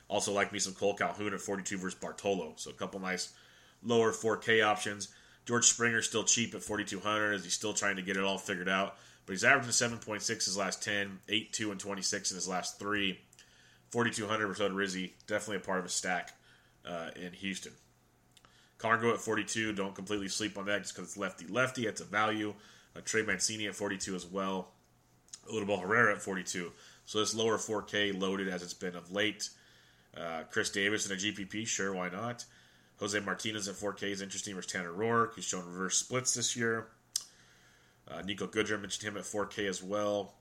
Also 0.08 0.32
like 0.32 0.52
me 0.52 0.58
some 0.58 0.74
Cole 0.74 0.94
Calhoun 0.94 1.34
at 1.34 1.40
42 1.40 1.78
versus 1.78 1.98
Bartolo. 1.98 2.54
So 2.56 2.70
a 2.70 2.74
couple 2.74 3.00
nice 3.00 3.32
lower 3.82 4.12
4K 4.12 4.64
options. 4.64 5.08
George 5.44 5.64
Springer 5.64 6.02
still 6.02 6.24
cheap 6.24 6.54
at 6.54 6.62
4,200 6.62 7.34
as 7.34 7.44
he's 7.44 7.52
still 7.52 7.72
trying 7.72 7.96
to 7.96 8.02
get 8.02 8.16
it 8.16 8.22
all 8.22 8.38
figured 8.38 8.68
out. 8.68 8.96
But 9.26 9.32
he's 9.32 9.44
averaging 9.44 9.72
7.6 9.72 10.26
his 10.28 10.56
last 10.56 10.82
10, 10.82 11.18
8, 11.28 11.52
2, 11.52 11.70
and 11.72 11.80
26 11.80 12.30
in 12.30 12.36
his 12.36 12.48
last 12.48 12.78
three. 12.78 13.18
4,200 13.90 14.56
for 14.56 14.70
Rizzi, 14.70 15.14
definitely 15.26 15.56
a 15.56 15.60
part 15.60 15.78
of 15.78 15.84
a 15.84 15.88
stack 15.88 16.32
uh, 16.84 17.10
in 17.16 17.32
Houston. 17.32 17.72
Cargo 18.78 19.12
at 19.12 19.20
42, 19.20 19.72
don't 19.72 19.94
completely 19.94 20.28
sleep 20.28 20.58
on 20.58 20.66
that 20.66 20.82
just 20.82 20.94
because 20.94 21.10
it's 21.10 21.16
lefty 21.16 21.46
lefty. 21.48 21.86
It's 21.86 22.00
a 22.00 22.04
value. 22.04 22.54
Uh, 22.94 23.00
Trey 23.04 23.22
Mancini 23.22 23.66
at 23.66 23.74
42 23.74 24.14
as 24.14 24.26
well. 24.26 24.68
Odubel 25.52 25.80
Herrera 25.80 26.14
at 26.14 26.22
42. 26.22 26.72
So 27.06 27.20
this 27.20 27.34
lower 27.34 27.56
4K 27.56 28.20
loaded 28.20 28.48
as 28.48 28.62
it's 28.62 28.74
been 28.74 28.96
of 28.96 29.12
late. 29.12 29.48
Uh, 30.16 30.42
Chris 30.50 30.70
Davis 30.70 31.06
in 31.06 31.12
a 31.12 31.16
GPP, 31.16 31.66
sure, 31.66 31.94
why 31.94 32.08
not? 32.08 32.44
Jose 32.98 33.18
Martinez 33.20 33.68
at 33.68 33.74
4K 33.74 34.10
is 34.10 34.22
interesting 34.22 34.54
versus 34.54 34.72
Tanner 34.72 34.92
Roark. 34.92 35.34
He's 35.34 35.44
shown 35.44 35.64
reverse 35.66 35.96
splits 35.96 36.34
this 36.34 36.56
year. 36.56 36.88
Uh, 38.08 38.22
Niko 38.22 38.50
Goodrum 38.50 38.80
mentioned 38.80 39.08
him 39.08 39.16
at 39.16 39.24
4K 39.24 39.68
as 39.68 39.82
well. 39.82 40.32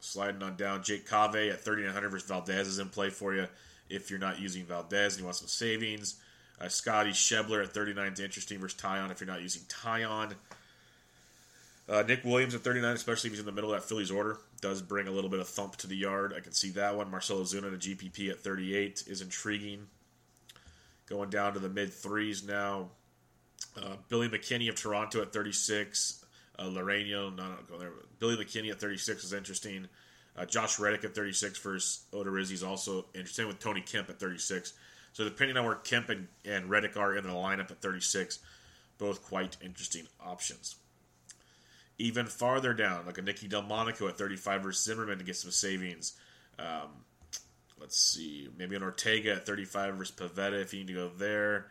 Sliding 0.00 0.42
on 0.42 0.56
down, 0.56 0.82
Jake 0.82 1.08
Cave 1.08 1.52
at 1.52 1.60
3,900 1.60 2.08
versus 2.08 2.28
Valdez 2.28 2.68
is 2.68 2.78
in 2.78 2.88
play 2.88 3.10
for 3.10 3.34
you 3.34 3.46
if 3.90 4.10
you're 4.10 4.18
not 4.18 4.40
using 4.40 4.64
Valdez 4.64 5.14
and 5.14 5.20
you 5.20 5.24
want 5.24 5.36
some 5.36 5.48
savings. 5.48 6.20
Uh, 6.60 6.68
Scotty 6.68 7.10
Schebler 7.10 7.62
at 7.62 7.72
39 7.72 8.12
is 8.12 8.20
interesting 8.20 8.58
versus 8.58 8.80
Taillon 8.80 9.10
if 9.10 9.20
you're 9.20 9.28
not 9.28 9.42
using 9.42 9.62
Taillon. 9.62 10.34
Uh, 11.88 12.02
Nick 12.06 12.24
Williams 12.24 12.54
at 12.54 12.60
39, 12.60 12.94
especially 12.94 13.28
if 13.28 13.32
he's 13.32 13.40
in 13.40 13.46
the 13.46 13.52
middle 13.52 13.72
of 13.72 13.80
that 13.80 13.88
Phillies 13.88 14.10
order, 14.10 14.38
does 14.60 14.82
bring 14.82 15.08
a 15.08 15.10
little 15.10 15.30
bit 15.30 15.40
of 15.40 15.48
thump 15.48 15.76
to 15.76 15.86
the 15.86 15.96
yard. 15.96 16.34
I 16.36 16.40
can 16.40 16.52
see 16.52 16.70
that 16.70 16.96
one. 16.96 17.10
Marcell 17.10 17.38
Ozuna 17.38 17.78
to 17.78 17.94
GPP 17.94 18.30
at 18.30 18.40
38 18.40 19.04
is 19.06 19.20
intriguing. 19.20 19.86
Going 21.06 21.30
down 21.30 21.54
to 21.54 21.58
the 21.58 21.68
mid 21.68 21.92
threes 21.92 22.44
now. 22.44 22.90
Uh, 23.76 23.96
Billy 24.08 24.28
McKinney 24.28 24.68
of 24.68 24.74
Toronto 24.74 25.22
at 25.22 25.32
36. 25.32 26.24
Uh, 26.58 26.64
no, 26.64 27.30
no, 27.30 27.54
go 27.68 27.78
there. 27.78 27.92
Billy 28.18 28.36
McKinney 28.36 28.70
at 28.70 28.80
36 28.80 29.24
is 29.24 29.32
interesting. 29.32 29.88
Uh, 30.36 30.44
Josh 30.44 30.78
Reddick 30.78 31.04
at 31.04 31.14
36 31.14 31.58
versus 31.58 32.04
Odorizzi 32.12 32.52
is 32.52 32.62
also 32.62 33.06
interesting 33.14 33.46
with 33.46 33.58
Tony 33.58 33.80
Kemp 33.80 34.08
at 34.08 34.18
36. 34.18 34.72
So 35.12 35.24
depending 35.24 35.56
on 35.56 35.64
where 35.64 35.74
Kemp 35.76 36.10
and, 36.10 36.28
and 36.44 36.68
Reddick 36.70 36.96
are 36.96 37.16
in 37.16 37.24
the 37.24 37.30
lineup 37.30 37.70
at 37.70 37.80
36, 37.80 38.38
both 38.98 39.22
quite 39.22 39.56
interesting 39.62 40.06
options. 40.24 40.76
Even 41.98 42.26
farther 42.26 42.74
down, 42.74 43.06
like 43.06 43.18
a 43.18 43.22
Nicky 43.22 43.48
Delmonico 43.48 44.08
at 44.08 44.16
35 44.16 44.62
versus 44.62 44.84
Zimmermann 44.84 45.18
to 45.18 45.24
get 45.24 45.36
some 45.36 45.50
savings. 45.50 46.14
Um, 46.58 46.88
let's 47.80 47.98
see, 47.98 48.48
maybe 48.56 48.76
an 48.76 48.82
Ortega 48.82 49.32
at 49.32 49.46
35 49.46 49.94
versus 49.94 50.14
Pivetta 50.14 50.60
if 50.60 50.72
you 50.72 50.80
need 50.80 50.88
to 50.88 50.94
go 50.94 51.10
there. 51.18 51.66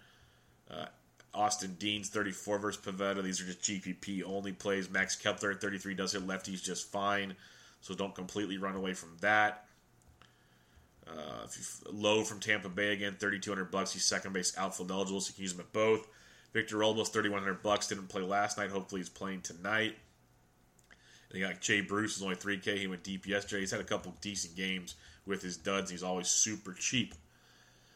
Uh, 0.70 0.86
Austin 1.34 1.76
Dean's 1.80 2.10
34 2.10 2.60
versus 2.60 2.82
Pivetta. 2.84 3.24
These 3.24 3.42
are 3.42 3.46
just 3.46 3.62
GPP 3.62 4.24
only 4.26 4.52
plays. 4.52 4.90
Max 4.90 5.16
Kepler 5.16 5.52
at 5.52 5.62
33 5.62 5.94
does 5.94 6.14
hit 6.14 6.28
lefties 6.28 6.64
just 6.64 6.92
fine, 6.92 7.36
so 7.82 7.94
don't 7.94 8.16
completely 8.16 8.58
run 8.58 8.76
away 8.76 8.94
from 8.94 9.16
that. 9.22 9.66
Uh, 11.08 11.46
if 11.46 11.58
you, 11.58 11.92
Lowe 11.94 12.24
from 12.24 12.40
Tampa 12.40 12.70
Bay 12.70 12.92
again, 12.92 13.16
3,200 13.18 13.72
bucks. 13.72 13.94
He's 13.94 14.04
second 14.04 14.34
base 14.34 14.58
outfield 14.58 14.92
eligible, 14.92 15.22
so 15.22 15.30
you 15.30 15.36
can 15.36 15.44
use 15.44 15.54
him 15.54 15.62
at 15.62 15.72
both. 15.72 16.08
Victor 16.54 16.78
Robles, 16.78 17.10
3,100 17.10 17.62
bucks. 17.62 17.88
Didn't 17.88 18.08
play 18.08 18.22
last 18.22 18.58
night. 18.58 18.72
Hopefully, 18.72 19.02
he's 19.02 19.10
playing 19.10 19.42
tonight. 19.42 19.96
You 21.34 21.46
got 21.46 21.60
Jay 21.62 21.82
Bruce, 21.82 22.18
is 22.18 22.24
only 22.24 22.36
3K. 22.36 22.78
He 22.78 22.88
went 22.88 23.04
deep 23.04 23.28
yesterday. 23.28 23.62
He's 23.62 23.72
had 23.72 23.82
a 23.82 23.86
couple 23.86 24.16
decent 24.22 24.56
games 24.56 24.96
with 25.26 25.42
his 25.42 25.58
duds. 25.58 25.92
He's 25.92 26.04
always 26.04 26.28
super 26.28 26.74
cheap. 26.74 27.14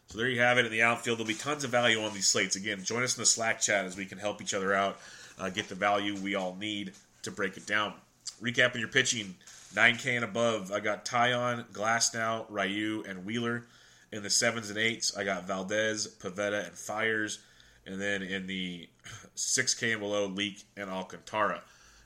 So 0.08 0.18
there 0.18 0.28
you 0.28 0.42
have 0.42 0.58
it 0.58 0.66
in 0.66 0.72
the 0.72 0.82
outfield. 0.82 1.20
There'll 1.20 1.28
be 1.28 1.34
tons 1.34 1.64
of 1.64 1.72
value 1.72 2.02
on 2.04 2.14
these 2.14 2.28
slates. 2.28 2.58
Again, 2.58 2.84
join 2.84 3.04
us 3.04 3.16
in 3.16 3.22
the 3.22 3.26
Slack 3.26 3.62
chat 3.62 3.86
as 3.86 3.96
we 3.96 4.06
can 4.06 4.18
help 4.18 4.42
each 4.42 4.54
other 4.54 4.74
out, 4.74 5.00
uh, 5.40 5.50
get 5.50 5.70
the 5.70 5.76
value 5.76 6.16
we 6.18 6.36
all 6.36 6.56
need 6.56 6.92
to 7.24 7.32
break 7.32 7.56
it 7.56 7.66
down. 7.66 7.94
Recapping 8.42 8.80
your 8.80 8.90
pitching, 8.90 9.36
9K 9.74 10.18
and 10.18 10.26
above, 10.26 10.72
I 10.72 10.82
got 10.82 11.06
Taillon, 11.06 11.66
Glasnow, 11.72 12.46
Ryu, 12.50 13.06
and 13.08 13.26
Wheeler. 13.26 13.64
In 14.12 14.22
the 14.22 14.30
sevens 14.30 14.70
and 14.70 14.78
eights, 14.78 15.16
I 15.16 15.24
got 15.24 15.48
Valdez, 15.48 16.14
Pivetta, 16.20 16.68
and 16.68 16.76
Fiers. 16.76 17.40
And 17.86 18.02
then 18.02 18.22
in 18.22 18.48
the 18.48 18.90
6K 19.38 19.94
and 19.94 20.02
below, 20.02 20.26
Leake 20.26 20.64
and 20.76 20.90
Alcantara. 20.90 21.62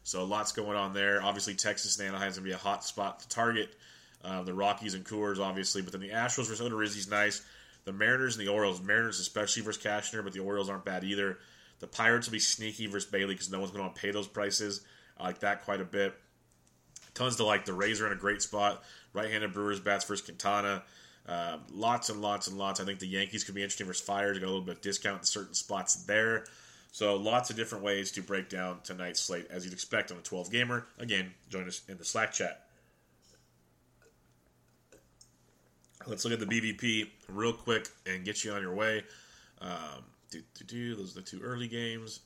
So 0.05 0.23
lots 0.23 0.51
going 0.51 0.77
on 0.77 0.93
there. 0.93 1.19
Obviously, 1.23 1.55
Texas 1.55 1.97
and 1.97 2.07
Anaheim 2.07 2.29
is 2.29 2.37
going 2.37 2.45
to 2.45 2.49
be 2.49 2.53
a 2.53 2.57
hot 2.57 2.85
spot 2.85 3.21
to 3.21 3.27
target. 3.27 3.75
Uh, 4.23 4.43
the 4.43 4.53
Rockies 4.53 4.93
and 4.93 5.03
Coors, 5.03 5.39
obviously, 5.39 5.81
but 5.81 5.91
then 5.91 6.01
the 6.01 6.09
Astros 6.09 6.47
versus 6.47 6.61
Odorizzi's 6.61 7.09
nice. 7.09 7.43
The 7.85 7.91
Mariners 7.91 8.37
and 8.37 8.47
the 8.47 8.51
Orioles, 8.51 8.81
Mariners 8.81 9.19
especially 9.19 9.63
versus 9.63 9.83
Cashner, 9.83 10.23
but 10.23 10.31
the 10.31 10.41
Orioles 10.41 10.69
aren't 10.69 10.85
bad 10.85 11.03
either. 11.03 11.39
The 11.79 11.87
Pirates 11.87 12.27
will 12.27 12.33
be 12.33 12.39
sneaky 12.39 12.85
versus 12.85 13.09
Bailey 13.09 13.33
because 13.33 13.51
no 13.51 13.59
one's 13.59 13.71
going 13.71 13.91
to 13.91 13.99
pay 13.99 14.11
those 14.11 14.27
prices. 14.27 14.81
I 15.17 15.23
like 15.23 15.39
that 15.39 15.65
quite 15.65 15.81
a 15.81 15.85
bit. 15.85 16.13
Tons 17.15 17.37
to 17.37 17.45
like. 17.45 17.65
The 17.65 17.73
Rays 17.73 17.99
are 17.99 18.05
in 18.05 18.13
a 18.13 18.15
great 18.15 18.43
spot. 18.43 18.83
Right-handed 19.13 19.53
Brewers 19.53 19.79
bats 19.79 20.05
versus 20.05 20.23
Quintana. 20.23 20.83
Uh, 21.27 21.57
lots 21.71 22.09
and 22.09 22.21
lots 22.21 22.47
and 22.47 22.59
lots. 22.59 22.79
I 22.79 22.85
think 22.85 22.99
the 22.99 23.07
Yankees 23.07 23.43
could 23.43 23.55
be 23.55 23.61
interesting 23.61 23.87
versus 23.87 24.05
Fiers. 24.05 24.37
Got 24.37 24.45
a 24.45 24.49
little 24.49 24.61
bit 24.61 24.75
of 24.75 24.81
discount 24.81 25.21
in 25.21 25.25
certain 25.25 25.55
spots 25.55 26.03
there. 26.03 26.45
So 26.95 27.17
lots 27.17 27.49
of 27.49 27.58
different 27.58 27.84
ways 27.84 28.10
to 28.13 28.21
break 28.21 28.47
down 28.47 28.79
tonight's 28.86 29.19
slate 29.19 29.47
as 29.49 29.65
you'd 29.65 29.73
expect 29.73 30.13
on 30.13 30.17
a 30.17 30.21
12 30.21 30.49
gamer. 30.49 30.86
Again, 30.97 31.34
join 31.49 31.67
us 31.67 31.81
in 31.89 31.97
the 31.97 32.05
Slack 32.05 32.31
chat. 32.31 32.67
Let's 36.08 36.23
look 36.23 36.34
at 36.34 36.39
the 36.39 36.45
BVP 36.45 37.10
real 37.27 37.51
quick 37.51 37.89
and 38.05 38.23
get 38.23 38.45
you 38.45 38.53
on 38.53 38.62
your 38.62 38.73
way. 38.73 39.03
Um, 39.60 40.05
do, 40.31 40.41
do, 40.58 40.63
do, 40.63 40.95
those 40.95 41.12
are 41.12 41.19
the 41.19 41.25
two 41.25 41.41
early 41.41 41.67
games. 41.67 42.21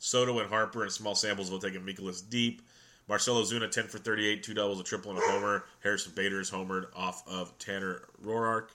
Soto 0.00 0.40
and 0.40 0.50
Harper 0.50 0.82
in 0.82 0.90
small 0.90 1.14
samples 1.14 1.48
will 1.48 1.60
take 1.60 1.76
a 1.76 1.78
Mikolas 1.78 2.28
deep. 2.28 2.62
Marcell 3.08 3.36
Ozuna, 3.36 3.70
10 3.70 3.84
for 3.84 3.98
38, 3.98 4.42
two 4.42 4.54
doubles, 4.54 4.80
a 4.80 4.82
triple, 4.82 5.12
and 5.12 5.20
a 5.20 5.22
homer. 5.22 5.66
Harrison 5.84 6.10
Bader 6.16 6.40
is 6.40 6.50
homered 6.50 6.86
off 6.96 7.22
of 7.28 7.56
Tanner 7.60 8.08
Roark. 8.24 8.70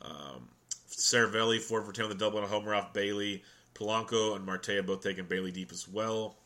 Um, 0.00 0.48
Cervelli 0.88 1.60
4 1.60 1.82
for 1.82 1.92
10 1.92 2.06
with 2.06 2.16
a 2.16 2.20
double 2.20 2.38
and 2.38 2.46
a 2.46 2.48
homer 2.48 2.76
off 2.76 2.92
Bailey. 2.92 3.42
Polanco 3.78 4.34
and 4.34 4.44
Marte 4.44 4.84
both 4.84 5.02
taking 5.02 5.26
Bailey 5.26 5.52
deep 5.52 5.72
as 5.72 5.86
well. 5.86 6.36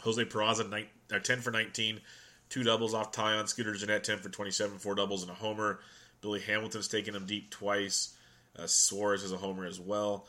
Jose 0.00 0.24
Peraza 0.24 0.68
9, 0.68 0.86
uh, 1.12 1.18
10 1.18 1.40
for 1.40 1.50
19, 1.50 2.00
two 2.48 2.62
doubles 2.62 2.94
off 2.94 3.12
Taillon. 3.12 3.48
Scooter 3.48 3.74
Gennett 3.74 4.04
10 4.04 4.18
for 4.18 4.28
27, 4.28 4.78
four 4.78 4.94
doubles 4.94 5.22
and 5.22 5.30
a 5.30 5.34
homer. 5.34 5.80
Billy 6.20 6.40
Hamilton's 6.40 6.88
taking 6.88 7.14
him 7.14 7.26
deep 7.26 7.50
twice. 7.50 8.14
Uh, 8.58 8.66
Suarez 8.66 9.22
has 9.22 9.32
a 9.32 9.36
homer 9.36 9.66
as 9.66 9.78
well. 9.78 10.26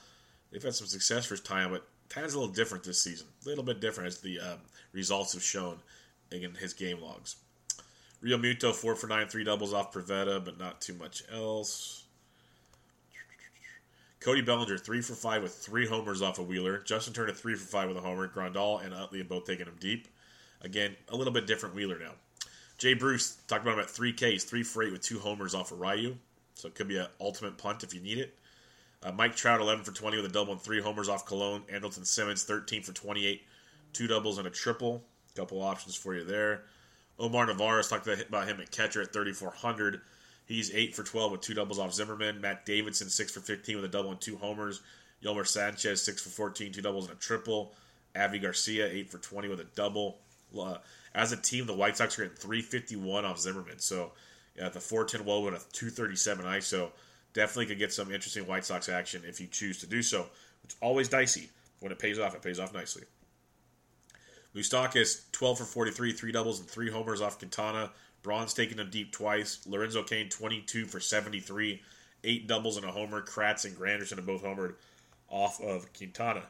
They've 0.51 0.61
had 0.61 0.75
some 0.75 0.87
success 0.87 1.25
for 1.25 1.35
Taillon, 1.35 1.71
but 1.71 1.87
Taillon's 2.09 2.33
a 2.33 2.39
little 2.39 2.53
different 2.53 2.83
this 2.83 3.01
season. 3.01 3.27
A 3.45 3.49
little 3.49 3.63
bit 3.63 3.79
different 3.79 4.07
as 4.07 4.19
the 4.19 4.39
um, 4.39 4.59
results 4.91 5.33
have 5.33 5.43
shown 5.43 5.79
in 6.31 6.53
his 6.55 6.73
game 6.73 7.01
logs. 7.01 7.37
Realmuto, 8.23 8.73
4 8.73 8.95
for 8.95 9.07
9, 9.07 9.27
three 9.27 9.43
doubles 9.43 9.73
off 9.73 9.93
Pivetta, 9.93 10.43
but 10.43 10.57
not 10.57 10.81
too 10.81 10.93
much 10.95 11.23
else. 11.31 12.04
Cody 14.25 14.41
Bellinger, 14.41 14.79
3 14.79 15.01
for 15.01 15.13
5 15.13 15.43
with 15.43 15.53
three 15.53 15.85
homers 15.85 16.23
off 16.23 16.39
of 16.39 16.47
Wheeler. 16.47 16.79
Justin 16.79 17.13
Turner, 17.13 17.31
3 17.31 17.53
for 17.53 17.67
5 17.67 17.89
with 17.89 17.97
a 17.97 18.01
homer. 18.01 18.27
Grandal 18.27 18.83
and 18.83 18.91
Utley 18.91 19.19
have 19.19 19.29
both 19.29 19.45
taken 19.45 19.67
him 19.67 19.75
deep. 19.79 20.07
Again, 20.61 20.95
a 21.09 21.15
little 21.15 21.31
bit 21.31 21.45
different 21.45 21.75
Wheeler 21.75 21.99
now. 21.99 22.13
Jay 22.79 22.95
Bruce, 22.95 23.35
talked 23.47 23.61
about 23.61 23.75
him 23.75 23.81
at 23.81 23.87
3Ks, 23.87 24.41
3 24.41 24.63
for 24.63 24.81
8 24.81 24.91
with 24.93 25.01
two 25.01 25.19
homers 25.19 25.53
off 25.53 25.71
of 25.71 25.79
Ryu. 25.79 26.15
So 26.55 26.67
it 26.67 26.73
could 26.73 26.87
be 26.87 26.97
an 26.97 27.05
ultimate 27.21 27.59
punt 27.59 27.83
if 27.83 27.93
you 27.93 28.01
need 28.01 28.17
it. 28.17 28.35
Uh, 29.03 29.11
Mike 29.11 29.35
Trout, 29.35 29.61
11 29.61 29.83
for 29.83 29.91
20 29.91 30.17
with 30.17 30.25
a 30.25 30.33
double 30.33 30.53
and 30.53 30.61
three 30.61 30.81
homers 30.81 31.07
off 31.07 31.27
Colon. 31.27 31.61
Andrelton 31.71 32.03
Simmons, 32.03 32.41
13 32.45 32.81
for 32.81 32.93
28, 32.93 33.43
two 33.93 34.07
doubles 34.07 34.39
and 34.39 34.47
a 34.47 34.49
triple. 34.49 35.03
Couple 35.35 35.61
options 35.61 35.95
for 35.95 36.15
you 36.15 36.23
there. 36.23 36.63
Omar 37.19 37.45
Narvaez 37.45 37.89
talked 37.89 38.07
about 38.07 38.47
him 38.47 38.59
at 38.59 38.71
catcher 38.71 39.03
at 39.03 39.13
3,400. 39.13 40.01
He's 40.45 40.73
8 40.73 40.95
for 40.95 41.03
12 41.03 41.31
with 41.31 41.41
two 41.41 41.53
doubles 41.53 41.79
off 41.79 41.93
Zimmermann. 41.93 42.39
Matt 42.39 42.65
Davidson, 42.65 43.09
6 43.09 43.31
for 43.31 43.39
15 43.39 43.77
with 43.77 43.85
a 43.85 43.89
double 43.89 44.11
and 44.11 44.21
two 44.21 44.37
homers. 44.37 44.81
Yolmer 45.23 45.47
Sanchez, 45.47 46.01
6 46.03 46.21
for 46.21 46.29
14, 46.29 46.71
two 46.71 46.81
doubles 46.81 47.07
and 47.07 47.17
a 47.17 47.19
triple. 47.19 47.73
Avi 48.15 48.39
Garcia, 48.39 48.87
8 48.87 49.09
for 49.09 49.17
20 49.17 49.47
with 49.47 49.59
a 49.59 49.67
double. 49.75 50.19
As 51.13 51.31
a 51.31 51.37
team, 51.37 51.65
the 51.65 51.73
White 51.73 51.97
Sox 51.97 52.17
are 52.19 52.23
getting 52.23 52.37
351 52.37 53.25
off 53.25 53.39
Zimmermann. 53.39 53.79
So, 53.79 54.11
yeah, 54.55 54.69
the 54.69 54.79
410 54.79 55.25
well 55.25 55.43
with 55.43 55.53
a 55.53 55.73
237 55.73 56.45
ISO. 56.45 56.91
Definitely 57.33 57.65
could 57.65 57.79
get 57.79 57.91
some 57.91 58.11
interesting 58.13 58.45
White 58.47 58.65
Sox 58.65 58.87
action 58.87 59.23
if 59.27 59.41
you 59.41 59.47
choose 59.47 59.79
to 59.79 59.87
do 59.87 60.01
so. 60.01 60.27
It's 60.63 60.75
always 60.81 61.09
dicey. 61.09 61.49
When 61.79 61.91
it 61.91 61.99
pays 61.99 62.19
off, 62.19 62.35
it 62.35 62.41
pays 62.41 62.59
off 62.59 62.73
nicely. 62.73 63.03
Moustakas, 64.55 65.29
12 65.33 65.57
for 65.57 65.65
43, 65.65 66.13
three 66.13 66.31
doubles 66.31 66.59
and 66.59 66.69
three 66.69 66.89
homers 66.89 67.19
off 67.19 67.37
Quintana. 67.37 67.91
Braun's 68.25 68.55
taken 68.55 68.79
him 68.79 68.89
deep 68.89 69.11
twice. 69.11 69.59
Lorenzo 69.67 70.01
Cain, 70.01 70.29
22 70.29 70.85
for 70.85 70.99
73, 70.99 71.79
eight 72.23 72.47
doubles 72.47 72.75
and 72.75 72.85
a 72.85 72.91
homer. 72.91 73.21
Kratz 73.21 73.65
and 73.65 73.77
Granderson 73.77 74.15
have 74.15 74.25
both 74.25 74.43
homered 74.43 74.73
off 75.29 75.61
of 75.61 75.93
Quintana. 75.93 76.41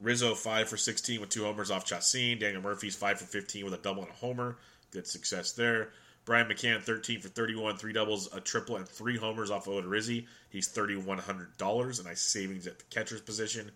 Rizzo, 0.00 0.34
5 0.34 0.68
for 0.68 0.78
16 0.78 1.20
with 1.20 1.28
two 1.28 1.44
homers 1.44 1.70
off 1.70 1.84
Chacin. 1.84 2.38
Daniel 2.38 2.62
Murphy's 2.62 2.96
5 2.96 3.18
for 3.18 3.26
15 3.26 3.66
with 3.66 3.74
a 3.74 3.78
double 3.78 4.02
and 4.02 4.10
a 4.10 4.14
homer. 4.14 4.56
Good 4.90 5.06
success 5.06 5.52
there. 5.52 5.90
Brian 6.24 6.48
McCann, 6.48 6.82
13 6.82 7.20
for 7.20 7.28
31, 7.28 7.76
three 7.76 7.92
doubles, 7.92 8.32
a 8.34 8.40
triple, 8.40 8.76
and 8.76 8.88
three 8.88 9.18
homers 9.18 9.50
off 9.50 9.66
of 9.66 9.74
Odorizzi. 9.74 10.26
He's 10.48 10.68
$3,100. 10.68 12.00
A 12.00 12.04
nice 12.04 12.20
savings 12.22 12.66
at 12.66 12.78
the 12.78 12.84
catcher's 12.88 13.20
position. 13.20 13.70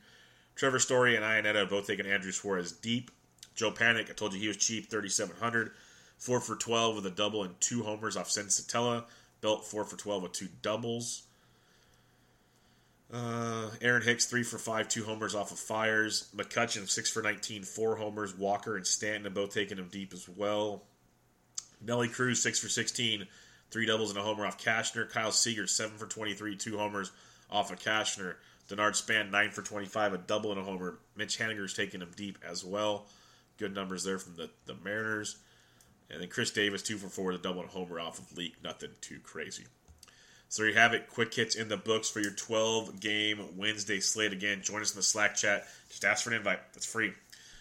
Trevor 0.55 0.79
Story 0.79 1.17
and 1.17 1.25
Iannetta 1.25 1.69
both 1.69 1.87
taking 1.87 2.07
Andrew 2.07 2.33
Suarez 2.33 2.73
deep. 2.73 3.11
Joe 3.55 3.73
Panik, 3.73 4.09
I 4.09 4.15
told 4.15 4.33
you 4.33 4.41
he 4.41 4.49
was 4.49 4.57
cheap, 4.57 4.91
3,700. 4.91 5.73
Four 6.23 6.39
for 6.39 6.55
12 6.55 6.95
with 6.95 7.07
a 7.07 7.11
double 7.11 7.43
and 7.43 7.61
two 7.61 7.83
homers 7.83 8.17
off 8.17 8.29
Senzatela. 8.29 9.07
Belt, 9.41 9.65
four 9.65 9.85
for 9.85 9.97
12 9.97 10.23
with 10.23 10.31
two 10.31 10.47
doubles. 10.63 11.23
Uh, 13.13 13.71
Aaron 13.81 14.03
Hicks, 14.03 14.27
three 14.27 14.45
for 14.45 14.57
five, 14.57 14.87
two 14.87 15.03
homers 15.03 15.35
off 15.35 15.51
of 15.51 15.59
Fiers. 15.59 16.29
McCutchen, 16.33 16.89
six 16.89 17.11
for 17.11 17.23
19, 17.23 17.65
four 17.65 17.97
homers. 17.97 18.39
Walker 18.39 18.77
and 18.77 18.87
Stanton 18.87 19.25
have 19.25 19.35
both 19.35 19.53
taken 19.53 19.81
him 19.81 19.89
deep 19.91 20.13
as 20.13 20.29
well. 20.29 20.85
Nelly 21.85 22.07
Cruz, 22.07 22.41
six 22.41 22.61
for 22.61 22.69
16, 22.69 23.27
three 23.73 23.87
doubles 23.87 24.11
and 24.11 24.19
a 24.21 24.23
homer 24.23 24.47
off 24.47 24.63
Cashner. 24.63 25.11
Kyle 25.11 25.33
Seager, 25.33 25.67
7 25.67 25.99
for 25.99 26.07
23, 26.07 26.55
two 26.55 26.79
homers 26.79 27.11
off 27.51 27.73
of 27.73 27.81
Cashner. 27.81 28.37
Denard 28.69 28.95
Span, 28.95 29.33
9 29.33 29.51
for 29.51 29.63
25, 29.63 30.13
a 30.13 30.19
double 30.19 30.53
and 30.53 30.61
a 30.61 30.63
homer. 30.63 31.01
Mitch 31.17 31.37
Haniger's 31.37 31.75
taking 31.75 32.01
him 32.01 32.13
deep 32.15 32.39
as 32.49 32.65
well. 32.65 33.07
Good 33.59 33.75
numbers 33.75 34.05
there 34.05 34.21
from 34.21 34.37
the, 34.37 34.51
the 34.67 34.77
Mariners. 34.85 35.39
And 36.13 36.21
then 36.21 36.29
Chris 36.29 36.51
Davis, 36.51 36.83
2 36.83 36.99
for 36.99 37.09
4, 37.09 37.33
the 37.33 37.39
double 37.39 37.63
and 37.63 37.71
homer 37.71 37.99
off 37.99 38.19
of 38.19 38.37
Leake. 38.37 38.63
Nothing 38.63 38.91
too 39.01 39.19
crazy. 39.23 39.65
So 40.49 40.65
you 40.65 40.75
have 40.75 40.93
it. 40.93 41.09
Quick 41.09 41.33
hits 41.33 41.55
in 41.55 41.69
the 41.69 41.79
books 41.79 42.11
for 42.11 42.21
your 42.21 42.33
12 42.33 43.01
game 43.01 43.43
Wednesday 43.57 44.01
slate. 44.01 44.35
Again, 44.35 44.61
join 44.63 44.83
us 44.83 44.93
in 44.93 44.97
the 44.97 45.03
Slack 45.03 45.35
chat. 45.35 45.67
Just 45.89 46.05
ask 46.05 46.25
for 46.25 46.31
an 46.31 46.37
invite. 46.37 46.61
It's 46.75 46.85
free. 46.85 47.15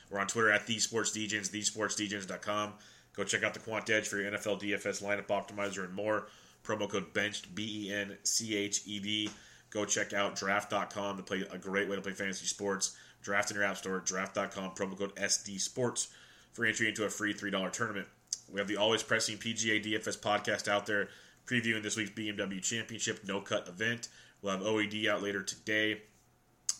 We're 0.09 0.19
on 0.19 0.27
Twitter 0.27 0.51
at 0.51 0.67
TheSportsDJs, 0.67 1.49
TheSportsDJs.com. 1.49 2.73
Go 3.15 3.23
check 3.23 3.43
out 3.43 3.53
the 3.53 3.61
Quant 3.61 3.89
Edge 3.89 4.09
for 4.09 4.17
your 4.17 4.29
NFL 4.31 4.61
DFS 4.61 5.01
lineup 5.01 5.27
optimizer 5.27 5.85
and 5.85 5.93
more. 5.93 6.27
Promo 6.65 6.89
code 6.89 7.13
BENCHED, 7.13 7.55
B 7.55 7.87
E 7.87 7.93
N 7.93 8.17
C 8.23 8.57
H 8.57 8.81
E 8.85 8.99
D. 8.99 9.29
Go 9.69 9.85
check 9.85 10.11
out 10.11 10.35
draft.com 10.35 11.15
to 11.15 11.23
play 11.23 11.45
a 11.49 11.57
great 11.57 11.87
way 11.87 11.95
to 11.95 12.01
play 12.01 12.11
fantasy 12.11 12.45
sports. 12.45 12.97
Draft 13.21 13.51
in 13.51 13.55
your 13.55 13.65
app 13.65 13.77
store, 13.77 13.99
draft.com, 13.99 14.71
promo 14.71 14.97
code 14.97 15.15
SD 15.15 15.61
Sports 15.61 16.09
for 16.51 16.65
entry 16.65 16.89
into 16.89 17.05
a 17.05 17.09
free 17.09 17.33
$3 17.33 17.71
tournament. 17.71 18.07
We 18.51 18.59
have 18.59 18.67
the 18.67 18.77
always 18.77 19.03
pressing 19.03 19.37
PGA 19.37 19.83
DFS 19.83 20.19
podcast 20.19 20.67
out 20.67 20.85
there 20.85 21.09
previewing 21.47 21.83
this 21.83 21.95
week's 21.95 22.11
BMW 22.11 22.61
Championship 22.61 23.21
no 23.25 23.41
cut 23.41 23.67
event. 23.67 24.09
We'll 24.41 24.53
have 24.53 24.61
OED 24.61 25.07
out 25.07 25.21
later 25.21 25.41
today. 25.41 26.01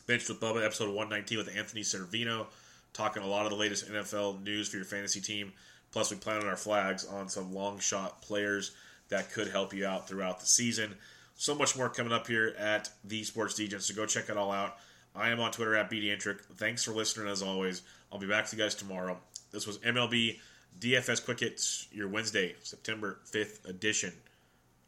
Bench 0.08 0.28
with 0.28 0.40
Bubba, 0.40 0.66
episode 0.66 0.90
119 0.90 1.38
with 1.38 1.56
Anthony 1.56 1.82
Servino, 1.82 2.48
talking 2.92 3.24
a 3.24 3.28
lot 3.28 3.46
of 3.46 3.52
the 3.52 3.58
latest 3.58 3.90
NFL 3.90 4.44
news 4.44 4.68
for 4.68 4.78
your 4.78 4.86
fantasy 4.86 5.22
team. 5.22 5.54
Plus, 5.92 6.12
we 6.12 6.18
plan 6.18 6.42
on 6.42 6.48
our 6.48 6.56
flags 6.56 7.06
on 7.06 7.30
some 7.30 7.54
long 7.54 7.80
shot 7.80 8.22
players 8.22 8.72
that 9.10 9.32
could 9.32 9.48
help 9.48 9.74
you 9.74 9.86
out 9.86 10.08
throughout 10.08 10.40
the 10.40 10.46
season. 10.46 10.96
So 11.36 11.56
much 11.56 11.78
more 11.78 11.90
coming 11.90 12.14
up 12.14 12.28
here 12.28 12.54
at 12.58 12.90
the 13.04 13.24
Sports 13.24 13.60
DJ, 13.60 13.82
so 13.82 13.94
go 13.94 14.06
check 14.06 14.30
it 14.30 14.38
all 14.38 14.52
out. 14.52 14.78
I 15.16 15.30
am 15.30 15.40
on 15.40 15.52
Twitter 15.52 15.76
at 15.76 15.90
BDintric. 15.90 16.42
Thanks 16.58 16.84
for 16.84 16.92
listening 16.92 17.28
as 17.28 17.42
always. 17.42 17.82
I'll 18.12 18.20
be 18.20 18.28
back 18.28 18.48
to 18.48 18.56
you 18.56 18.62
guys 18.62 18.76
tomorrow. 18.76 19.18
This 19.52 19.68
was 19.68 19.78
MLB 19.80 20.40
DFS 20.80 21.24
Quick 21.24 21.42
Hits, 21.42 21.88
your 21.92 22.08
Wednesday, 22.08 22.56
September 22.64 23.20
5th 23.32 23.68
edition. 23.68 24.14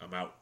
I'm 0.01 0.13
out. 0.13 0.35